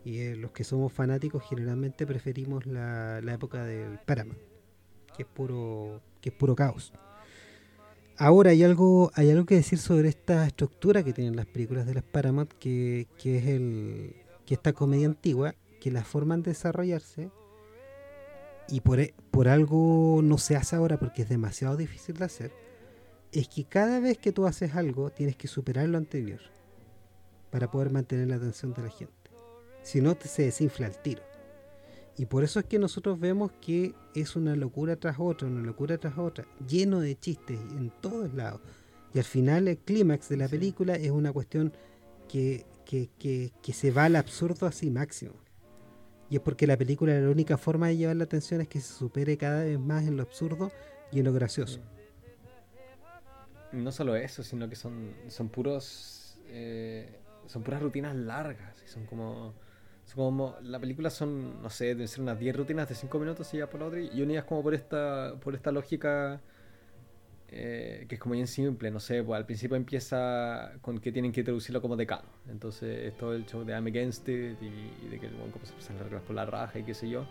Y 0.03 0.33
los 0.35 0.51
que 0.51 0.63
somos 0.63 0.91
fanáticos 0.91 1.43
generalmente 1.47 2.05
preferimos 2.07 2.65
la, 2.65 3.21
la 3.21 3.33
época 3.33 3.63
del 3.65 3.99
Paramount, 3.99 4.39
que 5.15 5.23
es 5.23 5.29
puro, 5.29 6.01
que 6.21 6.29
es 6.29 6.35
puro 6.35 6.55
caos. 6.55 6.91
Ahora 8.17 8.51
hay 8.51 8.63
algo, 8.63 9.11
hay 9.15 9.29
algo 9.29 9.45
que 9.45 9.55
decir 9.55 9.77
sobre 9.77 10.07
esta 10.07 10.47
estructura 10.47 11.03
que 11.03 11.11
tienen 11.11 11.35
las 11.35 11.45
películas 11.45 11.85
de 11.85 11.95
las 11.95 12.03
Paramount, 12.03 12.53
que, 12.53 13.07
es 13.23 13.45
el 13.45 14.15
que 14.45 14.53
esta 14.53 14.71
comedia 14.71 15.07
antigua, 15.07 15.53
que 15.81 15.91
la 15.91 16.05
forman 16.05 16.41
de 16.41 16.51
desarrollarse 16.51 17.29
y 18.69 18.79
por, 18.79 19.01
e, 19.01 19.13
por 19.31 19.49
algo 19.49 20.21
no 20.23 20.37
se 20.37 20.55
hace 20.55 20.77
ahora 20.77 20.97
porque 20.97 21.23
es 21.23 21.29
demasiado 21.29 21.75
difícil 21.75 22.15
de 22.15 22.25
hacer, 22.25 22.51
es 23.33 23.49
que 23.49 23.65
cada 23.65 23.99
vez 23.99 24.17
que 24.17 24.31
tú 24.31 24.45
haces 24.45 24.75
algo 24.75 25.09
tienes 25.09 25.35
que 25.35 25.49
superar 25.49 25.89
lo 25.89 25.97
anterior 25.97 26.39
para 27.51 27.69
poder 27.69 27.91
mantener 27.91 28.29
la 28.29 28.37
atención 28.37 28.73
de 28.73 28.81
la 28.81 28.89
gente. 28.89 29.13
Si 29.83 29.99
no, 29.99 30.15
te 30.15 30.29
se 30.29 30.43
desinfla 30.43 30.87
el 30.87 30.97
tiro. 30.97 31.21
Y 32.17 32.25
por 32.25 32.43
eso 32.43 32.59
es 32.59 32.65
que 32.65 32.79
nosotros 32.79 33.19
vemos 33.19 33.51
que 33.61 33.93
es 34.13 34.35
una 34.35 34.55
locura 34.55 34.95
tras 34.95 35.17
otra, 35.19 35.47
una 35.47 35.61
locura 35.61 35.97
tras 35.97 36.17
otra, 36.17 36.45
lleno 36.67 37.01
de 37.01 37.17
chistes 37.19 37.59
en 37.71 37.91
todos 38.01 38.33
lados. 38.33 38.61
Y 39.13 39.17
al 39.17 39.25
final 39.25 39.67
el 39.67 39.77
clímax 39.77 40.29
de 40.29 40.37
la 40.37 40.47
película 40.47 40.95
es 40.95 41.11
una 41.11 41.33
cuestión 41.33 41.73
que, 42.29 42.65
que, 42.85 43.09
que, 43.19 43.73
se 43.73 43.91
va 43.91 44.05
al 44.05 44.15
absurdo 44.15 44.65
así 44.65 44.89
máximo. 44.89 45.33
Y 46.29 46.37
es 46.37 46.41
porque 46.41 46.67
la 46.67 46.77
película 46.77 47.19
la 47.19 47.29
única 47.29 47.57
forma 47.57 47.87
de 47.87 47.97
llevar 47.97 48.15
la 48.15 48.23
atención 48.23 48.61
es 48.61 48.67
que 48.67 48.79
se 48.79 48.93
supere 48.93 49.37
cada 49.37 49.63
vez 49.63 49.79
más 49.79 50.05
en 50.05 50.17
lo 50.17 50.23
absurdo 50.23 50.71
y 51.11 51.19
en 51.19 51.25
lo 51.25 51.33
gracioso. 51.33 51.81
No 53.71 53.91
solo 53.91 54.15
eso, 54.15 54.41
sino 54.41 54.69
que 54.69 54.75
son, 54.75 55.13
son 55.27 55.49
puros 55.49 56.39
eh, 56.47 57.19
son 57.47 57.63
puras 57.63 57.81
rutinas 57.81 58.15
largas 58.15 58.81
y 58.83 58.87
son 58.87 59.05
como 59.05 59.53
como, 60.15 60.55
la 60.63 60.79
película 60.79 61.09
son, 61.09 61.61
no 61.61 61.69
sé, 61.69 61.85
deben 61.87 62.07
ser 62.07 62.21
unas 62.21 62.39
10 62.39 62.55
rutinas 62.55 62.89
de 62.89 62.95
5 62.95 63.19
minutos 63.19 63.53
y 63.53 63.57
ya 63.57 63.69
por 63.69 63.81
la 63.81 63.87
otra. 63.87 63.99
Y 63.99 64.21
unidas 64.21 64.45
como 64.45 64.63
por 64.63 64.73
esta, 64.73 65.35
por 65.41 65.55
esta 65.55 65.71
lógica 65.71 66.41
eh, 67.49 68.05
que 68.09 68.15
es 68.15 68.21
como 68.21 68.33
bien 68.33 68.47
simple, 68.47 68.91
no 68.91 68.99
sé, 68.99 69.23
pues 69.23 69.37
al 69.37 69.45
principio 69.45 69.77
empieza 69.77 70.73
con 70.81 70.99
que 70.99 71.11
tienen 71.11 71.31
que 71.31 71.43
traducirlo 71.43 71.81
como 71.81 71.95
decano. 71.95 72.27
Entonces 72.49 73.07
es 73.07 73.17
todo 73.17 73.33
el 73.33 73.45
show 73.45 73.63
de 73.63 73.73
I'm 73.73 73.85
against 73.87 74.27
it 74.27 74.57
y, 74.61 75.07
de 75.09 75.19
que 75.19 75.27
el 75.27 75.33
como 75.33 75.65
se 75.65 75.73
pasan 75.73 75.97
las 75.97 76.05
reglas 76.05 76.23
por 76.23 76.35
la 76.35 76.45
raja 76.45 76.79
y 76.79 76.83
qué 76.83 76.93
sé 76.93 77.09
yo 77.09 77.25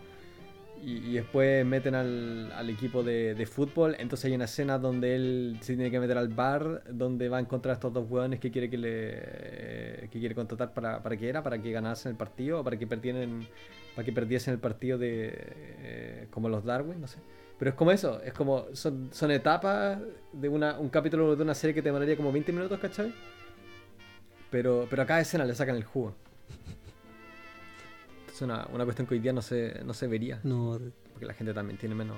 y, 0.86 1.14
después 1.14 1.64
meten 1.64 1.94
al, 1.94 2.52
al 2.52 2.68
equipo 2.68 3.02
de, 3.02 3.34
de, 3.34 3.46
fútbol. 3.46 3.96
Entonces 3.98 4.26
hay 4.26 4.34
una 4.34 4.44
escena 4.44 4.78
donde 4.78 5.14
él 5.14 5.58
se 5.60 5.74
tiene 5.74 5.90
que 5.90 5.98
meter 5.98 6.18
al 6.18 6.28
bar, 6.28 6.82
donde 6.90 7.28
va 7.28 7.38
a 7.38 7.40
encontrar 7.40 7.70
a 7.70 7.74
estos 7.74 7.92
dos 7.92 8.10
hueones 8.10 8.40
que 8.40 8.50
quiere 8.50 8.68
que 8.68 8.78
le 8.78 10.08
que 10.10 10.18
quiere 10.18 10.34
contratar 10.34 10.74
para, 10.74 11.02
para 11.02 11.16
que 11.16 11.28
era, 11.28 11.42
para 11.42 11.58
que 11.60 11.72
ganasen 11.72 12.10
el 12.10 12.16
partido, 12.16 12.62
para 12.62 12.78
que 12.78 12.86
perdieran, 12.86 13.46
para 13.94 14.04
que 14.04 14.12
perdiesen 14.12 14.54
el 14.54 14.60
partido 14.60 14.98
de 14.98 15.32
eh, 15.34 16.26
como 16.30 16.48
los 16.48 16.64
Darwin, 16.64 17.00
no 17.00 17.06
sé. 17.06 17.18
Pero 17.58 17.70
es 17.70 17.76
como 17.76 17.90
eso, 17.92 18.20
es 18.22 18.32
como 18.32 18.66
son, 18.74 19.08
son 19.12 19.30
etapas 19.30 19.98
de 20.32 20.48
una, 20.48 20.78
un 20.78 20.88
capítulo 20.88 21.36
de 21.36 21.42
una 21.42 21.54
serie 21.54 21.72
que 21.74 21.82
te 21.82 21.88
demoraría 21.88 22.16
como 22.16 22.32
20 22.32 22.52
minutos, 22.52 22.78
¿cachai? 22.78 23.14
Pero, 24.50 24.86
pero 24.90 25.02
a 25.02 25.06
cada 25.06 25.20
escena 25.20 25.44
le 25.44 25.54
sacan 25.54 25.76
el 25.76 25.84
jugo. 25.84 26.14
Es 28.34 28.42
una, 28.42 28.66
una 28.72 28.84
cuestión 28.84 29.06
que 29.06 29.14
hoy 29.14 29.20
día 29.20 29.32
no 29.32 29.42
se, 29.42 29.80
no 29.84 29.94
se 29.94 30.08
vería. 30.08 30.40
No. 30.42 30.80
Porque 31.12 31.24
la 31.26 31.34
gente 31.34 31.54
también 31.54 31.78
tiene 31.78 31.94
menos, 31.94 32.16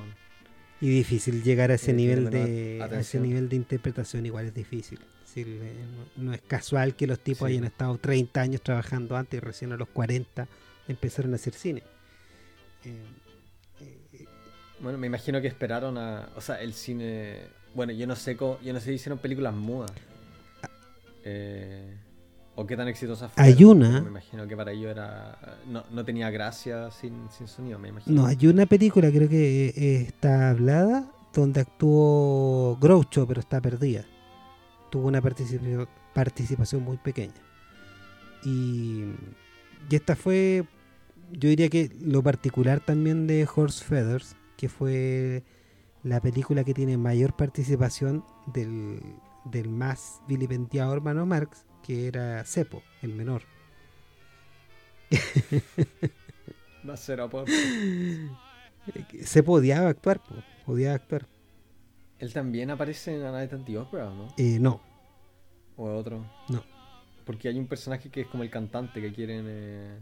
Y 0.80 0.88
difícil 0.88 1.42
llegar 1.42 1.70
a 1.70 1.74
ese 1.74 1.90
Eh, 1.90 1.94
nivel 1.94 2.30
de 2.30 2.80
a 2.82 2.98
ese 3.00 3.20
nivel 3.20 3.48
de 3.50 3.56
interpretación 3.56 4.24
igual 4.24 4.46
es 4.46 4.54
difícil. 4.54 4.98
Eh, 5.38 5.74
no, 6.16 6.24
no 6.24 6.32
es 6.32 6.40
casual 6.40 6.94
que 6.96 7.06
los 7.06 7.18
tipos 7.20 7.46
Sí. 7.48 7.52
hayan 7.52 7.64
estado 7.64 7.98
30 7.98 8.40
años 8.40 8.62
trabajando 8.62 9.16
antes 9.18 9.36
y 9.36 9.40
recién 9.40 9.70
a 9.72 9.76
los 9.76 9.88
40 9.88 10.48
empezaron 10.88 11.32
a 11.34 11.36
hacer 11.36 11.52
cine. 11.52 11.82
Eh, 12.86 12.94
eh, 14.14 14.24
Bueno, 14.80 14.96
me 14.96 15.06
imagino 15.08 15.42
que 15.42 15.48
esperaron 15.48 15.98
a. 15.98 16.30
O 16.36 16.40
sea, 16.40 16.60
el 16.62 16.72
cine. 16.72 17.40
Bueno, 17.74 17.92
yo 17.92 18.06
no 18.06 18.16
sé 18.16 18.34
co- 18.38 18.58
yo 18.62 18.72
no 18.72 18.80
sé 18.80 18.86
si 18.86 18.92
hicieron 18.94 19.18
películas 19.18 19.52
mudas. 19.54 19.92
Eh, 21.24 21.94
o 22.56 22.66
qué 22.66 22.76
tan 22.76 22.88
exitosas 22.88 23.30
fueron. 23.32 23.54
Hay 23.54 23.64
una- 23.64 24.00
Me 24.00 24.08
imagino 24.08 24.46
que 24.48 24.56
para 24.56 24.72
ellos 24.72 24.90
era. 24.90 25.38
No, 25.68 25.84
no 25.90 26.04
tenía 26.04 26.30
gracia 26.30 26.90
sin, 26.90 27.28
sin 27.30 27.46
sonido, 27.48 27.78
me 27.78 27.88
imagino. 27.90 28.22
no, 28.22 28.26
hay 28.26 28.46
una 28.46 28.66
película 28.66 29.10
creo 29.10 29.28
que 29.28 29.68
eh, 29.68 30.00
está 30.08 30.50
hablada 30.50 31.10
donde 31.34 31.60
actuó 31.60 32.76
Groucho, 32.80 33.26
pero 33.26 33.40
está 33.40 33.60
perdida. 33.60 34.04
Tuvo 34.90 35.06
una 35.08 35.20
participación, 35.20 35.86
participación 36.14 36.82
muy 36.82 36.96
pequeña. 36.96 37.34
Y, 38.44 39.04
y 39.90 39.94
esta 39.96 40.16
fue, 40.16 40.64
yo 41.32 41.48
diría 41.48 41.68
que 41.68 41.90
lo 42.00 42.22
particular 42.22 42.80
también 42.80 43.26
de 43.26 43.46
Horse 43.54 43.84
Feathers, 43.84 44.36
que 44.56 44.68
fue 44.68 45.42
la 46.02 46.20
película 46.20 46.64
que 46.64 46.72
tiene 46.72 46.96
mayor 46.96 47.34
participación 47.36 48.24
del, 48.46 49.00
del 49.44 49.68
más 49.68 50.20
vilipendiado 50.28 50.92
hermano 50.94 51.26
Marx, 51.26 51.64
que 51.86 52.08
era 52.08 52.44
Cepo, 52.44 52.82
el 53.02 53.14
menor. 53.14 53.42
Va 56.88 56.94
a 56.94 56.96
ser 56.96 57.28
por. 57.28 57.46
Cepo 59.22 59.52
odiaba 59.52 59.88
actuar, 59.88 60.20
po, 60.22 60.34
odiaba 60.72 60.96
actuar. 60.96 61.26
Él 62.18 62.32
también 62.32 62.70
aparece 62.70 63.14
en 63.14 63.24
A 63.24 63.32
Night 63.32 63.52
at 63.52 63.60
the 63.64 63.78
Opera, 63.78 64.06
¿no? 64.06 64.28
Eh, 64.38 64.58
no, 64.58 64.80
O 65.76 65.94
otro. 65.94 66.24
No. 66.48 66.64
Porque 67.24 67.48
hay 67.48 67.58
un 67.58 67.66
personaje 67.66 68.08
que 68.08 68.22
es 68.22 68.26
como 68.28 68.42
el 68.42 68.50
cantante 68.50 69.00
que 69.00 69.12
quieren. 69.12 69.44
Eh, 69.48 69.98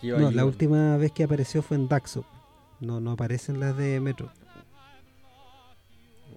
que 0.00 0.08
no, 0.08 0.30
la 0.30 0.44
última 0.44 0.96
vez 0.96 1.12
que 1.12 1.24
apareció 1.24 1.62
fue 1.62 1.76
en 1.76 1.88
Daxo. 1.88 2.26
No, 2.80 3.00
no 3.00 3.12
aparecen 3.12 3.60
las 3.60 3.76
de 3.76 4.00
Metro. 4.00 4.30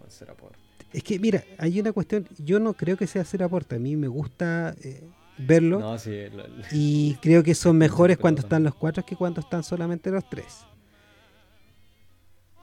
Va 0.02 0.08
a 0.08 0.10
ser 0.10 0.34
por. 0.36 0.59
Es 0.94 1.04
que, 1.04 1.20
mira, 1.20 1.44
hay 1.58 1.80
una 1.80 1.92
cuestión. 1.92 2.28
Yo 2.40 2.60
no 2.60 2.74
creo 2.74 2.98
que 2.98 3.06
sea 3.08 3.22
hacer 3.22 3.44
aporte. 3.44 3.76
A 3.76 3.80
mí 3.80 3.96
me 3.96 4.08
gusta 4.08 4.76
eh, 4.82 5.04
verlo. 5.38 5.80
No, 5.80 5.98
sí. 6.00 6.12
lo- 6.32 6.48
lo- 6.48 6.64
Y 6.72 7.18
creo 7.22 7.44
que 7.44 7.54
son 7.56 7.78
mejores 7.86 8.18
cuando 8.18 8.42
están 8.42 8.64
los 8.64 8.74
cuatro 8.76 9.06
que 9.06 9.16
cuando 9.16 9.42
están 9.42 9.64
solamente 9.64 10.10
los 10.10 10.28
tres. 10.30 10.66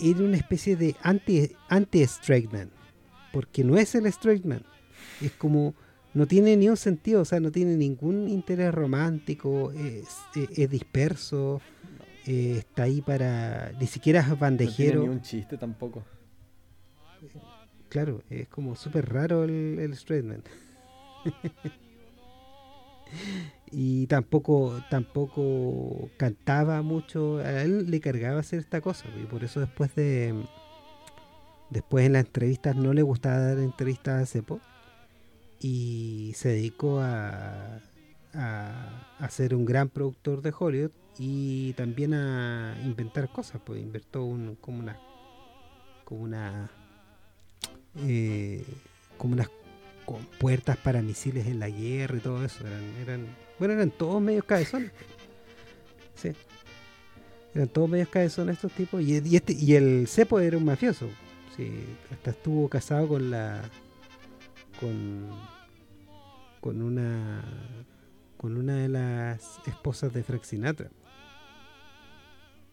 Era 0.00 0.18
una 0.20 0.36
especie 0.36 0.76
de 0.76 0.94
anti, 1.02 1.50
anti. 1.68 2.04
Porque 3.32 3.64
no 3.64 3.76
es 3.76 3.94
el 3.94 4.06
straight 4.06 4.44
man. 4.44 4.62
Es 5.20 5.32
como. 5.32 5.74
No 6.12 6.26
tiene 6.26 6.56
ni 6.56 6.68
un 6.68 6.76
sentido. 6.76 7.20
O 7.20 7.24
sea, 7.24 7.40
no 7.40 7.50
tiene 7.52 7.76
ningún 7.76 8.28
interés 8.28 8.74
romántico. 8.74 9.70
Es, 9.72 10.08
es- 10.34 10.58
es 10.58 10.70
disperso. 10.70 11.60
eh, 12.26 12.56
está 12.58 12.82
ahí 12.84 13.00
para. 13.02 13.72
Ni 13.78 13.86
siquiera 13.86 14.18
es 14.20 14.26
no 14.26 14.34
tiene 14.34 14.40
bandejero. 14.40 15.02
ni 15.02 15.08
un 15.08 15.22
chiste 15.22 15.56
tampoco. 15.56 16.02
Claro, 17.88 18.22
es 18.30 18.48
como 18.48 18.74
súper 18.76 19.12
raro 19.12 19.44
el, 19.44 19.78
el 19.78 19.92
straight 19.92 20.24
man. 20.24 20.42
y 23.70 24.06
tampoco 24.06 24.82
tampoco 24.90 26.10
cantaba 26.16 26.82
mucho. 26.82 27.38
A 27.38 27.62
él 27.62 27.90
le 27.90 28.00
cargaba 28.00 28.40
hacer 28.40 28.60
esta 28.60 28.80
cosa. 28.80 29.06
Y 29.22 29.26
por 29.26 29.44
eso 29.44 29.60
después 29.60 29.94
de. 29.94 30.34
Después 31.70 32.06
en 32.06 32.12
las 32.12 32.24
entrevistas 32.26 32.76
no 32.76 32.92
le 32.92 33.02
gustaba 33.02 33.38
dar 33.38 33.58
entrevistas 33.58 34.22
a 34.22 34.26
Cepo. 34.26 34.60
Y 35.60 36.32
se 36.36 36.50
dedicó 36.50 37.00
a, 37.00 37.80
a, 38.34 39.16
a 39.18 39.30
ser 39.30 39.54
un 39.54 39.64
gran 39.64 39.88
productor 39.88 40.42
de 40.42 40.52
Hollywood 40.56 40.90
y 41.18 41.72
también 41.74 42.14
a 42.14 42.76
inventar 42.84 43.30
cosas. 43.32 43.60
Pues 43.64 43.80
inventó 43.80 44.24
un, 44.24 44.56
como 44.56 44.80
una. 44.80 44.98
Como 46.04 46.22
una 46.22 46.70
eh, 48.04 48.64
como 49.16 49.34
unas 49.34 49.48
puertas 50.38 50.76
para 50.76 51.02
misiles 51.02 51.46
en 51.46 51.58
la 51.58 51.68
guerra 51.68 52.16
y 52.16 52.20
todo 52.20 52.44
eso. 52.44 52.66
Eran, 52.66 52.82
eran, 53.02 53.26
bueno, 53.58 53.74
eran 53.74 53.90
todos 53.90 54.20
medios 54.20 54.44
cabezones. 54.44 54.92
Sí. 56.14 56.32
Eran 57.54 57.68
todos 57.68 57.88
medios 57.88 58.08
cabezones 58.08 58.56
estos 58.56 58.72
tipos. 58.72 59.02
Y, 59.02 59.18
y 59.26 59.36
este, 59.36 59.52
y 59.52 59.74
el 59.74 60.06
cepo 60.08 60.40
era 60.40 60.56
un 60.56 60.64
mafioso. 60.64 61.08
Sí, 61.56 61.72
hasta 62.12 62.30
estuvo 62.30 62.68
casado 62.68 63.08
con 63.08 63.30
la. 63.30 63.62
con. 64.78 65.30
con 66.60 66.82
una. 66.82 67.42
con 68.36 68.56
una 68.56 68.76
de 68.76 68.88
las 68.88 69.60
esposas 69.66 70.12
de 70.12 70.22
Frank 70.22 70.44
Sinatra. 70.44 70.90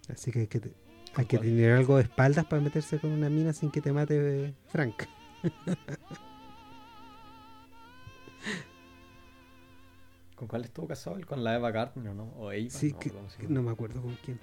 Así 0.09 0.32
que 0.32 0.47
que, 0.47 0.61
hay 1.16 1.26
que 1.26 1.38
tener 1.38 1.74
algo 1.74 1.97
de 1.97 2.03
espaldas 2.03 2.45
para 2.45 2.61
meterse 2.61 2.99
con 2.99 3.11
una 3.11 3.30
mina 3.30 3.53
sin 3.53 3.72
que 3.72 3.82
te 3.82 3.91
mate 3.91 4.45
eh, 4.47 4.53
Frank. 4.68 5.03
¿Con 10.36 10.47
cuál 10.47 10.66
estuvo 10.66 10.88
casado? 10.88 11.18
él? 11.18 11.26
¿Con 11.26 11.43
la 11.43 11.55
Eva 11.55 11.72
Gardner, 11.72 12.14
no? 12.14 12.26
¿O 12.38 12.51
Eva? 12.51 12.70
Sí, 12.70 12.91
no, 12.93 12.99
que- 12.99 13.11
no 13.47 13.61
me 13.61 13.72
acuerdo 13.72 14.01
con 14.01 14.16
quién. 14.24 14.39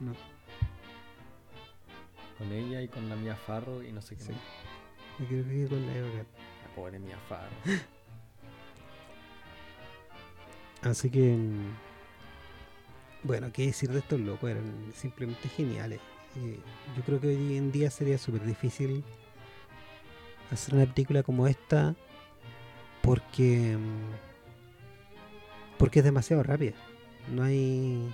No, 0.00 0.12
Con 2.38 2.52
ella 2.52 2.80
y 2.82 2.88
con 2.88 3.08
la 3.08 3.16
Mia 3.16 3.34
Farro 3.34 3.82
y 3.82 3.90
no 3.90 4.00
sé 4.00 4.14
qué. 4.16 4.22
Sí. 4.22 4.32
yo 5.18 5.26
creo 5.26 5.44
que 5.44 5.66
con 5.68 5.84
la 5.86 5.96
Eva 5.96 6.06
Gardner. 6.08 6.26
La 6.68 6.74
pobre 6.74 6.98
Mia 7.00 7.18
Farro. 7.28 7.50
Así 10.82 11.10
que. 11.10 11.36
Bueno, 13.22 13.50
qué 13.52 13.66
decir 13.66 13.90
de 13.90 13.98
estos 13.98 14.20
locos, 14.20 14.50
eran 14.50 14.92
simplemente 14.94 15.48
geniales. 15.48 16.00
Eh, 16.36 16.58
yo 16.96 17.02
creo 17.02 17.20
que 17.20 17.28
hoy 17.28 17.56
en 17.56 17.72
día 17.72 17.90
sería 17.90 18.18
súper 18.18 18.44
difícil 18.44 19.02
hacer 20.50 20.74
una 20.74 20.86
película 20.86 21.22
como 21.22 21.46
esta 21.46 21.94
porque. 23.02 23.76
mm, 23.76 24.28
porque 25.78 26.00
es 26.00 26.04
demasiado 26.04 26.42
rápida. 26.42 26.74
No 27.34 27.42
hay. 27.42 28.12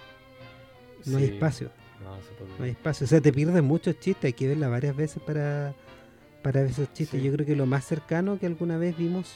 No 1.07 1.19
hay 1.19 1.25
espacio. 1.25 1.71
No. 2.03 2.17
No 2.59 2.65
hay 2.65 2.71
espacio. 2.71 3.05
O 3.05 3.09
sea, 3.09 3.21
te 3.21 3.33
pierdes 3.33 3.63
muchos 3.63 3.99
chistes. 3.99 4.25
Hay 4.25 4.33
que 4.33 4.49
verla 4.49 4.69
varias 4.69 4.95
veces 4.95 5.23
para, 5.23 5.75
para 6.43 6.63
ver 6.63 6.71
esos 6.71 6.93
chistes. 6.93 7.21
Sí. 7.21 7.27
Yo 7.27 7.33
creo 7.33 7.47
que 7.47 7.57
lo 7.57 7.67
más 7.67 7.85
cercano 7.85 8.39
que 8.39 8.47
alguna 8.47 8.77
vez 8.77 8.97
vimos 8.97 9.35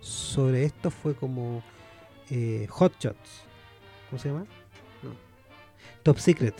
sobre 0.00 0.64
esto 0.64 0.90
fue 0.90 1.14
como 1.14 1.62
eh, 2.30 2.66
Hot 2.70 2.94
Shots. 2.98 3.42
¿Cómo 4.10 4.20
se 4.20 4.28
llama? 4.28 4.46
Top 6.02 6.18
Secret. 6.18 6.54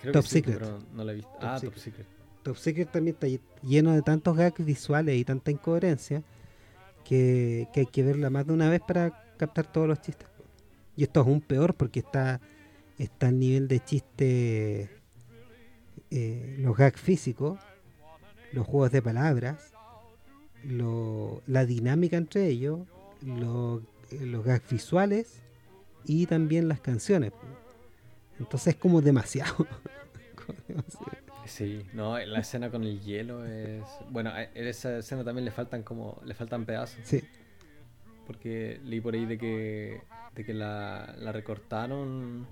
Creo 0.00 0.12
Top 0.12 0.22
que 0.22 0.28
sí, 0.28 0.34
Secret. 0.36 0.58
pero 0.58 0.78
no 0.92 1.04
la 1.04 1.12
he 1.12 1.16
visto. 1.16 1.30
Top 1.32 1.42
ah, 1.42 1.58
Secret. 1.58 1.72
Top 1.74 1.82
Secret. 1.82 2.06
Top 2.42 2.56
Secret 2.56 2.92
también 2.92 3.14
está 3.14 3.26
lle- 3.26 3.40
lleno 3.62 3.92
de 3.92 4.02
tantos 4.02 4.36
gags 4.36 4.64
visuales 4.64 5.16
y 5.16 5.24
tanta 5.24 5.50
incoherencia 5.50 6.22
que, 7.04 7.68
que 7.72 7.80
hay 7.80 7.86
que 7.86 8.02
verla 8.02 8.30
más 8.30 8.46
de 8.46 8.52
una 8.52 8.68
vez 8.70 8.80
para 8.86 9.34
captar 9.36 9.70
todos 9.70 9.88
los 9.88 10.00
chistes. 10.00 10.28
Y 10.96 11.02
esto 11.02 11.20
es 11.20 11.26
aún 11.26 11.40
peor 11.40 11.74
porque 11.74 12.00
está, 12.00 12.40
está 12.98 13.28
al 13.28 13.38
nivel 13.38 13.68
de 13.68 13.80
chiste 13.80 14.90
eh, 16.10 16.56
los 16.58 16.76
gags 16.76 17.00
físicos, 17.00 17.58
los 18.52 18.66
juegos 18.66 18.92
de 18.92 19.02
palabras, 19.02 19.72
lo- 20.64 21.42
la 21.46 21.64
dinámica 21.66 22.16
entre 22.16 22.46
ellos, 22.48 22.80
lo- 23.22 23.82
los 24.20 24.44
gags 24.44 24.70
visuales 24.70 25.42
y 26.04 26.26
también 26.26 26.68
las 26.68 26.80
canciones. 26.80 27.32
Entonces 28.38 28.74
es 28.74 28.80
como 28.80 29.00
demasiado. 29.00 29.54
Como 30.46 30.58
demasiado. 30.68 31.26
Sí, 31.46 31.86
no, 31.92 32.18
la 32.18 32.40
escena 32.40 32.70
con 32.70 32.82
el 32.82 33.00
hielo 33.00 33.44
es. 33.44 33.82
Bueno, 34.10 34.30
a 34.30 34.42
en 34.42 34.66
esa 34.66 34.98
escena 34.98 35.24
también 35.24 35.44
le 35.44 35.50
faltan 35.50 35.82
como. 35.82 36.20
le 36.24 36.34
faltan 36.34 36.64
pedazos. 36.64 37.00
Sí. 37.04 37.22
Porque 38.26 38.80
leí 38.84 39.00
por 39.00 39.14
ahí 39.14 39.26
de 39.26 39.38
que. 39.38 40.02
de 40.34 40.44
que 40.44 40.54
la, 40.54 41.14
la 41.18 41.32
recortaron 41.32 42.46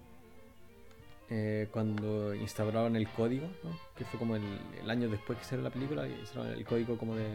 eh, 1.31 1.69
cuando 1.73 2.35
instauraron 2.35 2.97
el 2.97 3.09
código, 3.09 3.47
¿no? 3.63 3.71
Que 3.97 4.05
fue 4.05 4.19
como 4.19 4.37
el, 4.37 4.43
el 4.81 4.91
año 4.91 5.09
después 5.09 5.39
que 5.39 5.45
hicieron 5.45 5.65
la 5.65 5.71
película, 5.71 6.07
y 6.07 6.13
hicieron 6.23 6.49
el 6.49 6.65
código 6.65 6.97
como 6.99 7.17
de. 7.17 7.27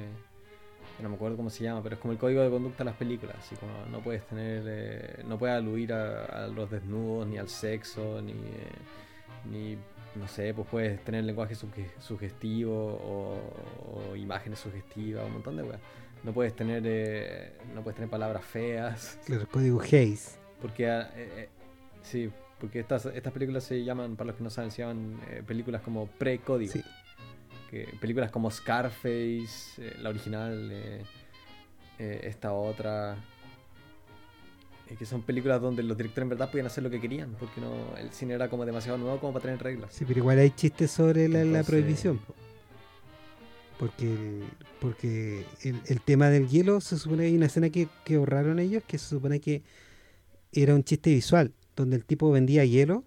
No 1.02 1.10
me 1.10 1.16
acuerdo 1.16 1.38
cómo 1.38 1.50
se 1.50 1.64
llama, 1.64 1.82
pero 1.84 1.96
es 1.96 2.02
como 2.02 2.12
el 2.14 2.18
código 2.20 2.42
de 2.42 2.50
conducta 2.50 2.80
de 2.84 2.90
las 2.90 2.96
películas. 2.98 3.36
Así 3.40 3.56
como 3.56 3.72
no 3.92 4.00
puedes 4.02 4.26
tener. 4.28 4.64
eh, 4.68 5.24
no 5.28 5.38
puedes 5.38 5.56
aludir 5.56 5.94
a, 5.94 6.26
a 6.26 6.48
los 6.48 6.70
desnudos, 6.70 7.28
ni 7.28 7.38
al 7.38 7.50
sexo, 7.50 8.22
ni. 8.22 8.32
eh, 8.32 8.36
ni 9.50 9.78
no 10.16 10.28
sé, 10.28 10.54
pues 10.56 10.68
puedes 10.70 11.04
tener 11.06 11.24
lenguaje 11.24 11.54
suge- 11.54 11.92
sugestivo 12.00 12.74
o, 12.76 14.12
o 14.12 14.16
imágenes 14.16 14.60
sugestivas, 14.60 15.26
un 15.26 15.34
montón 15.34 15.56
de 15.56 15.64
weas. 15.64 15.80
No 16.24 16.34
puedes 16.34 16.54
tener 16.56 16.82
eh, 16.86 17.54
no 17.76 17.82
puedes 17.84 17.96
tener 17.96 18.10
palabras 18.10 18.44
feas, 18.44 19.18
Claro, 19.26 19.48
código 19.50 19.80
Hayes. 19.82 20.38
porque 20.62 20.86
eh, 21.16 21.48
sí, 22.02 22.30
porque 22.60 22.80
estas 22.82 23.06
estas 23.06 23.32
películas 23.32 23.64
se 23.64 23.84
llaman, 23.84 24.16
para 24.18 24.28
los 24.30 24.36
que 24.36 24.44
no 24.44 24.50
saben, 24.50 24.72
se 24.72 24.82
llaman 24.82 25.18
películas 25.48 25.82
como 25.84 26.08
pre-código. 26.08 26.74
Sí. 26.74 26.82
Que 27.70 27.88
películas 28.00 28.32
como 28.32 28.50
Scarface, 28.50 29.48
eh, 29.78 29.96
la 30.02 30.10
original, 30.10 30.70
eh, 30.72 31.04
eh, 32.00 32.22
esta 32.24 32.54
otra, 32.54 33.18
que 34.98 35.06
son 35.06 35.22
películas 35.22 35.62
donde 35.62 35.84
los 35.84 35.96
directores 35.96 36.24
en 36.24 36.30
verdad 36.30 36.50
podían 36.50 36.66
hacer 36.66 36.84
lo 36.84 36.90
que 36.90 37.00
querían, 37.00 37.36
porque 37.40 37.62
no 37.62 37.96
el 37.98 38.12
cine 38.12 38.34
era 38.34 38.50
como 38.50 38.66
demasiado 38.66 38.98
nuevo 38.98 39.20
como 39.20 39.34
para 39.34 39.44
tener 39.44 39.62
reglas. 39.62 39.94
Sí, 39.94 40.04
pero 40.06 40.20
igual 40.20 40.40
hay 40.40 40.50
chistes 40.50 40.90
sobre 40.90 41.28
la, 41.28 41.64
prohibición. 41.64 42.18
po. 42.18 42.34
Porque, 43.78 44.12
el, 44.12 44.44
porque 44.82 45.46
el, 45.62 45.80
el 45.86 46.02
tema 46.02 46.30
del 46.30 46.50
hielo, 46.50 46.82
se 46.82 46.98
supone 46.98 47.24
que 47.24 47.28
hay 47.28 47.36
una 47.38 47.46
escena 47.46 47.70
que, 47.70 47.88
que 48.04 48.16
ahorraron 48.16 48.60
ellos, 48.60 48.84
que 48.86 48.98
se 48.98 49.08
supone 49.08 49.40
que 49.40 49.62
era 50.52 50.74
un 50.74 50.84
chiste 50.84 51.12
visual, 51.12 51.54
donde 51.76 51.96
el 51.96 52.04
tipo 52.04 52.32
vendía 52.32 52.66
hielo, 52.66 53.04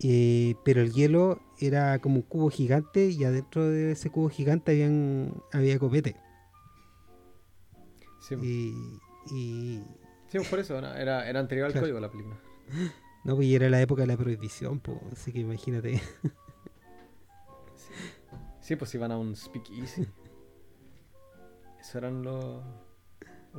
eh, 0.00 0.54
pero 0.64 0.82
el 0.82 0.92
hielo 0.92 1.40
era 1.58 1.98
como 2.00 2.16
un 2.16 2.22
cubo 2.22 2.50
gigante 2.50 3.06
y 3.08 3.24
adentro 3.24 3.68
de 3.68 3.92
ese 3.92 4.10
cubo 4.10 4.28
gigante 4.28 4.72
habían, 4.72 5.32
había 5.52 5.78
copete. 5.78 6.16
Sí, 8.20 8.34
Y, 8.42 9.34
y 9.34 9.84
sí, 10.28 10.38
por 10.50 10.58
eso, 10.58 10.80
¿no? 10.80 10.92
era, 10.94 11.28
era 11.28 11.40
anterior 11.40 11.66
al 11.66 11.72
Claro. 11.72 11.84
código 11.84 12.00
la 12.00 12.10
película. 12.10 12.36
no, 13.24 13.36
pues 13.36 13.46
y 13.46 13.54
era 13.54 13.68
la 13.70 13.80
época 13.80 14.02
de 14.02 14.08
la 14.08 14.16
prohibición, 14.16 14.80
po, 14.80 15.00
así 15.12 15.32
que 15.32 15.40
imagínate. 15.40 16.00
Sí, 18.60 18.74
pues 18.76 18.92
iban 18.96 19.12
a 19.12 19.18
un 19.18 19.36
speakeasy. 19.36 20.06
Eso 21.80 21.98
eran 21.98 22.22
los. 22.22 22.64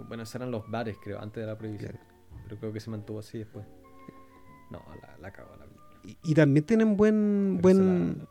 Bueno, 0.07 0.23
esos 0.23 0.35
eran 0.35 0.51
los 0.51 0.69
bares, 0.69 0.97
creo, 1.01 1.19
antes 1.21 1.41
de 1.41 1.47
la 1.47 1.57
prohibición. 1.57 1.97
Pero 2.43 2.57
creo 2.59 2.73
que 2.73 2.81
se 2.81 2.89
mantuvo 2.89 3.19
así 3.19 3.37
después. 3.37 3.65
No, 4.69 4.83
la, 5.01 5.17
la 5.17 5.31
cagó 5.31 5.55
la. 5.55 5.65
Y, 6.07 6.17
y 6.23 6.33
también 6.33 6.65
tienen 6.65 6.95
buen, 6.97 7.59
buen 7.61 8.25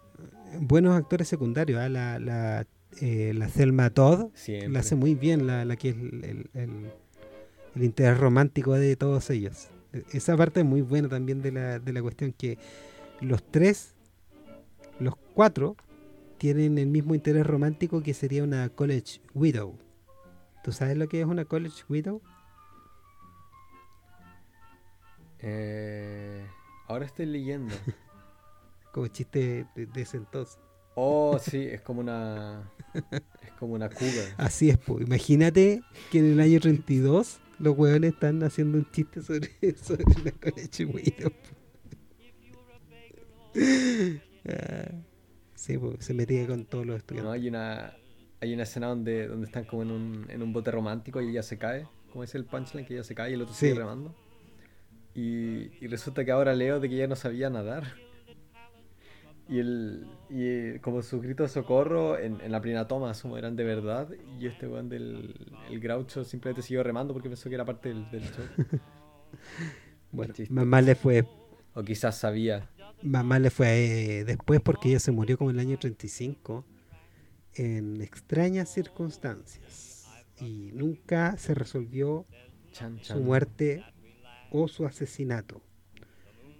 buenos 0.60 0.96
actores 0.96 1.28
secundarios. 1.28 1.78
¿ah? 1.80 1.88
La, 1.88 2.18
la, 2.18 2.66
eh, 3.00 3.32
la 3.34 3.48
Selma 3.50 3.90
Todd 3.90 4.30
Siempre. 4.34 4.70
la 4.70 4.80
hace 4.80 4.94
muy 4.96 5.14
bien, 5.14 5.46
la, 5.46 5.64
la 5.64 5.76
que 5.76 5.90
es 5.90 5.96
el, 5.96 6.24
el- 6.24 6.50
el- 6.54 6.90
el 7.74 7.84
interés 7.84 8.18
romántico 8.18 8.72
de 8.72 8.96
todos 8.96 9.28
ellos. 9.28 9.68
E- 9.92 10.02
Esa 10.12 10.34
parte 10.36 10.60
es 10.60 10.66
muy 10.66 10.80
buena 10.80 11.08
también 11.10 11.42
de 11.42 11.52
la, 11.52 11.78
de 11.78 11.92
la 11.92 12.00
cuestión 12.00 12.32
que 12.32 12.56
los 13.20 13.42
tres, 13.50 13.94
los 14.98 15.14
cuatro, 15.34 15.76
tienen 16.38 16.78
el 16.78 16.86
mismo 16.86 17.14
interés 17.14 17.46
romántico 17.46 18.02
que 18.02 18.14
sería 18.14 18.42
una 18.44 18.70
college 18.70 19.20
widow. 19.34 19.76
¿Tú 20.64 20.72
sabes 20.72 20.96
lo 20.96 21.06
que 21.08 21.20
es 21.20 21.26
una 21.26 21.44
college 21.44 21.82
widow? 21.88 22.22
Eh, 25.40 26.46
ahora 26.86 27.06
estoy 27.06 27.26
leyendo. 27.26 27.74
Como 28.92 29.08
chiste 29.08 29.66
de, 29.74 29.86
de 29.86 30.02
ese 30.02 30.16
entonces. 30.16 30.58
Oh, 30.94 31.38
sí, 31.42 31.58
es 31.58 31.82
como 31.82 32.00
una. 32.00 32.72
Es 33.42 33.52
como 33.58 33.74
una 33.74 33.90
cougar. 33.90 34.34
Así 34.38 34.70
es, 34.70 34.78
pues. 34.78 35.06
Imagínate 35.06 35.82
que 36.10 36.18
en 36.20 36.32
el 36.32 36.40
año 36.40 36.58
32 36.58 37.38
los 37.58 37.76
hueones 37.76 38.14
están 38.14 38.42
haciendo 38.42 38.78
un 38.78 38.90
chiste 38.90 39.20
sobre, 39.20 39.50
sobre 39.76 40.04
la 40.24 40.32
widow. 40.92 41.30
Ah, 44.48 44.90
sí, 45.54 45.76
pues 45.78 46.04
se 46.04 46.14
metía 46.14 46.46
con 46.46 46.64
todos 46.64 46.86
los 46.86 46.94
¿no? 46.94 46.98
estudiantes. 46.98 47.32
Hay 47.34 47.48
una. 47.48 47.92
Hay 48.40 48.52
una 48.52 48.64
escena 48.64 48.88
donde, 48.88 49.28
donde 49.28 49.46
están 49.46 49.64
como 49.64 49.82
en 49.82 49.90
un, 49.90 50.26
en 50.28 50.42
un 50.42 50.52
bote 50.52 50.70
romántico 50.70 51.20
y 51.22 51.30
ella 51.30 51.42
se 51.42 51.56
cae. 51.58 51.86
Como 52.12 52.22
es 52.22 52.34
el 52.34 52.44
punchline 52.44 52.84
que 52.86 52.94
ella 52.94 53.04
se 53.04 53.14
cae 53.14 53.30
y 53.30 53.34
el 53.34 53.42
otro 53.42 53.54
Sí. 53.54 53.66
sigue 53.68 53.78
remando. 53.78 54.14
Y, 55.16 55.70
y 55.82 55.86
resulta 55.86 56.24
que 56.26 56.30
ahora 56.30 56.54
leo 56.54 56.78
de 56.78 56.88
que 56.90 56.96
ella 56.96 57.06
no 57.06 57.16
sabía 57.16 57.48
nadar. 57.48 57.84
Y, 59.48 59.60
el, 59.60 60.06
y 60.28 60.42
eh, 60.44 60.80
como 60.82 61.02
sus 61.02 61.22
gritos 61.22 61.50
de 61.50 61.54
socorro 61.62 62.18
en, 62.18 62.40
en 62.40 62.50
la 62.52 62.60
primera 62.60 62.86
toma 62.88 63.10
asumo 63.10 63.38
eran 63.38 63.56
de 63.56 63.64
verdad. 63.64 64.08
Y 64.38 64.46
este 64.46 64.68
weón 64.68 64.88
del 64.88 65.34
el 65.70 65.80
groucho 65.80 66.24
simplemente 66.24 66.62
siguió 66.62 66.82
remando 66.82 67.14
porque 67.14 67.28
pensó 67.28 67.48
que 67.48 67.54
era 67.54 67.64
parte 67.64 67.88
del, 67.90 68.10
del 68.10 68.22
show. 68.24 68.44
Bueno, 70.12 70.32
mal 70.48 70.86
le 70.86 70.94
fue, 70.94 71.26
O 71.74 71.82
quizás 71.82 72.16
sabía. 72.18 72.70
mal 73.02 73.42
le 73.42 73.50
fue 73.50 74.18
eh, 74.20 74.24
después 74.24 74.60
porque 74.60 74.88
ella 74.88 75.00
se 75.00 75.12
murió 75.12 75.36
como 75.36 75.50
en 75.50 75.56
el 75.58 75.66
año 75.66 75.78
35 75.78 76.64
en 77.54 78.00
extrañas 78.00 78.68
circunstancias. 78.72 80.06
Y 80.40 80.70
nunca 80.72 81.36
se 81.38 81.54
resolvió 81.54 82.24
Chan, 82.72 82.98
su 83.02 83.04
chan. 83.04 83.22
muerte 83.24 83.84
o 84.50 84.68
su 84.68 84.86
asesinato. 84.86 85.60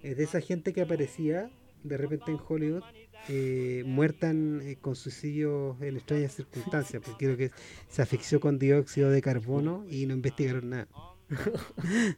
Es 0.03 0.17
de 0.17 0.25
esa 0.25 0.41
gente 0.41 0.73
que 0.73 0.83
aparecía 0.83 1.51
de 1.83 1.97
repente 1.97 2.31
en 2.31 2.39
Hollywood 2.47 2.83
eh, 3.29 3.85
eh, 3.85 4.77
con 4.81 4.95
suicidio 4.97 5.77
en 5.81 5.97
extrañas 5.97 6.33
circunstancias, 6.35 7.03
porque 7.05 7.27
creo 7.27 7.37
que 7.37 7.51
se 7.89 8.03
asfixió 8.03 8.41
con 8.41 8.59
dióxido 8.59 9.11
de 9.11 9.23
carbono 9.23 9.85
y 9.89 10.07
no 10.07 10.15
investigaron 10.15 10.71
nada. 10.71 10.89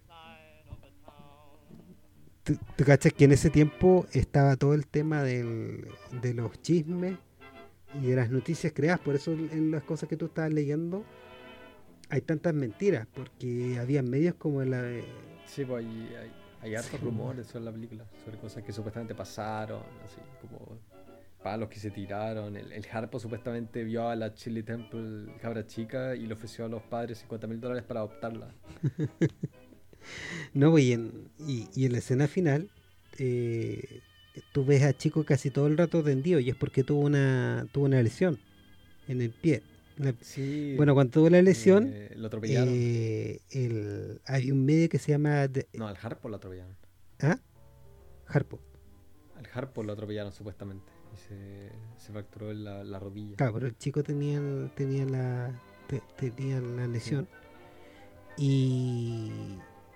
¿Tú, 2.45 2.57
tú 2.77 2.85
cachas 2.85 3.13
que 3.13 3.25
en 3.25 3.33
ese 3.33 3.51
tiempo 3.51 4.07
estaba 4.13 4.57
todo 4.57 4.75
el 4.75 4.87
tema 4.87 5.23
del- 5.23 5.87
de 6.23 6.35
los 6.35 6.61
chismes 6.63 7.17
y 8.03 8.07
de 8.07 8.17
las 8.17 8.31
noticias 8.31 8.73
creadas? 8.75 9.01
Por 9.01 9.15
eso 9.15 9.33
en 9.33 9.71
las 9.71 9.83
cosas 9.83 10.09
que 10.09 10.17
tú 10.17 10.27
estabas 10.27 10.53
leyendo 10.53 11.05
hay 12.11 12.23
tantas 12.23 12.55
mentiras, 12.55 13.07
porque 13.15 13.79
había 13.79 14.03
medios 14.03 14.35
como 14.35 14.63
la... 14.63 14.83
Sí, 15.49 15.65
pues 15.65 15.85
hay, 15.85 16.15
hay, 16.15 16.31
hay 16.63 16.75
hartos 16.77 16.93
Sí. 17.01 17.05
rumores 17.05 17.47
sobre 17.49 17.65
la 17.65 17.73
película, 17.73 18.05
sobre 18.25 18.39
cosas 18.39 18.63
que 18.63 18.73
supuestamente 18.73 19.15
pasaron, 19.15 19.83
así 20.05 20.21
como 20.41 20.79
palos 21.43 21.69
que 21.69 21.79
se 21.79 21.91
tiraron. 21.91 22.57
El, 22.57 22.71
el 22.73 22.87
Harpo 22.93 23.19
supuestamente 23.19 23.83
vio 23.85 24.09
a 24.09 24.15
la 24.17 24.35
Chili 24.35 24.63
Temple 24.63 25.33
cabra 25.41 25.67
chica 25.67 26.15
y 26.15 26.27
le 26.27 26.35
ofreció 26.35 26.65
a 26.65 26.69
los 26.69 26.83
padres 26.83 27.19
50 27.19 27.47
mil 27.47 27.61
dólares 27.61 27.85
para 27.85 28.01
adoptarla. 28.01 28.49
No, 30.55 30.79
y 30.79 30.93
en, 30.93 31.29
y, 31.39 31.69
y 31.75 31.85
en 31.85 31.93
la 31.93 31.99
escena 31.99 32.29
final, 32.29 32.71
eh, 33.19 34.01
tú 34.53 34.65
ves 34.65 34.83
a 34.83 34.97
Chico 34.97 35.25
casi 35.25 35.51
todo 35.51 35.67
el 35.67 35.77
rato 35.77 36.03
tendido 36.03 36.41
y 36.41 36.49
es 36.49 36.57
porque 36.57 36.83
tuvo 36.85 37.01
una, 37.01 37.67
tuvo 37.73 37.85
una 37.87 38.01
lesión 38.03 38.39
en 39.07 39.21
el 39.21 39.31
pie. 39.31 39.63
Sí. 40.21 40.75
bueno, 40.77 40.95
cuando 40.95 41.11
tuvo 41.13 41.31
la 41.31 41.43
lesión, 41.43 41.91
eh, 41.93 42.13
lo 42.17 42.27
atropellaron. 42.29 42.69
eh, 42.73 43.41
el, 43.51 44.21
hay 44.27 44.51
un 44.51 44.65
medio 44.65 44.89
que 44.89 44.99
se 44.99 45.13
llama 45.13 45.49
The- 45.49 45.69
No, 45.75 45.87
al 45.89 45.97
Harpo 46.01 46.29
lo 46.29 46.37
atropellaron. 46.37 46.77
¿ah? 47.21 47.39
Harpo. 48.27 48.61
Al 49.37 49.47
Harpo 49.53 49.83
lo 49.83 49.93
atropellaron 49.93 50.33
supuestamente. 50.33 50.93
Y 51.15 51.17
se, 51.17 51.71
se 51.97 52.13
fracturó 52.13 52.53
la, 52.53 52.85
la 52.85 52.99
rodilla. 52.99 53.37
Claro, 53.37 53.55
pero 53.55 53.67
el 53.67 53.77
chico 53.79 54.03
tenía, 54.03 54.41
tenía, 54.75 55.05
la, 55.07 55.61
te- 55.89 56.03
tenía 56.17 56.61
la 56.61 56.87
lesión. 56.87 57.27
Y, 58.37 59.33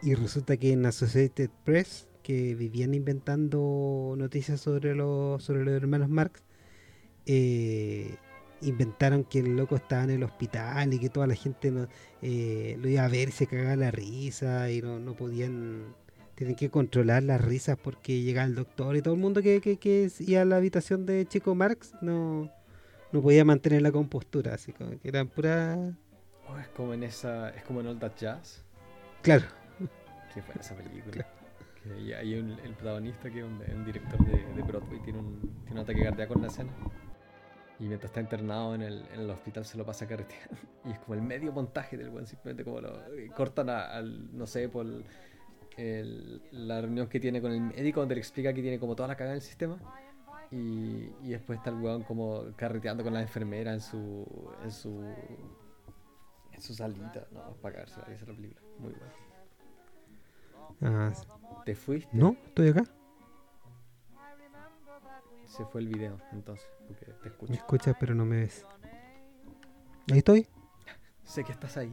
y 0.03 0.15
resulta 0.15 0.57
que 0.57 0.73
en 0.73 0.85
Associated 0.87 1.51
Press, 1.65 2.09
que 2.23 2.55
vivían 2.55 2.95
inventando 2.95 4.15
noticias 4.17 4.61
sobre 4.61 4.95
los, 4.95 5.43
sobre 5.45 5.65
los 5.65 5.75
hermanos 5.75 6.09
Marx, 6.09 6.43
eh, 7.27 8.17
inventaron 8.63 9.25
que 9.25 9.41
el 9.41 9.57
loco 9.57 9.77
estaba 9.77 10.05
en 10.05 10.11
el 10.11 10.23
hospital 10.23 10.93
y 10.95 10.99
que 10.99 11.09
toda 11.09 11.27
la 11.27 11.35
gente 11.35 11.71
no- 11.71 11.89
eh, 12.23 12.77
lo 12.81 12.89
iba 12.89 13.05
a 13.05 13.09
ver 13.09 13.29
y 13.29 13.33
se 13.33 13.47
cagaba 13.47 13.77
la 13.77 13.91
risa 13.91 14.71
y 14.71 14.81
no, 14.83 14.99
no 14.99 15.15
podían... 15.15 15.95
Tienen 16.35 16.57
que 16.57 16.71
controlar 16.71 17.23
las 17.23 17.41
risas 17.41 17.77
porque 17.81 18.23
llegaba 18.23 18.47
el 18.47 18.55
doctor 18.55 18.97
y 18.97 19.03
todo 19.03 19.15
el 19.15 19.21
mundo 19.21 19.43
que, 19.43 19.61
que, 19.61 19.77
que 19.77 20.11
iba 20.21 20.41
a 20.41 20.45
la 20.45 20.57
habitación 20.57 21.05
de 21.07 21.27
Chico 21.27 21.55
Marx 21.55 21.93
no, 22.01 22.51
no 23.13 23.21
podía 23.23 23.45
mantener 23.45 23.83
la 23.83 23.93
compostura, 23.93 24.55
así 24.55 24.73
como 24.73 24.99
que 24.99 25.09
eran 25.09 25.29
pura... 25.29 25.77
Oh, 26.49 26.59
es 26.59 26.69
como 26.69 26.95
en 26.95 27.03
esa. 27.05 27.51
Es 27.51 27.63
como 27.63 27.81
en 27.81 27.87
All 27.87 27.99
That 27.99 28.13
Jazz. 28.19 28.65
Claro, 29.23 29.45
que 30.35 30.43
fue 30.43 30.55
esa 30.61 30.75
película. 30.75 31.27
Que 31.83 31.93
hay, 31.93 32.13
hay 32.13 32.35
un- 32.35 32.59
el 32.65 32.75
protagonista 32.75 33.31
que 33.31 33.39
es 33.39 33.45
un, 33.45 33.61
un 33.75 33.85
director 33.85 34.19
de, 34.27 34.55
de 34.55 34.63
Broadway, 34.63 35.01
tiene 35.03 35.19
un, 35.21 35.39
tiene 35.65 35.73
un 35.73 35.79
ataque 35.79 36.03
cardíaco 36.03 36.35
en 36.35 36.43
la 36.43 36.49
escena. 36.49 36.73
Y 37.83 37.87
mientras 37.87 38.11
está 38.11 38.21
internado 38.21 38.77
en 38.77 38.83
el, 38.83 39.05
en 39.13 39.21
el 39.23 39.31
hospital 39.31 39.65
se 39.65 39.77
lo 39.77 39.85
pasa 39.85 40.07
carreteando. 40.07 40.57
Y 40.85 40.91
es 40.93 40.99
como 41.01 41.15
el 41.15 41.23
medio 41.23 41.53
montaje 41.53 41.97
del 41.97 42.11
buen, 42.11 42.27
simplemente 42.27 42.63
como 42.65 42.81
lo 42.81 42.97
eh, 43.15 43.29
cortan 43.37 43.69
a- 43.71 43.87
al, 43.87 44.37
no 44.37 44.47
sé, 44.47 44.69
por 44.69 44.87
el- 44.87 45.05
el- 45.77 46.43
la 46.53 46.81
reunión 46.81 47.09
que 47.09 47.19
tiene 47.19 47.41
con 47.43 47.51
el 47.51 47.61
médico 47.61 47.99
donde 48.01 48.15
le 48.15 48.21
explica 48.21 48.53
que 48.53 48.63
tiene 48.63 48.79
como 48.79 48.95
toda 48.95 49.09
la 49.09 49.17
cagada 49.17 49.33
en 49.35 49.39
el 49.39 49.43
sistema. 49.43 49.79
Y, 50.53 51.11
y 51.23 51.31
después 51.31 51.59
está 51.59 51.71
el 51.71 51.77
weón 51.77 52.03
como 52.05 52.45
carreteando 52.57 53.03
con 53.03 53.15
la 53.15 53.23
enfermera 53.23 53.73
en 53.73 53.81
su. 53.81 54.27
en 54.63 54.71
su. 54.71 55.03
en 56.53 56.61
su 56.61 56.75
salita. 56.75 57.27
No, 57.33 57.55
para 57.63 57.75
cagarse 57.77 57.99
la 58.01 58.07
risa 58.07 58.27
la 58.27 58.35
película. 58.35 58.61
Muy 58.79 58.93
buena. 60.81 61.11
Ah, 61.11 61.13
¿Te 61.65 61.75
fuiste? 61.75 62.11
no, 62.17 62.37
estoy 62.47 62.69
acá. 62.69 62.85
Se 65.55 65.67
fue 65.67 65.83
el 65.83 65.89
video, 65.89 66.19
entonces, 66.33 66.67
porque 66.87 67.05
te 67.05 67.13
Me 67.25 67.29
escucho. 67.29 67.53
escuchas 67.53 67.97
pero 68.01 68.15
no 68.15 68.25
me 68.25 68.37
ves. 68.37 68.65
Ahí 70.11 70.19
estoy. 70.19 70.47
Sé 71.25 71.45
que 71.45 71.53
estás 71.53 71.77
ahí. 71.77 71.93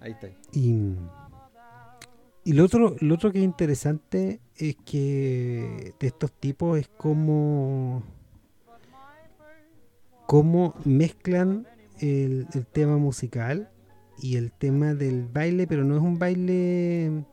Ahí 0.00 0.12
está. 0.12 0.28
Y, 0.52 0.96
y 2.44 2.52
lo 2.52 2.64
otro, 2.64 2.94
lo 3.00 3.14
otro 3.14 3.32
que 3.32 3.38
es 3.38 3.44
interesante 3.44 4.40
es 4.56 4.76
que 4.84 5.94
de 5.98 6.06
estos 6.06 6.30
tipos 6.32 6.78
es 6.78 6.88
como 6.88 8.02
cómo 10.26 10.74
mezclan 10.84 11.66
el, 12.00 12.46
el 12.52 12.66
tema 12.66 12.98
musical 12.98 13.70
y 14.18 14.36
el 14.36 14.52
tema 14.52 14.92
del 14.92 15.26
baile, 15.26 15.66
pero 15.66 15.84
no 15.84 15.96
es 15.96 16.02
un 16.02 16.18
baile 16.18 17.24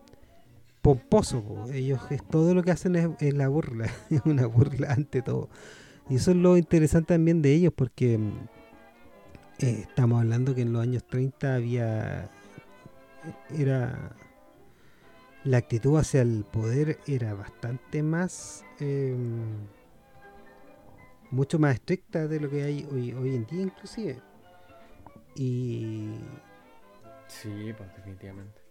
pomposo. 0.86 1.42
po. 1.42 1.72
Ellos 1.72 2.00
es 2.12 2.24
todo 2.28 2.54
lo 2.54 2.62
que 2.62 2.72
hacen 2.72 2.96
es, 2.96 3.10
es 3.20 3.34
la 3.34 3.48
burla, 3.48 3.90
es 4.10 4.22
una 4.26 4.46
burla 4.46 4.94
ante 4.94 5.24
todo. 5.24 5.50
Y 6.10 6.18
eso 6.18 6.32
es 6.32 6.38
lo 6.38 6.58
interesante 6.58 7.16
también 7.16 7.42
de 7.42 7.54
ellos, 7.54 7.74
porque 7.76 8.20
mm, 8.20 8.48
eh, 9.60 9.80
estamos 9.82 10.22
hablando 10.22 10.54
que 10.54 10.62
en 10.62 10.74
los 10.74 10.84
años 10.84 11.04
30 11.08 11.56
había 11.56 12.30
era 13.58 14.16
la 15.44 15.58
actitud 15.58 15.98
hacia 15.98 16.22
el 16.22 16.46
poder 16.46 17.00
era 17.08 17.34
bastante 17.34 18.04
más 18.04 18.64
eh, 18.80 19.16
mucho 21.32 21.58
más 21.58 21.74
estricta 21.74 22.28
de 22.28 22.40
lo 22.40 22.50
que 22.52 22.64
hay 22.64 22.88
hoy, 22.92 23.14
hoy 23.14 23.36
en 23.36 23.48
día 23.48 23.64
inclusive 23.64 24.22
y, 25.36 26.14
Sí, 27.28 27.74
pues 27.76 27.90
definitivamente. 27.96 28.65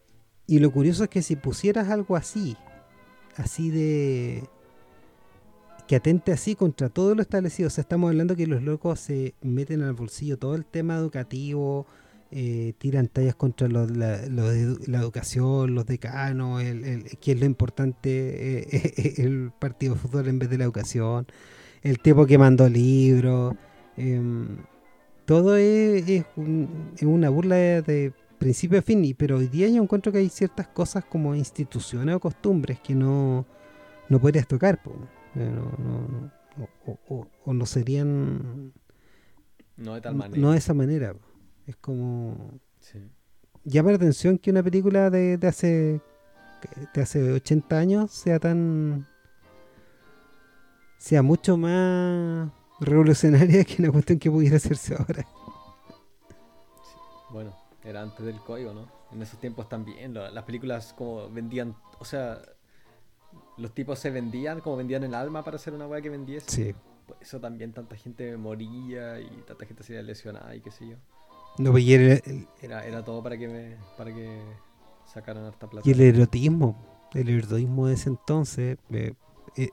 Y 0.47 0.59
lo 0.59 0.71
curioso 0.71 1.05
es 1.05 1.11
que 1.11 1.23
si 1.23 1.37
pusieras 1.37 1.89
algo 1.89 2.17
así 2.17 2.57
así 3.37 3.71
de 3.71 4.45
que 5.87 5.97
atente 5.97 6.33
así 6.33 6.55
contra 6.55 6.89
todo 6.89 7.15
lo 7.15 7.23
establecido 7.23 7.67
o 7.67 7.71
sea 7.71 7.83
estamos 7.83 8.09
hablando 8.09 8.37
que 8.37 8.47
los 8.47 8.63
locos 8.63 9.01
se 9.01 9.35
meten 9.43 9.83
al 9.83 9.93
bolsillo 9.95 10.39
todo 10.39 10.55
el 10.55 10.65
tema 10.65 10.97
educativo 10.97 11.87
eh, 12.37 12.73
tiran 12.79 13.07
tallas 13.07 13.37
contra 13.37 13.69
la, 13.69 14.17
educación, 14.25 15.73
los 15.73 15.87
decanos, 15.87 16.63
el, 16.65 17.05
que 17.21 17.31
es 17.33 17.39
lo 17.39 17.47
importante, 17.47 18.09
eh, 18.77 19.15
el 19.19 19.53
partido 19.57 19.95
de 19.95 20.01
fútbol 20.01 20.27
en 20.27 20.41
vez 20.41 20.51
de 20.51 20.59
la 20.59 20.65
educación, 20.65 21.29
el 21.83 22.01
tipo 22.01 22.27
que 22.27 22.37
mandó 22.37 22.69
libros, 22.69 23.55
em, 23.97 24.57
todo 25.27 25.57
es, 25.57 26.25
un- 26.35 26.91
una 27.03 27.29
burla 27.29 27.55
de 27.83 28.13
principio 28.45 28.79
a 28.79 28.83
fin, 28.83 29.05
y- 29.05 29.15
pero 29.15 29.39
hoy 29.39 29.49
día 29.49 29.69
yo 29.69 29.83
encuentro 29.83 30.13
que 30.13 30.19
hay 30.19 30.29
ciertas 30.29 30.69
cosas 30.69 31.05
como 31.05 31.35
instituciones 31.35 32.15
o 32.15 32.21
costumbres 32.21 32.79
que 32.81 32.95
no, 32.95 33.45
no 34.09 34.21
podrías 34.21 34.47
tocar, 34.47 34.83
po. 34.83 34.93
Eh, 35.35 35.51
no, 35.53 35.73
no- 35.79 36.09
no- 36.09 36.33
o, 36.87 36.93
o- 36.93 36.99
o- 37.17 37.27
o 37.47 37.53
no 37.53 37.67
serían, 37.67 38.73
No 39.77 39.95
de 39.95 40.01
tal 40.01 40.15
manera. 40.15 40.41
no 40.41 40.53
de 40.53 40.59
esa 40.59 40.75
manera. 40.75 41.15
po. 41.15 41.21
Es 41.67 41.77
como 41.77 42.61
Sí. 42.81 42.99
llama 43.65 43.91
la 43.91 43.97
atención 43.97 44.39
que 44.39 44.51
una 44.51 44.63
película 44.63 45.11
de, 45.11 45.37
de 45.39 45.47
hace 45.49 46.01
de 46.95 47.03
hace 47.03 47.33
80 47.33 47.79
años 47.79 48.11
sea 48.11 48.39
tan 48.39 49.07
sea 50.99 51.23
mucho 51.23 51.57
más 51.59 52.51
revolucionaria 52.81 53.65
que 53.65 53.83
una 53.83 53.91
cuestión 53.93 54.19
que 54.19 54.31
pudiera 54.31 54.57
hacerse 54.57 54.95
ahora. 54.95 55.27
Bueno, 57.31 57.53
era 57.85 58.03
antes 58.03 58.25
del 58.25 58.41
código, 58.41 58.73
¿no? 58.73 58.89
En 59.13 59.23
esos 59.23 59.39
tiempos 59.41 59.69
también. 59.69 60.15
lo- 60.15 60.31
las 60.31 60.45
películas 60.45 60.93
como 60.97 61.29
vendían. 61.29 61.77
O 61.99 62.05
sea, 62.05 62.41
los 63.57 63.73
tipos 63.73 63.99
se 63.99 64.11
vendían 64.11 64.61
como 64.61 64.77
vendían 64.77 65.05
el 65.05 65.15
alma 65.15 65.45
para 65.45 65.57
hacer 65.57 65.73
una 65.75 65.87
weá 65.87 66.01
que 66.01 66.11
vendiese. 66.11 66.51
Sí. 66.51 66.75
Por 67.07 67.17
eso 67.21 67.39
también 67.41 67.73
tanta 67.73 67.97
gente 67.97 68.37
moría 68.37 69.21
y 69.21 69.29
tanta 69.47 69.67
gente 69.67 69.83
se 69.83 69.93
iba 69.93 70.03
lesionada 70.03 70.55
y 70.57 70.61
qué 70.61 70.71
sé 70.71 70.89
yo. 70.89 70.97
No, 71.59 71.71
pues, 71.71 71.85
y, 71.85 71.95
el, 71.95 72.03
el- 72.25 72.49
Era, 72.63 72.85
era 72.87 73.05
todo 73.05 73.23
para 73.23 73.37
que 73.37 73.47
me, 73.47 73.77
para 73.97 74.13
que 74.13 74.41
sacaran 75.07 75.45
harta 75.45 75.69
plata. 75.69 75.87
y 75.89 75.93
el 75.93 76.01
erotismo, 76.01 77.09
el 77.13 77.29
erotismo 77.29 77.87
de 77.87 77.95
ese 77.95 78.09
entonces, 78.09 78.79
eh, 78.91 79.15
eh, 79.57 79.69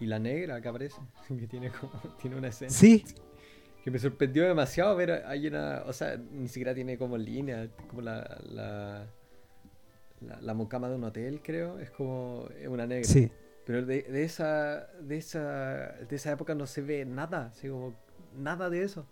Y 0.00 0.06
la 0.06 0.18
negra 0.18 0.60
que 0.60 0.68
aparece, 0.68 1.00
que 1.28 1.46
tiene 1.46 1.70
como, 1.70 1.92
tiene 2.20 2.36
una 2.36 2.48
escena. 2.48 2.70
sí, 2.70 3.04
Que 3.82 3.90
me 3.90 3.98
sorprendió 3.98 4.44
demasiado 4.46 4.94
ver 4.96 5.24
hay 5.26 5.46
una, 5.48 5.82
o 5.86 5.92
sea, 5.92 6.16
ni 6.16 6.48
siquiera 6.48 6.74
tiene 6.74 6.96
como 6.96 7.16
línea, 7.18 7.68
como 7.88 8.02
la, 8.02 8.38
la, 8.48 9.06
la, 10.20 10.40
la 10.40 10.54
mucama 10.54 10.88
de 10.88 10.94
un 10.96 11.04
hotel, 11.04 11.40
creo, 11.42 11.78
es 11.80 11.90
como 11.90 12.46
es 12.60 12.68
una 12.68 12.86
negra. 12.86 13.04
sí. 13.04 13.30
Pero 13.64 13.86
de, 13.86 14.02
de 14.02 14.24
esa, 14.24 14.88
de 15.00 15.16
esa, 15.18 15.92
de 16.08 16.16
esa 16.16 16.32
época 16.32 16.52
no 16.54 16.66
se 16.66 16.82
ve 16.82 17.04
nada, 17.04 17.52
así 17.52 17.68
como 17.68 17.94
nada 18.36 18.68
de 18.68 18.82
eso. 18.82 19.06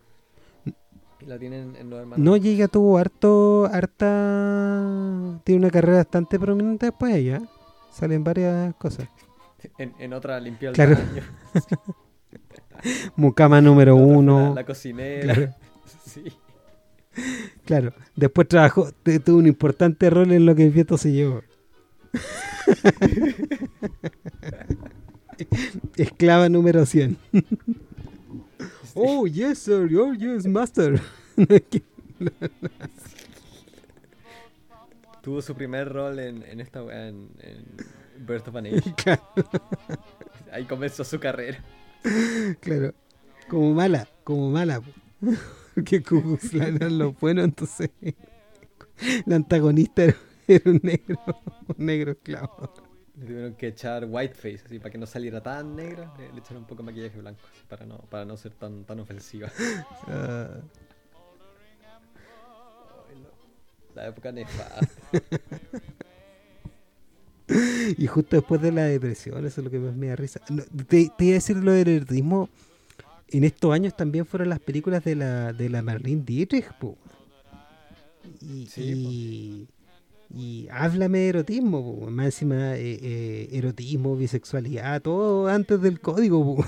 Y 1.20 1.26
la 1.26 1.38
tienen 1.38 1.76
en 1.76 1.88
los 1.90 2.00
hermanos. 2.00 2.24
No, 2.24 2.34
ella 2.34 2.66
tuvo 2.66 2.98
harto, 2.98 3.66
harta, 3.66 5.40
tiene 5.44 5.60
una 5.60 5.70
carrera 5.70 5.98
bastante 5.98 6.38
prominente 6.38 6.86
después 6.86 7.14
ella. 7.14 7.42
Salen 7.92 8.24
varias 8.24 8.74
cosas. 8.76 9.08
En, 9.76 9.94
en 9.98 10.14
otra 10.14 10.40
limpió 10.40 10.70
el 10.70 10.74
Claro. 10.74 10.96
Mucama 13.16 13.60
número 13.60 13.96
La 13.96 14.02
uno. 14.02 14.48
La, 14.50 14.54
la 14.56 14.64
cocinera. 14.64 15.34
Claro. 15.34 15.54
Sí. 16.04 16.24
Claro, 17.64 17.92
después 18.16 18.48
trabajó, 18.48 18.90
tuvo 19.24 19.38
un 19.38 19.46
importante 19.46 20.10
rol 20.10 20.32
en 20.32 20.44
lo 20.44 20.56
que 20.56 20.64
el 20.64 20.70
viento 20.70 20.98
se 20.98 21.12
llevó. 21.12 21.42
Esclava 25.96 26.48
número 26.48 26.84
100. 26.84 27.16
oh, 28.94 29.26
yes, 29.26 29.58
sir. 29.58 29.88
Oh, 29.96 30.12
yes, 30.14 30.46
master. 30.46 31.00
Tuvo 35.22 35.42
su 35.42 35.54
primer 35.54 35.88
rol 35.88 36.18
en, 36.18 36.42
en 36.42 36.60
esta 36.60 36.80
en, 36.80 37.28
en 37.40 38.26
Birth 38.26 38.48
of 38.48 38.56
a 38.56 38.62
Nation. 38.62 38.94
claro, 38.96 39.22
Ahí 40.52 40.64
comenzó 40.64 41.04
su 41.04 41.20
carrera. 41.20 41.62
claro. 42.60 42.94
Como 43.48 43.74
mala, 43.74 44.08
como 44.24 44.50
mala. 44.50 44.80
po. 44.80 44.90
Porque 45.74 46.02
Klan 46.02 46.76
eran 46.76 46.98
los 46.98 47.18
buenos, 47.18 47.44
entonces. 47.44 47.90
La 49.26 49.36
antagonista 49.36 50.04
era, 50.04 50.16
era 50.46 50.70
un 50.70 50.80
negro, 50.82 51.18
un 51.76 51.86
negro 51.86 52.12
esclavo. 52.12 52.70
Le 53.16 53.26
tuvieron 53.26 53.54
que 53.54 53.68
echar 53.68 54.04
whiteface, 54.06 54.62
así 54.64 54.78
para 54.78 54.90
que 54.90 54.98
no 54.98 55.06
saliera 55.06 55.42
tan 55.42 55.74
negra. 55.76 56.12
Le, 56.18 56.32
le 56.32 56.40
echaron 56.40 56.62
un 56.62 56.66
poco 56.66 56.82
de 56.82 56.86
maquillaje 56.86 57.18
blanco, 57.18 57.40
así, 57.50 57.62
para 57.68 57.86
no, 57.86 57.98
para 57.98 58.24
no 58.24 58.36
ser 58.36 58.52
tan, 58.54 58.84
tan 58.84 59.00
ofensiva. 59.00 59.50
Ah, 60.06 60.60
La 63.94 64.06
época 64.06 64.32
nefasta. 64.32 64.86
Y 67.96 68.06
justo 68.06 68.36
después 68.36 68.60
de 68.62 68.72
la 68.72 68.84
depresión, 68.84 69.44
eso 69.46 69.60
es 69.60 69.64
lo 69.64 69.70
que 69.70 69.78
más 69.78 69.94
me 69.94 70.08
da 70.08 70.16
risa. 70.16 70.40
No, 70.48 70.62
te, 70.86 71.10
te 71.16 71.24
iba 71.24 71.32
a 71.32 71.34
decir 71.34 71.56
lo 71.56 71.72
del 71.72 71.88
erotismo. 71.88 72.48
En 73.28 73.44
estos 73.44 73.72
años 73.72 73.96
también 73.96 74.26
fueron 74.26 74.48
las 74.48 74.58
películas 74.58 75.04
de 75.04 75.14
la, 75.14 75.52
de 75.52 75.68
la 75.68 75.82
Marlene 75.82 76.22
Dietrich, 76.24 76.72
po. 76.78 76.96
Y, 78.40 78.66
Sí, 78.66 79.68
y, 80.32 80.38
y 80.38 80.68
háblame 80.70 81.18
de 81.20 81.28
erotismo, 81.28 81.82
po. 82.00 82.10
Más 82.10 82.26
encima, 82.26 82.76
eh, 82.76 82.98
eh, 83.02 83.48
erotismo, 83.52 84.16
bisexualidad, 84.16 85.00
todo 85.02 85.48
antes 85.48 85.80
del 85.80 86.00
código, 86.00 86.56
po. 86.56 86.64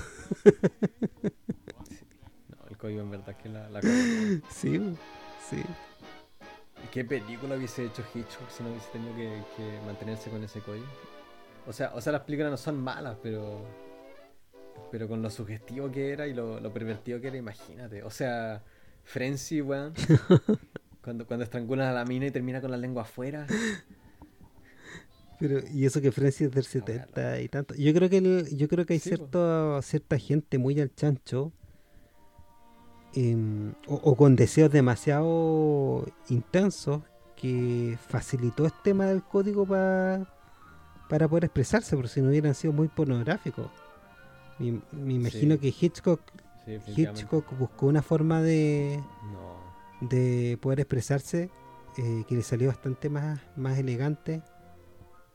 No, 2.49 2.69
el 2.69 2.77
código 2.77 3.01
en 3.01 3.11
verdad 3.11 3.35
que 3.37 3.49
la, 3.49 3.69
la. 3.69 3.81
Sí, 3.81 4.79
sí. 5.49 5.57
¿Qué 6.91 7.03
película 7.03 7.55
hubiese 7.55 7.85
hecho 7.85 8.03
Hitchcock 8.13 8.49
si 8.49 8.61
no 8.63 8.69
hubiese 8.69 8.87
tenido 8.91 9.15
que, 9.15 9.41
que 9.57 9.79
mantenerse 9.85 10.29
con 10.29 10.43
ese 10.43 10.59
código? 10.59 10.85
O 11.67 11.73
sea, 11.73 11.91
o 11.95 12.01
sea, 12.01 12.11
las 12.13 12.21
películas 12.21 12.51
no 12.51 12.57
son 12.57 12.81
malas, 12.81 13.17
pero. 13.21 13.61
Pero 14.91 15.07
con 15.07 15.21
lo 15.21 15.29
sugestivo 15.29 15.91
que 15.91 16.11
era 16.11 16.27
y 16.27 16.33
lo, 16.33 16.59
lo 16.59 16.71
pervertido 16.73 17.19
que 17.19 17.27
era, 17.27 17.37
imagínate. 17.37 18.03
O 18.03 18.09
sea, 18.11 18.61
Frenzy, 19.03 19.61
weón. 19.61 19.93
cuando, 21.03 21.25
cuando 21.25 21.43
estrangulan 21.43 21.87
a 21.87 21.93
la 21.93 22.05
mina 22.05 22.27
y 22.27 22.31
termina 22.31 22.61
con 22.61 22.69
la 22.71 22.77
lengua 22.77 23.01
afuera. 23.03 23.47
Pero, 25.39 25.59
y 25.73 25.85
eso 25.85 25.99
que 25.99 26.11
Francia 26.11 26.45
es 26.45 26.53
del 26.53 26.63
70 26.63 27.41
y 27.41 27.49
tanto. 27.49 27.73
Yo 27.75 27.93
creo 27.93 28.09
que 28.09 28.17
el- 28.17 28.55
yo 28.55 28.67
creo 28.67 28.85
que 28.85 28.93
hay 28.93 28.99
Sí, 28.99 29.09
cierto, 29.09 29.81
cierta 29.81 30.17
gente 30.17 30.57
muy 30.57 30.79
al 30.79 30.93
chancho 30.93 31.51
em, 33.13 33.73
o, 33.87 33.95
o 33.95 34.15
con 34.15 34.35
deseos 34.35 34.71
demasiado 34.71 36.05
intensos 36.29 37.01
que 37.35 37.97
facilitó 38.07 38.65
este 38.65 38.79
tema 38.83 39.05
del 39.07 39.23
código 39.23 39.65
pa- 39.65 40.32
para 41.13 41.27
poder 41.27 41.43
expresarse, 41.45 41.95
porque 41.95 42.09
si 42.09 42.21
no 42.23 42.29
hubieran 42.29 42.55
sido 42.55 42.73
muy 42.73 42.87
pornográficos. 42.87 43.67
Me, 44.57 44.81
me 44.91 45.13
imagino 45.13 45.53
Sí. 45.55 45.59
que 45.61 45.85
Hitchcock, 45.85 46.19
Sí. 46.65 46.79
Hitchcock 47.03 47.55
buscó 47.55 47.85
una 47.85 48.01
forma 48.01 48.41
de, 48.41 48.99
No. 49.31 50.07
de 50.09 50.57
poder 50.59 50.79
expresarse 50.79 51.51
eh, 51.99 52.23
que 52.27 52.33
le 52.33 52.41
salió 52.41 52.69
bastante 52.69 53.09
más, 53.11 53.39
más 53.55 53.77
elegante 53.77 54.41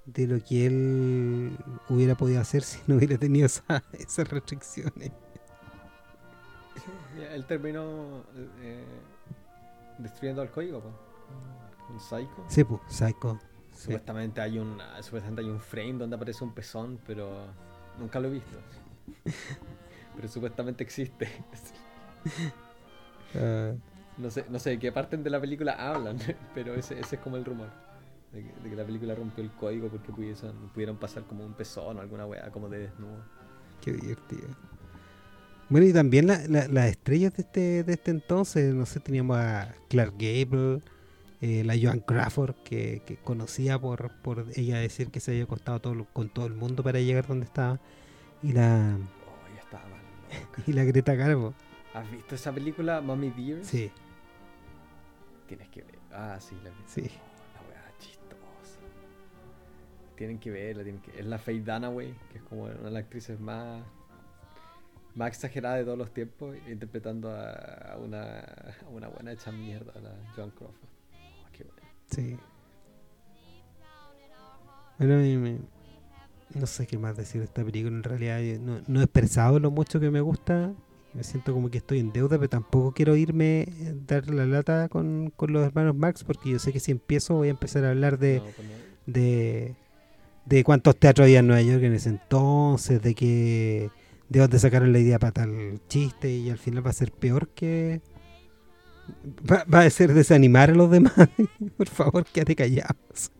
de 0.04 0.26
lo 0.26 0.42
que 0.42 0.66
él 0.66 1.56
hubiera 1.88 2.16
podido 2.16 2.40
hacer 2.40 2.62
si 2.64 2.80
no 2.88 2.96
hubiera 2.96 3.16
tenido 3.16 3.46
esa- 3.46 3.84
esas 3.92 4.28
restricciones. 4.28 5.12
Él 7.32 7.44
terminó 7.46 8.24
eh, 8.62 8.84
destruyendo 9.98 10.42
el 10.42 10.50
código, 10.50 10.80
po. 10.80 10.90
Con 11.86 12.00
Psycho. 12.00 12.44
Sí, 12.48 12.64
pues, 12.64 12.80
Psycho. 12.88 13.38
Sí. 13.78 13.84
Supuestamente 13.84 14.40
hay 14.40 14.58
un 14.58 14.78
supuestamente 15.02 15.42
hay 15.42 15.48
un 15.48 15.60
frame 15.60 15.94
donde 15.94 16.16
aparece 16.16 16.42
un 16.44 16.52
pezón, 16.54 16.98
pero 17.06 17.46
nunca 17.98 18.18
lo 18.20 18.28
he 18.28 18.32
visto. 18.32 18.58
pero 20.16 20.28
supuestamente 20.28 20.82
existe. 20.84 21.28
Ah, 23.34 23.72
No 24.16 24.30
sé, 24.30 24.44
no 24.48 24.58
sé 24.58 24.70
de 24.70 24.78
qué 24.78 24.90
parte 24.90 25.16
de 25.16 25.30
la 25.30 25.40
película 25.40 25.72
hablan, 25.74 26.18
pero 26.54 26.74
ese, 26.74 26.98
ese 26.98 27.16
es 27.16 27.22
como 27.22 27.36
el 27.36 27.44
rumor. 27.44 27.68
De 28.32 28.42
que, 28.42 28.52
de 28.62 28.70
que 28.70 28.76
la 28.76 28.84
película 28.84 29.14
rompió 29.14 29.42
el 29.44 29.50
código 29.52 29.88
porque 29.88 30.12
pudiesen, 30.12 30.52
pudieron 30.74 30.96
pasar 30.96 31.24
como 31.24 31.44
un 31.44 31.54
pezón 31.54 31.98
o 31.98 32.00
alguna 32.00 32.26
weá 32.26 32.50
como 32.50 32.68
de 32.68 32.78
desnudo. 32.80 33.22
qué 33.80 33.92
divertido. 33.92 34.48
Bueno, 35.68 35.86
y 35.86 35.92
también 35.92 36.26
la- 36.26 36.46
la- 36.48 36.68
las 36.68 36.86
estrellas 36.86 37.34
de 37.34 37.42
este, 37.42 37.84
de 37.84 37.92
este 37.92 38.10
entonces, 38.10 38.74
no 38.74 38.86
sé, 38.86 39.00
teníamos 39.00 39.36
a 39.38 39.74
Clark 39.88 40.14
Gable, 40.18 40.80
eh, 41.40 41.62
la 41.64 41.74
Joan 41.80 42.00
Crawford, 42.00 42.56
que, 42.64 43.02
que 43.06 43.16
conocía 43.16 43.78
por, 43.80 44.10
por 44.22 44.46
ella 44.56 44.78
decir 44.78 45.10
que 45.10 45.20
se 45.20 45.32
había 45.32 45.44
acostado 45.44 45.80
todo, 45.80 46.06
con 46.12 46.28
todo 46.30 46.46
el 46.46 46.54
mundo 46.54 46.82
para 46.82 47.00
llegar 47.00 47.26
donde 47.26 47.44
estaba, 47.46 47.80
y 48.42 48.52
la, 48.52 48.98
Oh, 49.26 49.54
ya 49.54 49.60
estaba 49.60 49.84
y 50.66 50.72
la 50.72 50.84
Greta 50.84 51.14
Garbo. 51.14 51.54
¿Has 51.94 52.10
visto 52.10 52.34
esa 52.34 52.52
película, 52.52 53.00
Mommy 53.00 53.30
Dear? 53.30 53.64
Sí, 53.64 53.92
Tienes 55.46 55.68
que 55.70 55.82
ver. 55.82 55.98
Ah, 56.12 56.38
sí, 56.40 56.56
la 56.62 56.70
vi. 56.70 56.84
sí. 56.86 57.02
Oh, 57.02 57.44
la 57.54 57.68
weá 57.68 57.92
chistosa. 57.98 58.80
Tienen 60.14 60.38
que 60.38 60.50
verla, 60.50 60.82
tienen 60.82 61.00
que... 61.00 61.18
Es 61.18 61.24
la 61.26 61.38
Faye 61.38 61.60
Dunaway, 61.62 62.14
que 62.30 62.38
es 62.38 62.44
como 62.44 62.64
una 62.64 62.74
de 62.74 62.90
las 62.90 63.02
actrices 63.04 63.40
más... 63.40 63.82
Más 65.14 65.28
exagerada 65.30 65.76
de 65.76 65.84
todos 65.84 65.98
los 65.98 66.12
tiempos, 66.12 66.56
interpretando 66.68 67.30
a, 67.30 67.50
a 67.92 67.96
una, 67.98 68.38
a 68.40 68.88
una 68.90 69.08
buena 69.08 69.32
hecha 69.32 69.50
mierda, 69.50 69.92
la 70.00 70.12
Joan 70.36 70.50
Crawford. 70.50 70.88
Sí. 72.10 72.36
Bueno, 74.98 75.14
a 75.14 75.18
mí 75.18 75.36
me- 75.36 75.58
no 76.54 76.66
sé 76.66 76.86
qué 76.86 76.98
más 76.98 77.16
decir 77.16 77.40
de 77.40 77.44
esta 77.46 77.64
película. 77.64 77.94
En 77.96 78.02
realidad, 78.02 78.40
no, 78.60 78.80
no 78.86 79.00
he 79.00 79.04
expresado 79.04 79.58
lo 79.60 79.70
mucho 79.70 80.00
que 80.00 80.10
me 80.10 80.20
gusta. 80.20 80.72
Me 81.14 81.22
siento 81.24 81.52
como 81.52 81.70
que 81.70 81.78
estoy 81.78 82.00
en 82.00 82.12
deuda, 82.12 82.36
pero 82.36 82.48
tampoco 82.48 82.92
quiero 82.92 83.16
irme 83.16 83.62
eh, 83.62 83.94
dar 84.06 84.28
la 84.30 84.46
lata 84.46 84.88
con, 84.88 85.32
con 85.36 85.52
los 85.52 85.64
hermanos 85.66 85.94
Marx, 85.96 86.22
porque 86.24 86.50
yo 86.50 86.58
sé 86.58 86.72
que 86.72 86.80
si 86.80 86.90
empiezo 86.92 87.34
voy 87.34 87.48
a 87.48 87.52
empezar 87.52 87.84
a 87.84 87.90
hablar 87.90 88.18
de, 88.18 88.40
pues 88.40 88.58
no. 88.68 89.12
de, 89.12 89.74
de 90.44 90.64
cuántos 90.64 90.96
teatros 90.96 91.24
había 91.24 91.40
en 91.40 91.46
Nueva 91.46 91.62
York 91.62 91.82
en 91.82 91.94
ese 91.94 92.10
entonces, 92.10 93.00
de 93.02 93.14
que 93.14 93.90
de 94.28 94.40
dónde 94.40 94.58
sacaron 94.58 94.92
la 94.92 94.98
idea 94.98 95.18
para 95.18 95.32
tal 95.32 95.80
chiste 95.88 96.30
y 96.30 96.50
al 96.50 96.58
final 96.58 96.84
va 96.86 96.90
a 96.90 96.94
ser 96.94 97.10
peor 97.12 97.48
que... 97.48 98.00
Va, 99.50 99.64
va 99.72 99.80
a 99.82 99.90
ser 99.90 100.12
desanimar 100.14 100.70
a 100.70 100.74
los 100.74 100.90
demás. 100.90 101.12
Por 101.76 101.88
favor, 101.88 102.24
quédate 102.24 102.56
callados. 102.56 103.30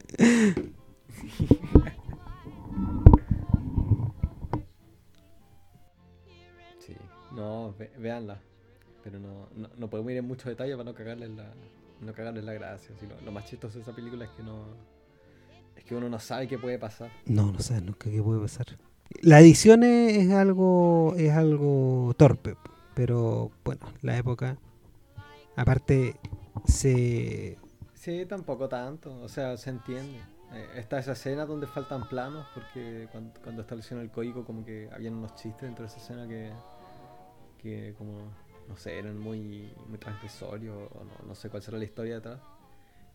Sí, 6.79 6.95
no, 7.35 7.75
ve- 7.79 7.91
véanla. 7.99 8.39
Pero 9.05 9.19
no, 9.19 9.49
no, 9.57 9.69
no 9.77 9.89
podemos 9.91 10.12
ir 10.12 10.19
en 10.19 10.27
mucho 10.27 10.49
detalle 10.49 10.73
para 10.73 10.85
no 10.85 10.95
cagarles 10.95 11.31
la, 11.31 11.47
no 12.01 12.12
cagarles 12.12 12.45
la 12.45 12.53
gracia. 12.53 12.95
Si 12.99 13.07
lo, 13.07 13.21
lo 13.25 13.33
más 13.33 13.47
chistoso 13.47 13.77
de 13.79 13.83
esa 13.83 13.95
película 13.95 14.25
es 14.25 14.31
que 14.33 14.43
no. 14.43 14.64
Es 15.77 15.85
que 15.85 15.95
uno 15.95 16.09
no 16.09 16.19
sabe 16.19 16.49
qué 16.49 16.59
puede 16.59 16.79
pasar. 16.79 17.11
No, 17.27 17.53
no 17.53 17.61
sabes 17.61 17.83
nunca 17.83 18.11
qué 18.11 18.23
puede 18.23 18.41
pasar. 18.41 18.66
La 19.23 19.41
edición 19.41 19.83
es, 19.85 20.16
es 20.19 20.31
algo 20.33 21.14
es 21.16 21.33
algo 21.33 22.12
torpe, 22.19 22.57
pero 22.95 23.51
bueno, 23.64 23.81
la 24.03 24.19
época 24.19 24.59
aparte 25.61 26.16
se 26.66 27.56
Sí, 27.94 28.24
tampoco 28.26 28.68
tanto. 28.68 29.20
O 29.22 29.28
sea, 29.28 29.56
se 29.56 29.70
entiende. 29.70 30.20
Eh, 30.52 30.66
está 30.76 30.98
esa 30.98 31.12
escena 31.12 31.44
donde 31.44 31.66
faltan 31.66 32.09
planos 32.09 32.46
porque 32.54 33.06
cuando, 33.12 33.38
cuando 33.42 33.62
establecieron 33.62 34.02
el 34.02 34.11
código 34.11 34.44
como 34.46 34.64
que 34.64 34.88
habían 34.92 35.14
unos 35.14 35.34
chistes 35.34 35.62
dentro 35.62 35.84
de 35.84 35.88
esa 35.88 35.98
escena 35.98 36.26
que, 36.26 36.50
que 37.61 37.94
como, 37.98 38.30
no 38.68 38.76
sé, 38.76 38.98
eran 38.98 39.18
muy, 39.18 39.70
muy 39.88 39.98
transgresorios 39.98 40.74
o 40.94 41.04
no, 41.04 41.26
no 41.26 41.34
sé 41.34 41.50
cuál 41.50 41.62
será 41.62 41.76
la 41.76 41.84
historia 41.84 42.14
detrás. 42.14 42.40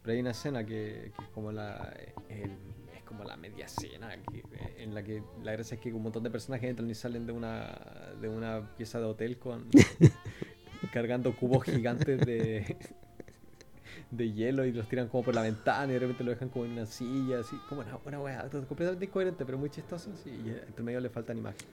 Pero 0.04 0.14
hay 0.14 0.20
una 0.20 0.32
escena 0.32 0.64
que, 0.66 1.12
que 1.16 1.24
es 1.24 1.30
como 1.30 1.52
la 1.52 1.92
el- 2.30 2.52
es 2.96 3.04
como 3.04 3.24
la 3.24 3.36
media 3.38 3.66
escena 3.66 4.10
que- 4.32 4.44
en 4.84 4.94
la 4.94 5.02
que 5.04 5.24
la 5.42 5.54
gracia 5.54 5.76
es 5.76 5.82
que 5.82 5.92
un 5.94 6.04
montón 6.04 6.24
de 6.24 6.30
personajes 6.30 6.70
entran 6.70 6.90
y 6.90 6.94
salen 6.94 7.26
de 7.26 7.32
una 7.34 8.14
de 8.22 8.28
una 8.30 8.76
pieza 8.76 9.00
de 9.00 9.06
hotel 9.06 9.40
con 9.40 9.70
cargando 10.92 11.36
cubos 11.36 11.64
gigantes 11.66 12.20
de 12.26 12.76
de 14.12 14.32
hielo 14.32 14.66
y 14.66 14.72
los 14.72 14.88
tiran 14.88 15.08
como 15.08 15.24
por 15.24 15.34
la 15.36 15.42
ventana 15.42 15.88
y 15.92 15.94
de 15.94 16.00
repente 16.00 16.24
lo 16.24 16.32
dejan 16.32 16.50
como 16.50 16.66
en 16.66 16.72
una 16.74 16.86
silla, 16.86 17.40
así, 17.40 17.56
como 17.68 17.82
una, 17.82 18.20
una 18.22 18.50
todo 18.50 18.66
completamente 18.68 19.06
incoherente, 19.06 19.44
pero 19.46 19.58
muy 19.58 19.70
chistoso, 19.70 20.10
y 20.26 20.50
entre 20.50 20.84
medio 20.84 21.00
le 21.00 21.10
faltan 21.10 21.38
imágenes. 21.38 21.66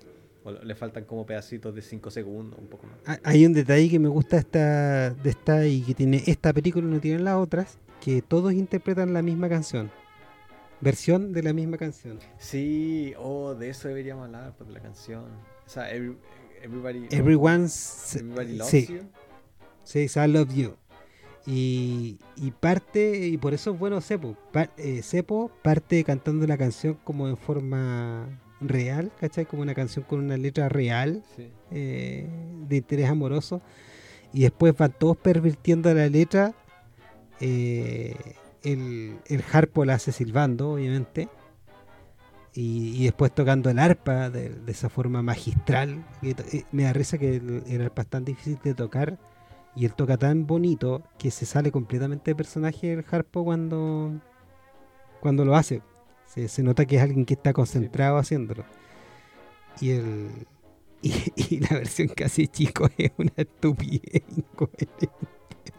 O 0.43 0.51
le 0.53 0.75
faltan 0.75 1.05
como 1.05 1.27
pedacitos 1.27 1.75
de 1.75 1.83
5 1.83 2.11
segundos, 2.11 2.59
un 2.59 2.67
poco 2.69 2.87
más. 2.87 2.97
Ha- 3.07 3.21
Hay 3.29 3.45
un 3.45 3.53
detalle 3.53 3.91
que 3.91 3.99
me 3.99 4.09
gusta 4.09 4.39
esta, 4.39 5.11
de 5.11 5.29
esta 5.31 5.67
y 5.67 5.83
que 5.83 5.93
tiene 5.95 6.23
esta 6.27 6.51
película 6.55 6.87
y 6.89 6.91
no 6.91 6.99
tienen 6.99 7.25
las 7.25 7.37
otras, 7.37 7.77
que 8.01 8.23
todos 8.23 8.55
interpretan 8.55 9.13
la 9.13 9.21
misma 9.21 9.51
canción. 9.51 9.91
Versión 10.81 11.35
de 11.35 11.43
la 11.43 11.53
misma 11.53 11.77
canción. 11.77 12.19
Sí, 12.39 13.13
oh, 13.19 13.55
de 13.55 13.69
eso 13.69 13.89
deberíamos 13.89 14.25
hablar, 14.25 14.55
pues, 14.57 14.67
de 14.69 14.73
la 14.75 14.81
canción. 14.81 15.25
O 15.67 15.69
sea, 15.69 15.93
every- 15.95 16.17
everybody, 16.63 17.07
Everyone's 17.11 18.17
everybody 18.17 18.57
loves 18.57 18.71
sí, 18.71 18.87
you. 18.87 19.01
sí, 19.85 20.07
I 20.19 20.27
love 20.29 20.53
you. 20.55 20.75
Y, 21.47 22.19
y 22.37 22.51
parte, 22.51 23.27
y 23.27 23.39
por 23.39 23.55
eso 23.55 23.73
es 23.73 23.79
bueno 23.79 24.01
Sepo. 24.01 24.37
Pa- 24.53 24.71
eh, 24.77 25.03
Sepo 25.03 25.51
parte 25.63 26.05
cantando 26.05 26.47
la 26.47 26.57
canción 26.59 26.99
como 27.03 27.29
en 27.29 27.37
forma 27.37 28.29
real, 28.61 29.11
¿cachai? 29.19 29.47
Como 29.47 29.63
una 29.63 29.75
canción 29.75 30.05
con 30.05 30.21
una 30.21 30.37
letra 30.37 30.69
real. 30.69 31.23
Sí. 31.37 31.49
eh, 31.71 32.29
de 32.69 32.77
interés 32.77 33.09
amoroso 33.09 33.63
y 34.33 34.43
después 34.43 34.77
van 34.77 34.93
todos 34.93 35.17
pervirtiendo 35.17 35.93
la 35.95 36.09
letra 36.09 36.55
eh, 37.41 38.15
el, 38.63 39.17
el 39.27 39.43
harpo 39.53 39.85
la 39.85 39.95
hace 39.95 40.13
silbando 40.13 40.73
obviamente 40.75 41.29
y, 42.55 42.97
y 42.97 43.05
después 43.05 43.33
tocando 43.33 43.71
el 43.71 43.79
arpa 43.79 44.31
de, 44.31 44.51
de 44.51 44.73
esa 44.73 44.89
forma 44.89 45.23
magistral 45.23 46.05
y 46.23 46.31
eh, 46.31 46.65
me 46.73 46.85
da 46.85 46.93
risa 46.93 47.19
que 47.19 47.37
el, 47.37 47.63
el 47.67 47.83
arpa 47.83 48.03
es 48.03 48.09
tan 48.09 48.25
difícil 48.25 48.59
de 48.63 48.75
tocar 48.75 49.19
y 49.77 49.85
él 49.85 49.95
toca 49.95 50.17
tan 50.17 50.47
bonito 50.47 51.03
que 51.19 51.31
se 51.31 51.47
sale 51.47 51.71
completamente 51.71 52.33
de 52.33 52.35
personaje 52.35 52.93
el 52.93 53.05
harpo 53.11 53.45
cuando 53.45 54.13
cuando 55.21 55.45
lo 55.45 55.55
hace 55.55 55.83
se, 56.27 56.49
se 56.49 56.63
nota 56.63 56.85
que 56.87 56.97
es 56.97 57.03
alguien 57.03 57.25
que 57.25 57.35
está 57.35 57.53
concentrado 57.53 58.19
haciéndolo 58.19 58.65
y 59.81 59.91
el 59.91 60.47
y, 61.03 61.13
y 61.37 61.61
la 61.61 61.77
versión 61.77 62.09
que 62.09 62.25
hace 62.25 62.47
chico 62.47 62.89
es 62.99 63.11
una 63.17 63.33
estupidez 63.37 64.23
incoherente. 64.37 65.09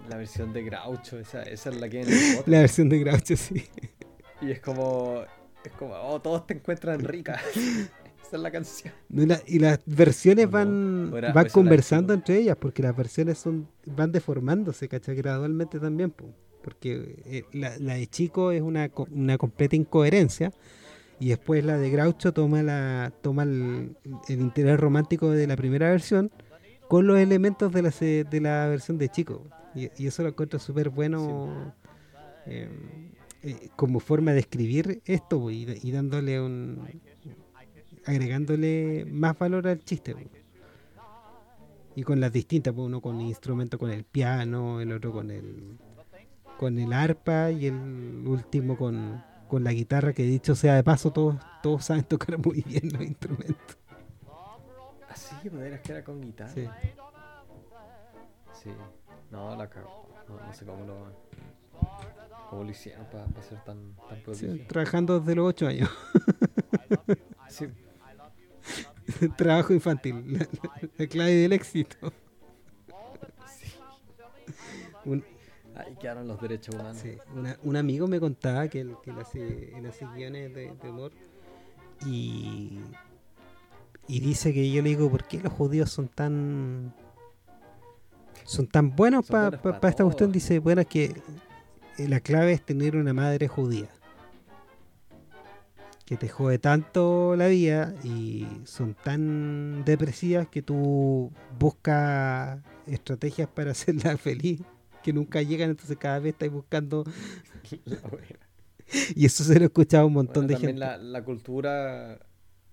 La 0.10 0.18
versión 0.18 0.52
de 0.52 0.64
Groucho, 0.64 1.20
esa, 1.20 1.44
esa 1.44 1.70
es 1.70 1.80
la 1.80 1.90
que 1.90 2.02
en 2.02 2.10
el. 2.12 2.44
La 2.48 2.60
versión 2.60 2.90
de 2.90 3.00
Groucho, 3.00 3.38
sí. 3.38 3.64
Y 4.42 4.52
es 4.52 4.60
como, 4.60 5.22
es 5.70 5.72
como, 5.74 5.94
oh, 5.96 6.20
todos 6.22 6.46
te 6.48 6.54
encuentran 6.56 7.00
rica. 7.04 7.40
esa 7.56 8.36
es 8.38 8.42
la 8.42 8.52
canción. 8.52 8.94
Y 9.10 9.26
la- 9.26 9.42
y 9.46 9.60
las 9.60 9.80
versiones 9.86 10.50
van, 10.50 11.12
¿O 11.14 11.18
era- 11.18 11.32
o 11.32 11.34
van 11.34 11.50
conversando 11.50 12.14
entre 12.14 12.38
ellas, 12.38 12.58
porque 12.60 12.82
las 12.84 12.96
versiones 12.96 13.38
son 13.38 13.68
van 13.86 14.12
deformándose, 14.12 14.88
¿cachai? 14.88 15.16
Gradualmente 15.16 15.80
también, 15.80 16.12
po. 16.12 16.26
porque 16.64 17.22
eh, 17.26 17.44
la, 17.54 17.78
la 17.80 17.96
de 17.96 18.08
Chico 18.08 18.52
es 18.52 18.62
una, 18.62 18.90
una 19.12 19.38
completa 19.38 19.76
incoherencia, 19.76 20.52
y 21.20 21.30
después 21.30 21.64
la 21.64 21.78
de 21.78 21.90
Groucho 21.92 22.34
toma, 22.34 22.64
la, 22.64 23.12
toma 23.22 23.44
el, 23.44 23.96
el 24.28 24.40
interés 24.42 24.80
romántico 24.80 25.30
de 25.30 25.46
la 25.46 25.56
primera 25.56 25.90
versión 25.90 26.32
con 26.88 27.06
los 27.08 27.18
elementos 27.20 27.72
de 27.72 27.82
la, 27.84 27.90
de 27.92 28.42
la 28.42 28.68
versión 28.68 28.98
de 28.98 29.10
Chico. 29.10 29.44
Y, 29.76 29.90
y 29.98 30.08
eso 30.08 30.24
lo 30.24 30.30
encuentro 30.30 30.58
súper 30.60 30.90
bueno 30.90 31.74
eh, 32.48 32.68
eh, 33.44 33.70
como 33.76 34.00
forma 34.00 34.34
de 34.34 34.40
escribir 34.40 35.02
esto 35.06 35.40
po, 35.40 35.52
y, 35.52 35.66
y 35.82 35.92
dándole 35.92 36.40
un, 36.40 36.88
agregándole 38.06 39.06
más 39.10 39.38
valor 39.38 39.68
al 39.68 39.80
chiste. 39.84 40.14
po. 40.14 40.22
Y 41.96 42.04
con 42.04 42.20
las 42.20 42.32
distintas, 42.32 42.74
pues, 42.74 42.86
uno 42.86 43.02
con 43.02 43.20
instrumento 43.20 43.78
con 43.78 43.92
el 43.92 44.04
piano, 44.04 44.80
el 44.80 44.92
otro 44.92 45.12
con 45.12 45.30
el 45.32 45.78
con 46.58 46.78
el 46.78 46.94
arpa 46.94 47.50
y 47.50 47.66
el 47.66 48.24
último 48.28 48.78
con, 48.78 49.24
con 49.48 49.64
la 49.64 49.74
guitarra, 49.74 50.14
que 50.14 50.22
dicho 50.22 50.54
sea 50.54 50.76
de 50.76 50.84
paso, 50.84 51.12
todos, 51.12 51.38
todos 51.64 51.86
saben 51.86 52.04
tocar 52.04 52.38
muy 52.38 52.62
bien 52.62 52.94
los 52.94 53.02
instrumentos. 53.02 53.78
Así, 55.10 55.50
pues 55.50 55.64
eras 55.64 55.82
que 55.82 55.92
era 55.92 56.04
con 56.04 56.22
guitarra. 56.22 56.54
Sí. 56.54 56.68
Sí. 58.54 58.70
No, 59.32 59.56
la 59.56 59.68
cago. 59.68 60.08
No, 60.30 60.38
no 60.46 60.54
sé 60.54 60.66
cómo 60.66 60.86
lo, 60.86 61.08
cómo 62.52 62.64
lo 62.66 62.70
hicieron 62.72 63.06
para 63.06 63.26
ser 63.42 63.64
tan, 63.64 63.96
tan 63.96 64.18
Sí, 64.18 64.24
prodigio. 64.26 64.68
trabajando 64.68 65.20
desde 65.20 65.36
los 65.36 65.48
8 65.48 65.68
años. 65.68 65.90
Sí. 67.50 67.66
Trabajo 69.38 69.74
infantil, 69.74 70.24
la, 70.34 70.40
la- 70.40 70.90
la 70.98 71.08
clave 71.08 71.32
del 71.34 71.52
éxito. 71.54 72.14
Un, 75.06 75.24
Ahí 75.76 75.96
quedaron 76.00 76.28
los 76.28 76.40
derechos 76.42 76.76
humanos. 76.76 76.98
Sí, 76.98 77.18
una- 77.36 77.58
un 77.64 77.76
amigo 77.76 78.08
me 78.08 78.20
contaba 78.20 78.68
que 78.68 78.82
él, 78.82 78.96
que 79.04 79.10
él 79.12 79.20
hace, 79.20 79.78
él 79.78 79.86
hace 79.86 80.06
guiones 80.16 80.54
de, 80.54 80.74
de 80.82 80.90
humor 80.90 81.12
y, 82.06 82.80
y 84.08 84.20
dice 84.20 84.54
que 84.54 84.70
yo 84.72 84.82
le 84.82 84.90
digo, 84.90 85.10
¿por 85.10 85.24
qué 85.26 85.40
los 85.40 85.52
judíos 85.54 85.90
son 85.90 86.08
tan 86.08 86.94
son 88.46 88.68
tan 88.68 88.96
buenos 88.96 89.26
Son 89.26 89.34
para 89.34 89.58
buenos 89.58 89.80
pa 89.80 89.90
esta 89.90 90.04
cuestión. 90.04 90.32
Dice, 90.32 90.60
bueno, 90.60 90.82
es 90.82 90.88
que 90.88 91.22
la 91.98 92.20
clave 92.20 92.54
es 92.54 92.62
tener 92.66 92.96
una 92.96 93.14
madre 93.14 93.48
judía. 93.48 93.90
Que 96.06 96.18
te 96.18 96.28
jode 96.28 96.60
tanto 96.60 97.36
la 97.38 97.48
vida 97.48 97.94
y 98.04 98.46
son 98.66 98.96
tan 98.96 99.86
depresivas 99.86 100.48
que 100.50 100.62
tú 100.62 101.32
buscas 101.58 102.60
estrategias 102.86 103.48
para 103.48 103.72
hacerla 103.72 104.18
feliz 104.18 104.62
que 105.04 105.14
nunca 105.14 105.42
llegan, 105.42 105.70
entonces 105.72 105.98
cada 105.98 106.20
vez 106.20 106.34
estás 106.34 106.50
buscando. 106.50 107.04
Y 109.16 109.26
eso 109.26 109.46
se 109.46 109.56
lo 109.56 109.62
he 109.62 109.66
escuchado 109.68 110.04
a 110.04 110.08
un 110.08 110.14
montón 110.14 110.48
Bueno, 110.48 110.48
de 110.50 110.54
también 110.56 110.72
gente. 110.76 110.80
La, 110.86 110.98
la 110.98 111.24
cultura 111.24 112.20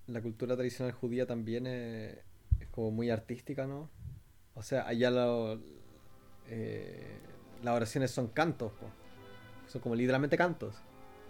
la 0.07 0.21
cultura 0.21 0.55
tradicional 0.57 0.91
judía 0.91 1.25
también 1.25 1.65
es, 1.65 2.17
es 2.59 2.67
como 2.71 2.91
muy 2.91 3.09
artística, 3.09 3.65
¿no? 3.67 3.89
O 4.55 4.61
sea, 4.61 4.85
allá 4.85 5.11
lo- 5.11 5.61
eh, 6.49 7.19
las 7.63 7.73
oraciones 7.73 8.11
son 8.11 8.27
cantos, 8.27 8.73
po. 8.73 8.87
Son 9.69 9.81
como 9.81 9.95
literalmente 9.95 10.35
cantos, 10.35 10.75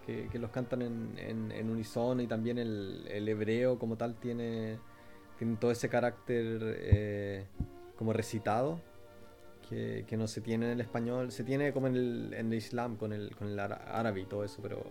que, 0.05 0.39
los 0.39 0.49
cantan 0.49 0.81
en, 0.81 1.51
en, 1.51 1.69
unísono 1.69 2.21
y 2.23 2.27
también 2.27 2.57
el, 2.57 3.27
hebreo 3.27 3.77
como 3.77 3.95
tal 3.95 4.15
tiene, 4.15 4.79
todo 5.59 5.69
ese 5.69 5.87
carácter 5.87 6.77
eh, 6.79 7.45
como 7.95 8.13
recitado. 8.13 8.81
Que, 9.69 10.03
no 10.17 10.25
se 10.25 10.41
tiene 10.41 10.65
en 10.65 10.71
el 10.71 10.81
español, 10.81 11.31
se 11.31 11.43
tiene 11.43 11.73
como 11.73 11.85
en 11.85 11.95
el, 11.95 12.33
en 12.33 12.47
el 12.47 12.55
Islam, 12.55 12.97
con 12.97 13.13
el, 13.13 13.35
con 13.35 13.49
el 13.49 13.59
ára- 13.59 13.83
árabe 13.87 14.21
y 14.21 14.25
todo 14.25 14.43
eso, 14.43 14.63
pero, 14.63 14.83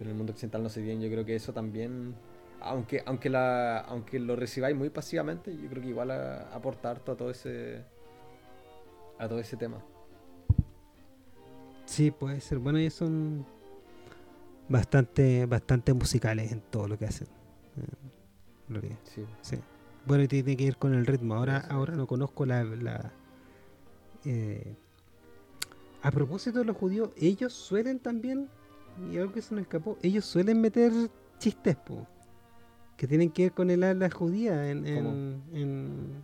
en 0.00 0.08
el 0.08 0.14
mundo 0.14 0.32
occidental 0.32 0.62
no 0.62 0.70
se 0.70 0.80
tiene. 0.80 1.04
Yo 1.04 1.10
creo 1.10 1.26
que 1.26 1.34
eso 1.34 1.52
también, 1.52 2.14
aunque 2.60 3.02
aunque 3.04 3.28
la 3.28 3.80
aunque 3.80 4.18
lo 4.18 4.34
recibáis 4.34 4.74
muy 4.74 4.88
pasivamente, 4.88 5.54
yo 5.54 5.68
creo 5.68 5.82
que 5.82 5.88
igual 5.88 6.10
aporta 6.10 6.90
harto 6.90 7.12
a 7.12 7.16
todo 7.16 7.30
ese 7.30 7.84
a 9.18 9.28
todo 9.28 9.38
ese 9.38 9.58
tema. 9.58 9.84
Sí, 11.92 12.10
puede 12.10 12.40
ser. 12.40 12.58
Bueno, 12.58 12.78
ellos 12.78 12.94
son 12.94 13.44
bastante, 14.66 15.44
bastante 15.44 15.92
musicales 15.92 16.50
en 16.50 16.62
todo 16.62 16.88
lo 16.88 16.98
que 16.98 17.04
hacen. 17.04 17.26
eh, 17.76 18.08
en 18.68 18.74
realidad. 18.74 18.98
Sí. 19.04 19.26
Sí. 19.42 19.56
Bueno, 20.06 20.24
y 20.24 20.28
tiene 20.28 20.56
que 20.56 20.64
ir 20.64 20.76
con 20.78 20.94
el 20.94 21.04
ritmo. 21.04 21.34
Ahora, 21.34 21.60
Sí, 21.60 21.66
ahora 21.68 21.94
no 21.94 22.06
conozco 22.06 22.46
la. 22.46 22.64
la, 22.64 23.12
eh, 24.24 24.74
a 26.02 26.10
propósito 26.10 26.60
de 26.60 26.64
los 26.64 26.76
judíos, 26.78 27.10
ellos 27.16 27.52
suelen 27.52 27.98
también, 27.98 28.48
y 29.12 29.18
algo 29.18 29.32
que 29.34 29.42
se 29.42 29.54
me 29.54 29.60
escapó, 29.60 29.98
ellos 30.02 30.24
suelen 30.24 30.62
meter 30.62 30.92
chistes, 31.38 31.76
po, 31.76 32.06
que 32.96 33.06
tienen 33.06 33.30
que 33.30 33.42
ver 33.44 33.52
con 33.52 33.68
el 33.70 33.84
habla 33.84 34.08
judía 34.10 34.70
en, 34.70 34.86
en, 34.86 35.42
en, 35.52 36.22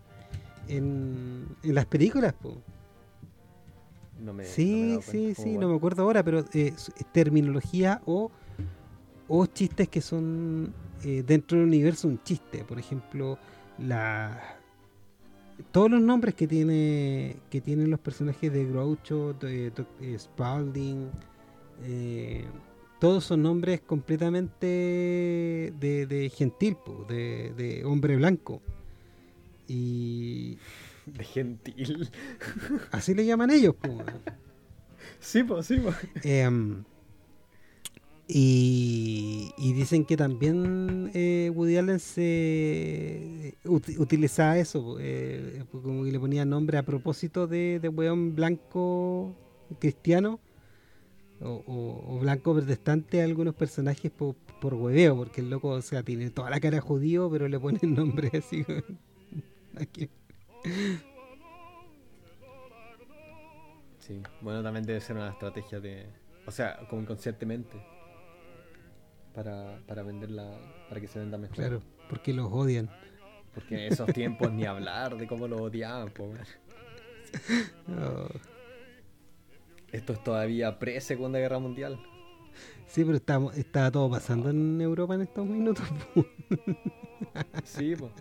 en 1.62 1.75
las 1.75 1.85
películas, 1.87 2.33
po. 2.33 2.57
No 4.19 4.33
me, 4.33 4.45
Sí, 4.45 4.99
sí, 5.03 5.35
sí, 5.35 5.43
¿Cómo 5.43 5.61
no 5.61 5.69
me 5.69 5.77
acuerdo 5.77 6.03
ahora, 6.03 6.23
pero 6.25 6.45
eh, 6.53 6.75
terminología 7.12 8.03
o, 8.05 8.31
o 9.29 9.47
chistes 9.47 9.89
que 9.89 10.01
son 10.01 10.75
eh, 11.05 11.23
dentro 11.25 11.59
del 11.59 11.69
universo 11.69 12.09
un 12.09 12.23
chiste. 12.23 12.64
Por 12.64 12.79
ejemplo, 12.79 13.39
la 13.79 14.59
todos 15.73 15.91
los 15.91 16.01
nombres 16.01 16.35
que 16.35 16.47
tiene 16.47 17.37
que 17.51 17.61
tienen 17.61 17.91
los 17.91 18.01
personajes 18.01 18.53
de 18.53 18.64
Groucho, 18.64 19.35
de, 19.35 19.73
eh, 20.01 20.19
Spalding, 20.19 21.11
eh, 21.85 22.45
todos 22.99 23.25
son 23.25 23.43
nombres 23.43 23.81
completamente 23.81 24.66
de, 24.66 26.07
de 26.09 26.31
gentil, 26.31 26.77
po, 26.77 27.05
de, 27.09 27.53
de 27.57 27.85
hombre 27.85 28.16
blanco. 28.16 28.61
Y 29.69 30.59
De 31.17 31.25
gentil. 31.25 32.11
así 32.93 33.15
le 33.15 33.25
llaman 33.27 33.51
ellos. 33.51 33.75
po. 33.75 33.99
Sí, 35.21 35.43
pues, 35.43 35.67
sí, 35.67 35.79
pues. 35.81 35.97
Y, 38.31 39.53
y 39.57 39.73
dicen 39.73 40.05
que 40.05 40.17
también 40.19 41.11
eh, 41.15 41.51
Woody 41.55 41.79
Allen 41.79 41.99
se 41.99 43.55
ut- 43.65 43.99
utilizaba 43.99 44.59
eso, 44.59 44.99
eh, 45.01 45.65
como 45.73 46.05
que 46.05 46.13
le 46.13 46.21
ponía 46.21 46.45
nombre 46.45 46.77
a 46.77 46.83
propósito 46.85 47.47
de, 47.47 47.79
de 47.81 47.89
weón 47.89 48.35
blanco 48.35 49.35
cristiano 49.79 50.41
o, 51.41 51.63
o- 51.67 52.17
o 52.17 52.19
blanco 52.21 52.55
protestante 52.55 53.23
a 53.23 53.25
algunos 53.25 53.55
personajes 53.55 54.11
po- 54.11 54.37
por 54.61 54.75
hueveo, 54.75 55.17
porque 55.17 55.41
el 55.41 55.51
loco, 55.51 55.69
o 55.71 55.83
sea, 55.83 56.03
tiene 56.03 56.31
toda 56.31 56.51
la 56.51 56.61
cara 56.61 56.81
judío, 56.83 57.31
pero 57.31 57.49
le 57.49 57.59
ponen 57.61 57.81
nombre 57.95 58.31
así. 58.39 58.65
Aquí. 59.77 60.09
Sí. 63.99 64.23
Bueno, 64.41 64.63
también 64.63 64.85
debe 64.87 65.01
ser 65.01 65.17
una 65.17 65.31
estrategia 65.31 65.81
de. 65.81 66.07
O 66.47 66.51
sea, 66.51 66.79
como 66.89 67.03
inconscientemente. 67.03 67.77
Para, 69.35 69.81
para 69.87 70.03
venderla. 70.03 70.59
Para 70.89 71.01
que 71.01 71.07
se 71.07 71.19
venda 71.19 71.39
mejor. 71.39 71.57
Claro, 71.57 71.83
porque 72.09 72.33
los 72.33 72.51
odian. 72.51 72.91
Porque 73.55 73.87
en 73.87 73.93
esos 73.93 74.13
tiempos 74.13 74.53
ni 74.53 74.65
hablar 74.65 75.17
de 75.17 75.27
cómo 75.27 75.49
lo 75.49 75.57
odiaban, 75.63 76.11
po, 76.11 76.25
weón. 76.25 76.47
Oh. 77.89 78.29
Esto 79.93 80.13
es 80.13 80.23
todavía 80.23 80.79
pre-Segunda 80.79 81.39
Guerra 81.39 81.59
Mundial. 81.59 81.99
Sí, 82.87 83.05
pero 83.05 83.17
está 83.55 83.91
todo 83.91 84.11
pasando 84.11 84.51
en 84.51 84.81
Europa 84.81 85.15
en 85.15 85.23
estos 85.23 85.47
minutos. 85.47 85.85
Sí, 87.65 87.95
pues. 87.97 88.13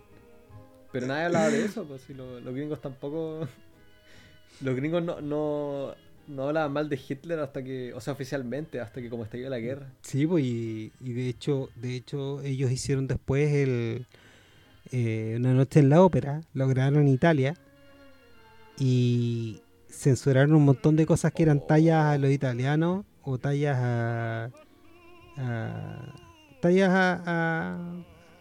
Pero 0.92 1.06
nadie 1.06 1.24
hablaba 1.26 1.50
de 1.50 1.64
eso, 1.64 1.84
pues. 1.84 2.02
Si 2.02 2.14
lo- 2.14 2.40
los 2.40 2.54
gringos 2.54 2.80
tampoco. 2.80 3.46
Los 4.60 4.74
gringos 4.74 5.04
no, 5.04 5.20
no, 5.20 5.94
no 6.26 6.48
hablaban 6.48 6.72
mal 6.72 6.88
de 6.88 6.98
Hitler 7.08 7.38
hasta 7.38 7.62
que. 7.62 7.92
O 7.94 8.00
sea, 8.00 8.12
oficialmente, 8.14 8.80
hasta 8.80 9.00
que 9.00 9.08
como 9.08 9.22
estalló 9.22 9.48
la 9.48 9.58
guerra. 9.60 9.86
Sí, 10.02 10.26
pues, 10.26 10.44
y, 10.44 10.90
y 11.00 11.12
de 11.12 11.28
hecho, 11.28 11.68
de 11.76 11.94
hecho, 11.94 12.40
ellos 12.42 12.70
hicieron 12.72 13.06
después 13.06 13.52
el 13.52 14.06
eh, 14.90 15.34
una 15.36 15.52
noche 15.54 15.78
en 15.80 15.90
la 15.90 16.02
ópera, 16.02 16.40
lo 16.54 16.66
grabaron 16.66 17.02
en 17.02 17.08
Italia 17.08 17.54
y 18.78 19.60
censuraron 19.88 20.54
un 20.54 20.64
montón 20.64 20.96
de 20.96 21.06
cosas 21.06 21.32
que 21.32 21.42
eran 21.42 21.64
tallas 21.66 22.04
a 22.06 22.18
los 22.18 22.30
italianos 22.30 23.04
o 23.22 23.38
tallas 23.38 23.76
a, 23.78 24.50
a- 25.36 26.14
tallas 26.60 26.90
a, 26.90 27.22
a, 27.26 27.78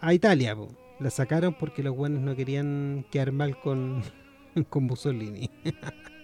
a 0.02 0.14
Italia, 0.14 0.56
po. 0.56 0.70
La 1.00 1.10
sacaron 1.12 1.54
porque 1.54 1.84
los 1.84 1.96
buenos 1.96 2.22
no 2.22 2.36
querían 2.36 3.06
quedar 3.12 3.32
mal 3.32 3.60
con, 3.60 4.02
con 4.70 4.84
Mussolini. 4.84 5.50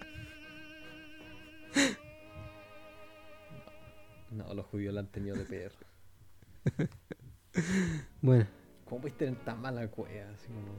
No, 4.32 4.52
los 4.56 4.66
judíos 4.66 4.96
la 4.96 5.02
han 5.02 5.12
tenido 5.12 5.36
de 5.36 5.46
perro. 5.46 5.86
Bueno, 8.20 8.48
¿Cómo 8.86 9.02
puedes 9.02 9.16
tener 9.16 9.36
tan 9.44 9.62
mala 9.62 9.88
cueva? 9.90 10.32
Así 10.34 10.48
como... 10.48 10.74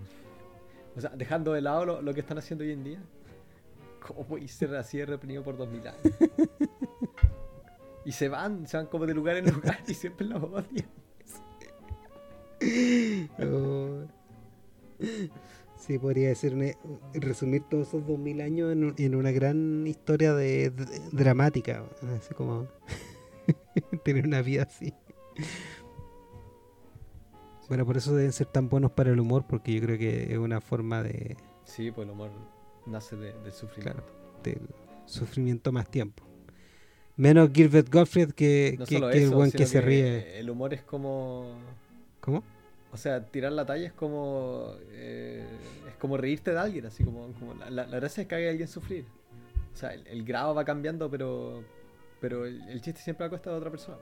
O 0.96 1.00
sea, 1.00 1.10
dejando 1.10 1.52
de 1.52 1.60
lado 1.60 1.86
lo, 1.86 2.02
lo 2.02 2.12
que 2.14 2.18
están 2.18 2.36
haciendo 2.36 2.64
hoy 2.64 2.72
en 2.72 2.82
día. 2.82 3.02
¿Cómo 4.00 4.24
puedes 4.26 4.50
ser 4.50 4.74
así 4.74 4.98
de 4.98 5.06
reprimido 5.06 5.44
por 5.44 5.56
dos 5.56 5.68
mil 5.68 5.86
años? 5.86 6.02
Y 8.04 8.12
se 8.12 8.28
van, 8.28 8.66
se 8.66 8.76
van 8.76 8.86
como 8.86 9.06
de 9.06 9.14
lugar 9.14 9.36
en 9.36 9.50
lugar 9.50 9.78
y 9.86 9.94
siempre 9.94 10.26
los 10.26 10.42
odian. 10.42 10.88
Oh. 13.40 14.04
Sí, 15.76 15.98
podría 15.98 16.30
una- 16.52 16.74
resumir 17.14 17.62
todos 17.68 17.88
esos 17.88 18.06
2000 18.06 18.40
años 18.40 18.72
en, 18.72 18.84
un- 18.84 18.94
en 18.96 19.14
una 19.14 19.32
gran 19.32 19.86
historia 19.86 20.32
de, 20.34 20.70
de- 20.70 21.00
dramática, 21.12 21.84
así 22.16 22.32
como 22.34 22.66
tener 24.04 24.26
una 24.26 24.40
vida 24.40 24.62
así. 24.62 24.94
Bueno, 27.68 27.84
por 27.86 27.96
eso 27.96 28.14
deben 28.14 28.32
ser 28.32 28.46
tan 28.46 28.68
buenos 28.68 28.92
para 28.92 29.10
el 29.10 29.20
humor, 29.20 29.44
porque 29.48 29.72
yo 29.74 29.80
creo 29.82 29.98
que 29.98 30.32
es 30.32 30.38
una 30.38 30.60
forma 30.60 31.02
de 31.02 31.36
Sí, 31.64 31.90
pues 31.90 32.06
el 32.06 32.12
humor 32.12 32.30
nace 32.86 33.16
de- 33.16 33.32
del 33.42 33.52
sufrimiento. 33.52 34.04
del 34.42 34.60
sufrimiento 35.06 35.72
más 35.72 35.88
tiempo. 35.90 36.22
Menos 37.16 37.50
Gilbert 37.52 37.92
Gottfried 37.92 38.32
que, 38.32 38.76
No 38.78 38.86
que- 38.86 38.96
el 38.96 39.30
buen 39.30 39.50
que 39.50 39.66
se 39.66 39.80
ríe. 39.80 40.38
El 40.40 40.50
humor 40.50 40.74
es 40.74 40.82
como. 40.82 41.54
¿Cómo? 42.20 42.42
O 42.94 42.96
sea, 42.96 43.26
tirar 43.26 43.50
la 43.52 43.66
talla 43.66 43.86
es 43.88 43.92
como. 43.92 44.72
eh, 44.92 45.44
es 45.88 45.96
como 45.96 46.16
reírte 46.16 46.52
de 46.52 46.58
alguien, 46.58 46.86
así 46.86 47.04
como. 47.04 47.26
como 47.40 47.52
la, 47.54 47.68
la- 47.68 47.86
la 47.86 47.96
gracia 47.96 48.22
es 48.22 48.28
que 48.28 48.36
haga 48.36 48.46
a 48.46 48.50
alguien 48.50 48.68
sufrir. 48.68 49.04
O 49.74 49.76
sea, 49.76 49.92
el, 49.92 50.06
el 50.06 50.24
grado 50.24 50.54
va 50.54 50.64
cambiando, 50.64 51.10
pero. 51.10 51.62
Pero 52.20 52.46
el, 52.46 52.62
el 52.68 52.80
chiste 52.80 53.00
siempre 53.02 53.24
va 53.24 53.26
a 53.26 53.30
costar 53.30 53.52
de 53.52 53.58
otra 53.58 53.70
persona. 53.70 53.98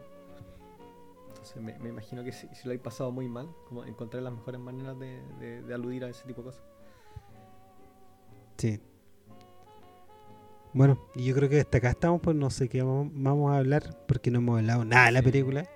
Entonces 1.28 1.56
me, 1.62 1.76
me 1.78 1.88
imagino 1.88 2.22
que 2.22 2.30
si, 2.32 2.46
si 2.54 2.66
lo 2.68 2.72
hay 2.72 2.78
pasado 2.78 3.10
muy 3.10 3.26
mal, 3.28 3.48
como 3.68 3.82
encontrar 3.84 4.22
las 4.22 4.32
mejores 4.34 4.60
maneras 4.60 4.96
de, 5.00 5.20
de- 5.40 5.62
de 5.62 5.74
aludir 5.74 6.04
a 6.04 6.08
ese 6.10 6.24
tipo 6.26 6.42
de 6.42 6.48
cosas. 6.50 6.62
Sí. 8.58 8.78
Bueno, 10.74 10.98
y 11.14 11.24
yo 11.24 11.34
creo 11.34 11.48
que 11.48 11.60
hasta 11.60 11.78
acá 11.78 11.90
estamos, 11.90 12.20
pues 12.22 12.36
no 12.36 12.48
sé 12.50 12.68
qué 12.68 12.82
vamos, 12.82 13.08
vamos 13.12 13.52
a 13.52 13.58
hablar, 13.58 13.82
porque 14.06 14.30
no 14.30 14.38
hemos 14.38 14.58
hablado 14.58 14.84
nada 14.84 15.06
de 15.06 15.12
la 15.12 15.22
película. 15.22 15.66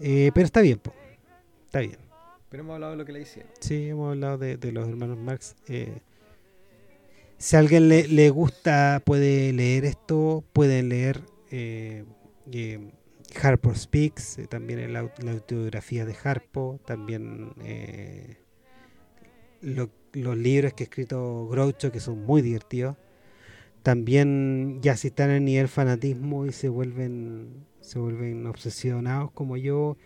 Eh, 0.00 0.30
pero 0.34 0.44
está 0.46 0.60
bien, 0.60 0.78
pues. 0.78 0.94
Está 1.66 1.80
bien. 1.80 1.96
Pero 2.54 2.62
hemos 2.62 2.74
hablado 2.74 2.92
de 2.92 2.98
lo 2.98 3.04
que 3.04 3.10
le 3.10 3.20
hicieron. 3.22 3.50
Sí, 3.58 3.88
hemos 3.88 4.12
hablado 4.12 4.38
de, 4.38 4.56
los 4.70 4.88
hermanos 4.88 5.18
Marx. 5.18 5.56
Eh, 5.66 5.98
Si 7.36 7.56
a 7.56 7.58
alguien 7.58 7.88
le, 7.88 8.06
le 8.06 8.30
gusta, 8.30 9.02
puede 9.04 9.52
leer 9.52 9.84
esto, 9.84 10.44
pueden 10.52 10.88
leer 10.88 11.20
eh, 11.50 12.04
eh, 12.52 12.92
Harpo 13.42 13.74
Speaks, 13.74 14.38
también 14.48 14.78
el 14.78 14.94
au- 14.94 15.10
la 15.24 15.32
autobiografía 15.32 16.04
de 16.06 16.14
Harpo, 16.22 16.78
también 16.86 17.54
lo- 19.60 19.90
los 20.12 20.36
libros 20.36 20.74
que 20.74 20.84
ha 20.84 20.86
escrito 20.86 21.48
Groucho, 21.48 21.90
que 21.90 21.98
son 21.98 22.20
muy 22.24 22.40
divertidos. 22.40 22.96
También 23.82 24.78
ya 24.80 24.96
si 24.96 25.08
están 25.08 25.30
en 25.30 25.44
nivel 25.44 25.66
fanatismo 25.66 26.46
y 26.46 26.52
se 26.52 26.68
vuelven, 26.68 27.66
se 27.80 27.98
vuelven 27.98 28.46
obsesionados 28.46 29.32
como 29.32 29.56
yo, 29.56 29.96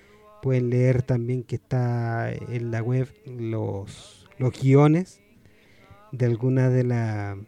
pueden 0.43 0.71
leer 0.71 1.03
también 1.03 1.43
que 1.45 1.57
está 1.57 2.33
en 2.33 2.71
la 2.71 2.83
web 2.83 3.09
los, 3.27 4.29
los 4.39 4.53
guiones 4.61 5.21
de 6.13 6.27
algunas 6.27 6.73
de 6.73 6.85
la 6.85 7.39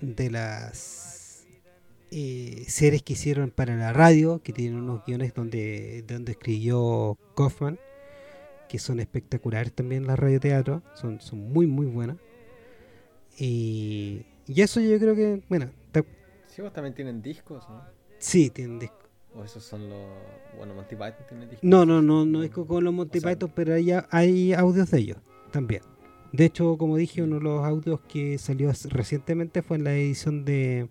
de 0.00 0.30
las 0.30 1.46
eh, 2.10 2.64
series 2.68 3.02
que 3.02 3.12
hicieron 3.12 3.50
para 3.50 3.76
la 3.76 3.92
radio, 3.92 4.42
que 4.42 4.52
tienen 4.52 4.78
unos 4.80 5.04
guiones 5.04 5.34
donde, 5.34 6.02
donde 6.06 6.32
escribió 6.32 7.18
Kaufman, 7.36 7.78
que 8.68 8.78
son 8.78 9.00
espectaculares 9.00 9.72
también 9.72 10.06
las 10.06 10.18
radioteatro, 10.18 10.82
son, 10.94 11.20
son 11.20 11.52
muy 11.52 11.66
muy 11.66 11.86
buenas. 11.86 12.16
Y, 13.38 14.26
y 14.46 14.62
eso 14.62 14.80
yo 14.80 14.98
creo 14.98 15.14
que, 15.14 15.42
bueno, 15.48 15.70
Sí, 16.46 16.62
vos 16.62 16.72
también 16.72 16.94
tienen 16.94 17.22
discos, 17.22 17.68
¿no? 17.68 17.82
sí, 18.18 18.50
tienen 18.50 18.78
disco. 18.78 18.99
O 19.34 19.44
esos 19.44 19.62
son 19.62 19.88
los. 19.88 20.08
Bueno, 20.56 20.74
Monty 20.74 20.96
Python 20.96 21.24
tiene 21.28 21.46
discos. 21.46 21.62
No, 21.62 21.86
no, 21.86 22.02
no, 22.02 22.26
no 22.26 22.42
es 22.42 22.50
con 22.50 22.84
los 22.84 22.92
Monty 22.92 23.18
O 23.18 23.20
sea, 23.20 23.30
Python, 23.30 23.52
pero 23.54 23.74
hay, 23.74 23.92
hay 24.10 24.52
audios 24.52 24.90
de 24.90 24.98
ellos 24.98 25.18
también. 25.50 25.82
De 26.32 26.44
hecho, 26.44 26.76
como 26.78 26.96
dije, 26.96 27.22
uno 27.22 27.36
de 27.36 27.42
los 27.42 27.64
audios 27.64 28.00
que 28.02 28.38
salió 28.38 28.70
recientemente 28.90 29.62
fue 29.62 29.76
en 29.76 29.84
la 29.84 29.94
edición 29.94 30.44
de, 30.44 30.88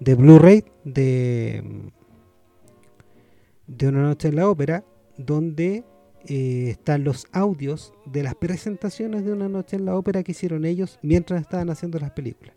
de 0.00 0.14
Blu-ray 0.14 0.64
de, 0.84 1.90
de 3.66 3.88
Una 3.88 4.02
Noche 4.02 4.28
en 4.28 4.36
la 4.36 4.48
Ópera, 4.48 4.84
donde 5.18 5.84
eh, 6.26 6.68
están 6.70 7.04
los 7.04 7.26
audios 7.32 7.92
de 8.06 8.22
las 8.22 8.34
presentaciones 8.34 9.24
de 9.24 9.32
Una 9.32 9.48
Noche 9.48 9.76
en 9.76 9.84
la 9.84 9.96
Ópera 9.96 10.22
que 10.22 10.32
hicieron 10.32 10.64
ellos 10.64 10.98
mientras 11.02 11.42
estaban 11.42 11.68
haciendo 11.68 11.98
las 11.98 12.12
películas. 12.12 12.54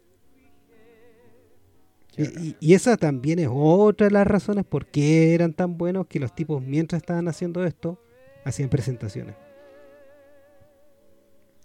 Y, 2.18 2.74
esa 2.74 2.96
también 2.98 3.40
es 3.40 3.50
otra 3.52 4.08
de 4.08 4.12
las 4.12 4.26
razones 4.28 4.66
por 4.66 4.86
qué 4.88 5.34
eran 5.34 5.54
tan 5.54 5.78
buenos 5.78 6.08
que 6.08 6.20
los 6.20 6.34
tipos 6.34 6.62
mientras 6.62 7.02
estaban 7.02 7.28
haciendo 7.28 7.64
esto 7.66 8.00
hacían 8.46 8.70
presentaciones. 8.70 9.36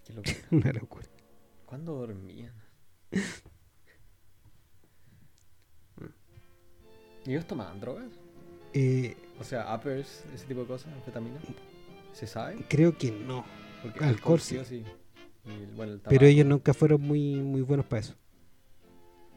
Qué 0.04 0.12
locura. 0.14 0.36
Una 0.50 0.72
locura. 0.72 1.06
¿Cuándo 1.66 1.94
dormían? 1.94 2.52
¿Y 7.26 7.30
ellos 7.30 7.46
tomaban 7.46 7.80
drogas? 7.80 8.08
Eh, 8.72 9.16
O 9.40 9.44
sea, 9.44 9.74
uppers, 9.74 10.24
ese 10.34 10.46
tipo 10.46 10.60
de 10.60 10.66
cosas, 10.66 10.92
anfetamina. 10.94 11.38
¿Se 12.12 12.26
sabe? 12.26 12.64
creo 12.68 12.96
que 12.96 13.10
no, 13.12 13.44
Porque 13.82 14.04
Alcohol, 14.04 14.40
sí 14.40 14.58
o 14.58 14.64
sí. 14.64 14.84
Y 15.46 15.50
el- 15.50 15.66
bueno, 15.76 15.92
el 15.92 16.00
pero 16.00 16.26
ellos 16.26 16.44
nunca 16.46 16.74
fueron 16.74 17.00
muy 17.00 17.36
muy 17.36 17.62
buenos 17.62 17.86
para 17.86 18.00
eso. 18.00 18.14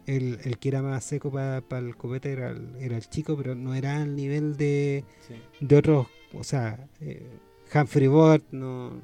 El, 0.05 0.39
el 0.43 0.57
que 0.57 0.67
era 0.69 0.81
más 0.81 1.03
seco 1.05 1.31
para 1.31 1.63
el 1.79 1.95
copete 1.95 2.31
era 2.33 2.49
el, 2.51 2.75
era 2.79 2.97
el 2.97 3.07
chico, 3.07 3.37
pero 3.37 3.55
no 3.55 3.73
era 3.73 4.01
al 4.01 4.15
nivel 4.15 4.57
de, 4.57 5.05
Sí. 5.27 5.35
de 5.61 5.77
otros, 5.77 6.07
o 6.33 6.43
sea, 6.43 6.87
eh, 6.99 7.25
Humphrey 7.73 8.07
Bogart 8.07 8.43
no... 8.51 8.99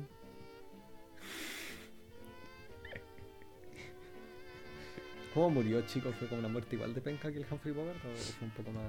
¿Cómo 5.34 5.50
murió, 5.52 5.82
chico? 5.82 6.12
¿Fue 6.18 6.28
como 6.28 6.40
una 6.40 6.50
muerte 6.50 6.76
igual 6.76 6.94
de 6.94 7.02
penca 7.02 7.32
que 7.32 7.38
el 7.38 7.46
Humphrey 7.50 7.74
Bogart? 7.74 7.98
¿O 7.98 8.16
fue 8.38 8.48
un 8.48 8.54
poco 8.54 8.72
más.? 8.72 8.84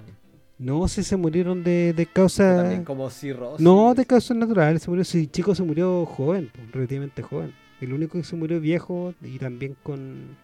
No 0.58 0.88
sé, 0.88 1.02
se 1.02 1.16
murieron 1.16 1.62
de, 1.64 1.92
de 1.94 2.06
causa... 2.06 2.56
también 2.56 2.84
como 2.84 3.08
cirrosis. 3.10 3.60
No, 3.64 3.94
de 3.94 4.04
causas 4.04 4.36
naturales. 4.36 4.82
Se 4.82 4.90
murió, 4.90 5.04
sí, 5.04 5.26
chico 5.26 5.54
se 5.54 5.62
murió 5.62 6.04
joven, 6.06 6.50
relativamente 6.72 7.22
joven. 7.22 7.54
El 7.80 7.92
único 7.94 8.18
que 8.18 8.24
se 8.24 8.36
murió 8.36 8.60
viejo 8.60 9.14
y 9.22 9.38
también 9.38 9.74
con, 9.82 10.36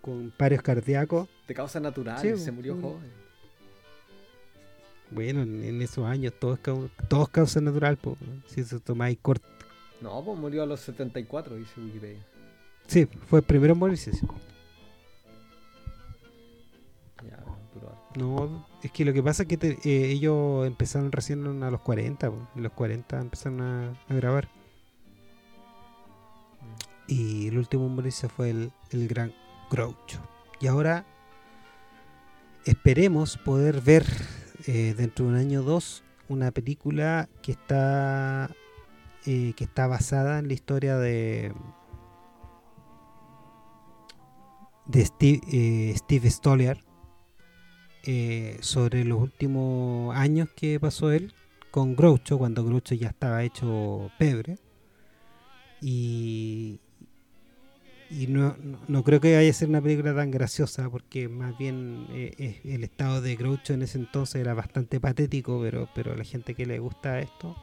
con 0.00 0.30
pares 0.36 0.62
cardíacos. 0.62 1.28
De 1.46 1.54
causas 1.54 1.82
naturales, 1.82 2.38
Sí, 2.38 2.44
se 2.44 2.52
murió 2.52 2.74
mm. 2.76 2.82
joven. 2.82 3.20
Bueno, 5.10 5.42
en, 5.42 5.82
esos 5.82 6.04
años 6.06 6.32
todo 6.38 6.54
es, 6.54 6.60
cau- 6.62 6.88
todo 7.08 7.24
es 7.24 7.28
causa 7.30 7.60
natural. 7.60 7.96
pues, 7.96 8.16
si 8.46 8.62
se 8.64 8.78
tomáis 8.80 9.18
corto. 9.20 9.46
No, 10.00 10.24
pues 10.24 10.38
murió 10.38 10.62
a 10.62 10.66
los 10.66 10.80
74, 10.80 11.56
dice 11.56 11.80
Wikipedia. 11.80 12.24
Sí, 12.86 13.06
fue 13.26 13.40
el 13.40 13.44
primero 13.44 13.72
en 13.74 13.78
morirse. 13.78 14.12
sí. 14.12 14.26
Ya. 17.28 17.44
No, 18.16 18.66
es 18.82 18.90
que 18.92 19.04
lo 19.04 19.12
que 19.12 19.22
pasa 19.22 19.42
es 19.42 19.48
que 19.48 19.56
te- 19.56 19.78
eh, 19.84 20.10
ellos 20.12 20.66
empezaron 20.66 21.12
recién 21.12 21.62
a 21.62 21.70
los 21.70 21.80
40. 21.80 22.30
pues, 22.30 22.42
En 22.56 22.62
los 22.62 22.72
40 22.72 23.20
empezaron 23.20 23.60
a, 23.60 23.90
a 24.08 24.14
grabar. 24.14 24.48
Y 27.06 27.48
el 27.48 27.58
último 27.58 27.86
en 27.86 27.94
morirse 27.96 28.28
fue 28.28 28.50
el, 28.50 28.72
el 28.90 29.08
gran 29.08 29.32
Groucho. 29.70 30.20
Y 30.60 30.66
ahora 30.66 31.06
esperemos 32.64 33.38
poder 33.38 33.80
ver 33.80 34.04
eh, 34.66 34.94
dentro 34.96 35.26
de 35.26 35.32
un 35.32 35.38
año 35.38 35.60
o 35.60 35.62
dos 35.62 36.02
una 36.28 36.50
película 36.50 37.28
que 37.42 37.52
está 37.52 38.50
eh, 39.26 39.52
que 39.56 39.64
está 39.64 39.86
basada 39.86 40.38
en 40.38 40.48
la 40.48 40.54
historia 40.54 40.96
de 40.96 41.52
de 44.86 45.04
Steve, 45.04 45.40
eh, 45.52 45.94
Steve 45.96 46.30
Stoliar 46.30 46.78
eh, 48.04 48.58
sobre 48.60 49.04
los 49.04 49.20
últimos 49.20 50.16
años 50.16 50.48
que 50.56 50.80
pasó 50.80 51.12
él 51.12 51.34
con 51.70 51.94
Groucho 51.94 52.38
cuando 52.38 52.64
Groucho 52.64 52.94
ya 52.94 53.08
estaba 53.08 53.44
hecho 53.44 54.10
pebre 54.18 54.58
y 55.82 56.80
y 58.10 58.26
no, 58.26 58.56
no, 58.62 58.78
no 58.88 59.04
creo 59.04 59.20
que 59.20 59.36
vaya 59.36 59.48
a 59.48 59.52
ser 59.54 59.68
una 59.68 59.80
película 59.80 60.14
tan 60.14 60.32
graciosa 60.32 60.90
porque 60.90 61.28
más 61.28 61.56
bien 61.56 62.06
eh, 62.10 62.34
eh, 62.38 62.60
el 62.64 62.82
estado 62.82 63.20
de 63.20 63.36
Groucho 63.36 63.72
en 63.72 63.82
ese 63.82 63.98
entonces 63.98 64.40
era 64.40 64.52
bastante 64.52 64.98
patético 64.98 65.60
pero 65.62 65.88
pero 65.94 66.12
a 66.12 66.16
la 66.16 66.24
gente 66.24 66.54
que 66.54 66.66
le 66.66 66.80
gusta 66.80 67.20
esto 67.20 67.56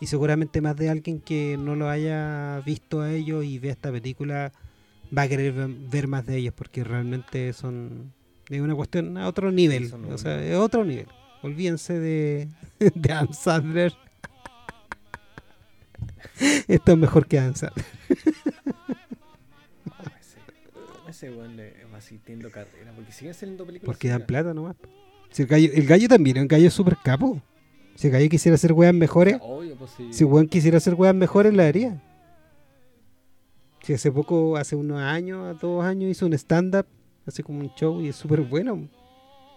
y 0.00 0.06
seguramente 0.06 0.60
más 0.60 0.76
de 0.76 0.90
alguien 0.90 1.20
que 1.20 1.56
no 1.58 1.74
lo 1.74 1.88
haya 1.88 2.62
visto 2.64 3.00
a 3.00 3.12
ellos 3.12 3.44
y 3.44 3.58
vea 3.58 3.72
esta 3.72 3.90
película 3.90 4.52
va 5.16 5.22
a 5.22 5.28
querer 5.28 5.52
ver, 5.66 6.06
más 6.06 6.24
de 6.26 6.36
ellos 6.36 6.54
porque 6.56 6.84
realmente 6.84 7.52
son 7.52 8.12
es 8.48 8.60
una 8.60 8.76
cuestión 8.76 9.18
a 9.18 9.26
otro 9.26 9.50
nivel 9.50 9.92
o 10.10 10.16
sea 10.16 10.42
es 10.44 10.56
otro 10.56 10.84
nivel. 10.84 11.08
Olvídense 11.42 11.98
de 11.98 12.48
de 12.94 13.12
Adam 13.12 13.32
Sandler. 13.32 13.92
Esto 16.68 16.92
es 16.92 16.98
mejor 16.98 17.26
que 17.26 17.38
Adam 17.38 17.54
Sandler 17.54 17.97
ese 21.18 21.30
weón 21.30 21.56
le 21.56 21.84
va 21.92 22.00
sintiendo 22.00 22.50
carrera. 22.50 22.92
Porque 22.94 23.12
siguen 23.12 23.34
saliendo 23.34 23.66
películas. 23.66 23.86
Porque 23.86 24.08
dan 24.08 24.24
plata 24.24 24.54
nomás. 24.54 24.76
Si 25.30 25.42
el, 25.42 25.48
gallo, 25.48 25.70
el 25.74 25.86
gallo 25.86 26.08
también 26.08 26.36
es 26.36 26.42
un 26.42 26.48
gallo 26.48 26.70
súper 26.70 26.96
capo. 27.02 27.42
Si 27.96 28.06
el 28.06 28.12
gallo 28.12 28.28
quisiera 28.28 28.54
hacer 28.54 28.72
weas 28.72 28.94
mejores, 28.94 29.36
Obvio, 29.40 29.76
pues 29.76 29.90
sí. 29.96 30.12
si 30.12 30.24
weón 30.24 30.46
quisiera 30.46 30.78
hacer 30.78 30.94
weas 30.94 31.14
mejores, 31.14 31.52
la 31.52 31.66
haría. 31.66 32.00
Si 33.82 33.92
hace 33.94 34.12
poco, 34.12 34.56
hace 34.56 34.76
unos 34.76 35.00
años, 35.00 35.58
dos 35.60 35.84
años, 35.84 36.10
hizo 36.10 36.26
un 36.26 36.34
stand-up, 36.34 36.86
hace 37.26 37.42
como 37.42 37.60
un 37.60 37.74
show 37.74 38.00
y 38.00 38.08
es 38.08 38.16
súper 38.16 38.42
bueno. 38.42 38.88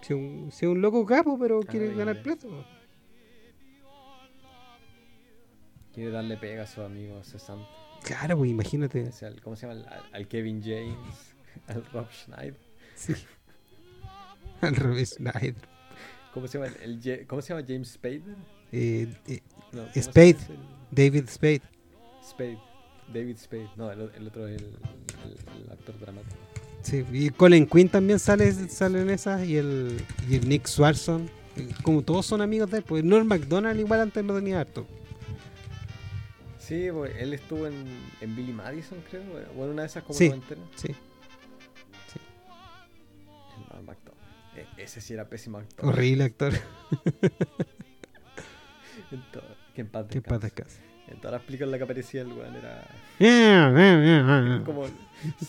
Si 0.02 0.12
es 0.12 0.18
un, 0.18 0.50
si 0.50 0.66
un 0.66 0.80
loco 0.80 1.06
capo, 1.06 1.38
pero 1.38 1.60
quiere 1.60 1.90
Ay, 1.90 1.94
ganar 1.94 2.22
plata. 2.22 2.48
Quiere 5.94 6.10
darle 6.10 6.36
pega 6.38 6.64
a 6.64 6.66
su 6.66 6.80
amigo 6.82 7.22
cesante. 7.22 7.66
Claro, 8.02 8.38
pues 8.38 8.50
imagínate. 8.50 9.10
¿Cómo 9.44 9.54
se 9.54 9.68
llama? 9.68 9.80
Al, 9.88 10.02
al 10.12 10.28
Kevin 10.28 10.60
James, 10.60 11.31
al 11.68 11.84
Rob 11.92 12.06
Schneider. 12.12 12.56
Sí. 12.94 13.14
Al 14.60 14.76
revés, 14.76 15.10
Snyder. 15.16 15.56
¿Cómo 16.32 16.46
se 16.46 16.56
llama? 16.58 16.72
El, 16.82 17.26
¿Cómo 17.26 17.42
se 17.42 17.52
llama? 17.52 17.66
James 17.66 17.88
Spader. 17.94 18.22
Eh, 18.70 19.12
eh, 19.26 19.40
No, 19.72 19.80
¿cómo 19.82 19.92
se 19.92 20.02
Spade. 20.02 20.30
ese? 20.30 20.54
David 20.92 21.28
Spade. 21.28 21.62
Spade. 22.24 22.58
David 23.12 23.36
Spade. 23.38 23.68
No, 23.76 23.90
el, 23.90 24.08
el 24.14 24.26
otro 24.28 24.46
es 24.46 24.62
el, 24.62 24.76
actor 25.72 25.98
dramático. 25.98 26.36
Sí, 26.82 27.04
y 27.12 27.30
Colin 27.30 27.66
Quinn 27.66 27.88
también 27.88 28.20
sale, 28.20 28.52
sale 28.68 29.02
en 29.02 29.10
esas 29.10 29.44
y 29.44 29.56
el, 29.56 30.00
y 30.28 30.36
el 30.36 30.48
Nick 30.48 30.66
Swarson. 30.68 31.28
Como 31.82 32.02
todos 32.02 32.24
son 32.24 32.40
amigos 32.40 32.70
de 32.70 32.78
él, 32.78 32.84
pues 32.84 33.02
Norm 33.02 33.26
MacDonald 33.26 33.80
igual 33.80 34.00
antes 34.00 34.24
lo 34.24 34.34
tenía 34.36 34.60
harto. 34.60 34.86
Sí, 36.60 36.88
pues, 36.92 37.12
él 37.18 37.34
estuvo 37.34 37.66
en, 37.66 37.84
en 38.20 38.36
Billy 38.36 38.52
Madison, 38.52 38.98
creo. 39.10 39.22
O 39.58 39.64
en 39.64 39.70
una 39.70 39.82
de 39.82 39.88
esas 39.88 40.04
como 40.04 40.16
Sí. 40.16 40.28
noventeras. 40.28 40.64
Sí. 40.76 40.94
E- 44.56 44.66
ese 44.82 45.00
sí 45.00 45.14
era 45.14 45.28
pésimo 45.28 45.58
actor. 45.58 45.88
Horrible 45.88 46.24
actor. 46.24 46.52
Que 49.74 49.80
en 49.82 49.88
paz 49.88 50.06
descanse. 50.40 50.80
En 51.08 51.16
todas 51.18 51.32
las 51.32 51.42
películas 51.42 51.66
en 51.68 51.70
las 51.72 51.78
que 51.78 51.84
aparecía 51.84 52.22
el 52.22 52.28
weón 52.28 52.54
era. 52.56 52.86
como. 54.64 54.86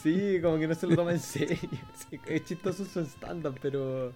Sí, 0.02 0.40
como 0.42 0.58
que 0.60 0.68
no 0.68 0.76
se 0.76 0.88
lo 0.88 0.96
toma 0.96 1.12
en 1.12 1.20
serio. 1.20 1.58
Es 2.28 2.46
chistoso 2.46 2.86
su 2.86 3.02
stand-up, 3.06 3.58
pero. 3.62 4.14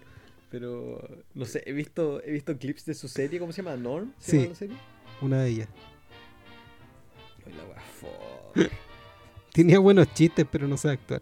Pero. 0.49 1.01
No 1.33 1.45
sé, 1.45 1.63
he 1.65 1.73
visto, 1.73 2.21
he 2.23 2.31
visto 2.31 2.57
clips 2.57 2.85
de 2.85 2.93
su 2.93 3.07
serie, 3.07 3.39
¿cómo 3.39 3.51
se 3.51 3.61
llama? 3.61 3.75
¿Norm? 3.77 4.11
¿Se 4.17 4.31
Sí. 4.31 4.37
llama 4.37 4.49
la 4.49 4.55
serie? 4.55 4.77
Una 5.21 5.41
de 5.41 5.49
ellas. 5.49 5.67
Ay, 7.45 7.53
la 7.53 7.63
wea. 7.65 8.69
Tenía 9.53 9.79
buenos 9.79 10.13
chistes, 10.13 10.45
pero 10.51 10.67
no 10.67 10.77
sabe 10.77 10.95
actuar. 10.95 11.21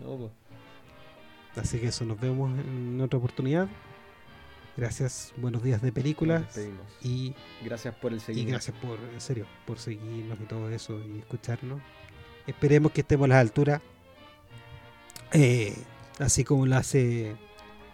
No, 0.00 0.16
po. 0.16 0.32
Así 1.56 1.78
que 1.78 1.88
eso, 1.88 2.04
nos 2.04 2.18
vemos 2.20 2.50
en 2.58 3.00
otra 3.00 3.18
oportunidad. 3.18 3.68
Gracias, 4.76 5.32
buenos 5.36 5.62
días 5.62 5.82
de 5.82 5.92
películas. 5.92 6.44
Y, 7.02 7.34
Gracias 7.62 7.94
por 7.94 8.12
el 8.12 8.18
y 8.18 8.20
seguimiento. 8.20 8.52
gracias 8.52 8.76
por, 8.78 8.98
en 9.12 9.20
serio, 9.20 9.46
por 9.66 9.78
seguirnos 9.78 10.38
y 10.40 10.44
todo 10.44 10.70
eso 10.70 10.98
y 11.00 11.18
escucharnos. 11.18 11.80
Esperemos 12.46 12.92
que 12.92 13.02
estemos 13.02 13.26
a 13.26 13.28
la 13.28 13.40
altura. 13.40 13.82
eh, 15.32 15.76
así 16.18 16.42
como 16.44 16.66
lo 16.66 16.76
hace 16.76 17.36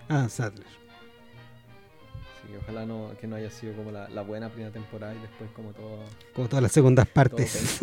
Adam 0.08 0.28
Sadler. 0.30 0.66
Sí, 0.66 2.54
ojalá 2.62 2.86
no, 2.86 3.10
que 3.20 3.26
no 3.26 3.36
haya 3.36 3.50
sido 3.50 3.74
como 3.74 3.90
la, 3.90 4.08
la 4.08 4.22
buena 4.22 4.48
primera 4.48 4.72
temporada 4.72 5.14
y 5.14 5.18
después 5.18 5.50
como 5.50 5.72
todo... 5.72 6.04
Como 6.32 6.48
todas 6.48 6.62
las 6.62 6.72
segundas 6.72 7.06
partes. 7.08 7.80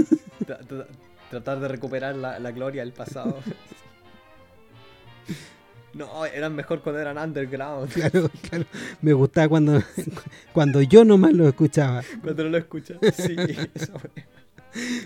tratar 1.29 1.59
de 1.59 1.67
recuperar 1.67 2.15
la, 2.15 2.39
la 2.39 2.51
gloria 2.51 2.81
del 2.81 2.93
pasado. 2.93 3.37
No, 5.95 6.25
eran 6.25 6.53
mejor 6.53 6.81
cuando 6.81 6.99
eran 7.01 7.17
underground. 7.17 7.89
claro, 7.93 8.29
claro. 8.49 8.65
Me 9.01 9.13
gustaba 9.13 9.47
cuando, 9.47 9.81
cuando 10.53 10.81
yo 10.81 11.05
nomás 11.05 11.31
lo 11.33 11.47
escuchaba. 11.47 12.03
Cuando 12.21 12.43
no 12.43 12.49
lo 12.49 12.57
escuchas. 12.57 12.97
Sí. 13.15 13.35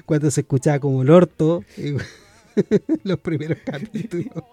Cuando 0.04 0.32
se 0.32 0.42
escuchaba 0.42 0.80
como 0.80 1.04
el 1.04 1.12
orto. 1.12 1.64
los 3.04 3.20
primeros 3.20 3.60
capítulos. 3.64 4.44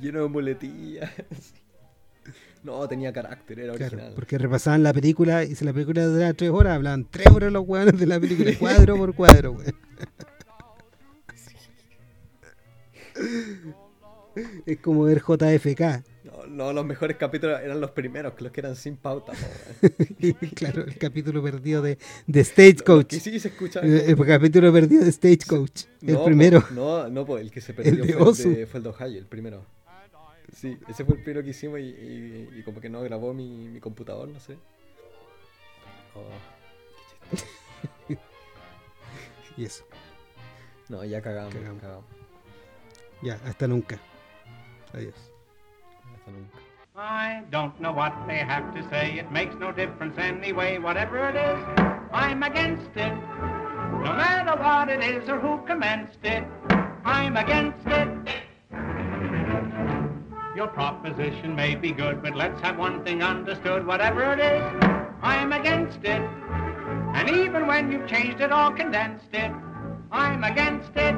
lleno 0.00 0.22
de 0.22 0.28
muletillas. 0.28 1.10
No, 2.62 2.88
tenía 2.88 3.12
carácter, 3.12 3.60
era 3.60 3.74
Claro, 3.74 3.92
original. 3.96 4.12
porque 4.16 4.38
repasaban 4.38 4.82
la 4.82 4.92
película 4.94 5.44
y 5.44 5.54
si 5.54 5.64
la 5.64 5.72
película 5.74 6.04
duraba 6.06 6.32
tres 6.32 6.50
horas, 6.50 6.74
hablaban 6.74 7.06
tres 7.08 7.26
horas 7.28 7.52
los 7.52 7.64
hueones 7.68 7.98
de 7.98 8.06
la 8.06 8.18
película, 8.18 8.50
cuadro 8.58 8.96
por 8.96 9.14
cuadro, 9.14 9.52
weón. 9.52 9.74
Es 14.66 14.78
como 14.78 15.04
ver 15.04 15.20
JFK. 15.20 16.04
No, 16.24 16.46
no, 16.46 16.72
los 16.72 16.84
mejores 16.84 17.16
capítulos 17.16 17.60
eran 17.62 17.80
los 17.80 17.90
primeros, 17.92 18.34
que 18.34 18.44
los 18.44 18.52
que 18.52 18.60
eran 18.60 18.76
sin 18.76 18.96
pauta. 18.96 19.32
claro, 20.54 20.82
el 20.84 20.98
capítulo 20.98 21.42
perdido 21.42 21.82
de, 21.82 21.98
Stagecoach. 22.44 23.06
que 23.08 23.20
sí 23.20 23.38
se 23.40 23.48
escuchan. 23.48 23.84
El, 23.84 24.00
el 24.00 24.26
capítulo 24.26 24.72
perdido 24.72 25.04
de 25.04 25.12
Stagecoach. 25.12 25.84
El 26.02 26.14
No, 26.14 26.24
primero. 26.24 26.62
No, 26.72 27.08
no, 27.08 27.24
pues 27.24 27.42
el 27.42 27.50
que 27.50 27.60
se 27.60 27.72
perdió 27.74 28.04
fue, 28.04 28.32
el 28.50 28.54
de, 28.56 28.66
fue 28.66 28.78
el 28.78 28.84
de 28.84 28.88
Ohio, 28.90 29.18
el 29.18 29.26
primero. 29.26 29.64
Sí, 30.54 30.78
ese 30.88 31.04
fue 31.04 31.16
el 31.16 31.22
primero 31.22 31.42
que 31.44 31.50
hicimos 31.50 31.80
y, 31.80 31.82
y- 31.82 32.48
y 32.58 32.62
como 32.62 32.80
que 32.80 32.88
no 32.88 33.02
grabó 33.02 33.34
mi, 33.34 33.68
mi 33.68 33.80
computador, 33.80 34.28
no 34.28 34.38
sé. 34.40 34.56
Oh, 36.14 36.22
qué. 38.08 38.18
Y 39.56 39.64
eso. 39.64 39.84
No, 40.88 41.02
ya 41.04 41.20
cagamos, 41.22 41.54
Cagamos. 41.54 41.80
cagamos. 41.82 42.04
Ya, 43.22 43.34
hasta 43.46 43.66
nunca. 43.66 43.98
Ah, 44.94 44.98
Adiós. 44.98 45.14
Hasta 46.12 46.30
nunca. 46.30 46.58
I 46.96 47.42
don't 47.50 47.78
know 47.80 47.92
what 47.92 48.14
they 48.26 48.38
have 48.38 48.74
to 48.74 48.82
say. 48.88 49.18
It 49.18 49.30
makes 49.30 49.54
no 49.56 49.70
difference 49.70 50.16
anyway. 50.18 50.78
Whatever 50.78 51.28
it 51.28 51.36
is, 51.36 51.58
I'm 52.12 52.42
against 52.42 52.90
it. 52.96 53.12
No 53.12 54.12
matter 54.14 54.56
what 54.62 54.88
it 54.88 55.02
is 55.02 55.28
or 55.28 55.38
who 55.38 55.58
commenced 55.66 56.24
it, 56.24 56.44
I'm 57.04 57.36
against 57.36 57.86
it. 57.86 58.08
Your 60.56 60.68
proposition 60.68 61.54
may 61.54 61.74
be 61.74 61.92
good, 61.92 62.22
but 62.22 62.34
let's 62.34 62.58
have 62.62 62.78
one 62.78 63.04
thing 63.04 63.22
understood. 63.22 63.86
Whatever 63.86 64.32
it 64.32 64.40
is, 64.40 64.62
I'm 65.20 65.52
against 65.52 65.98
it. 66.02 66.22
And 67.14 67.28
even 67.28 67.66
when 67.66 67.92
you've 67.92 68.08
changed 68.08 68.40
it 68.40 68.50
or 68.52 68.72
condensed 68.72 69.34
it, 69.34 69.52
I'm 70.10 70.44
against 70.44 70.92
it. 70.96 71.14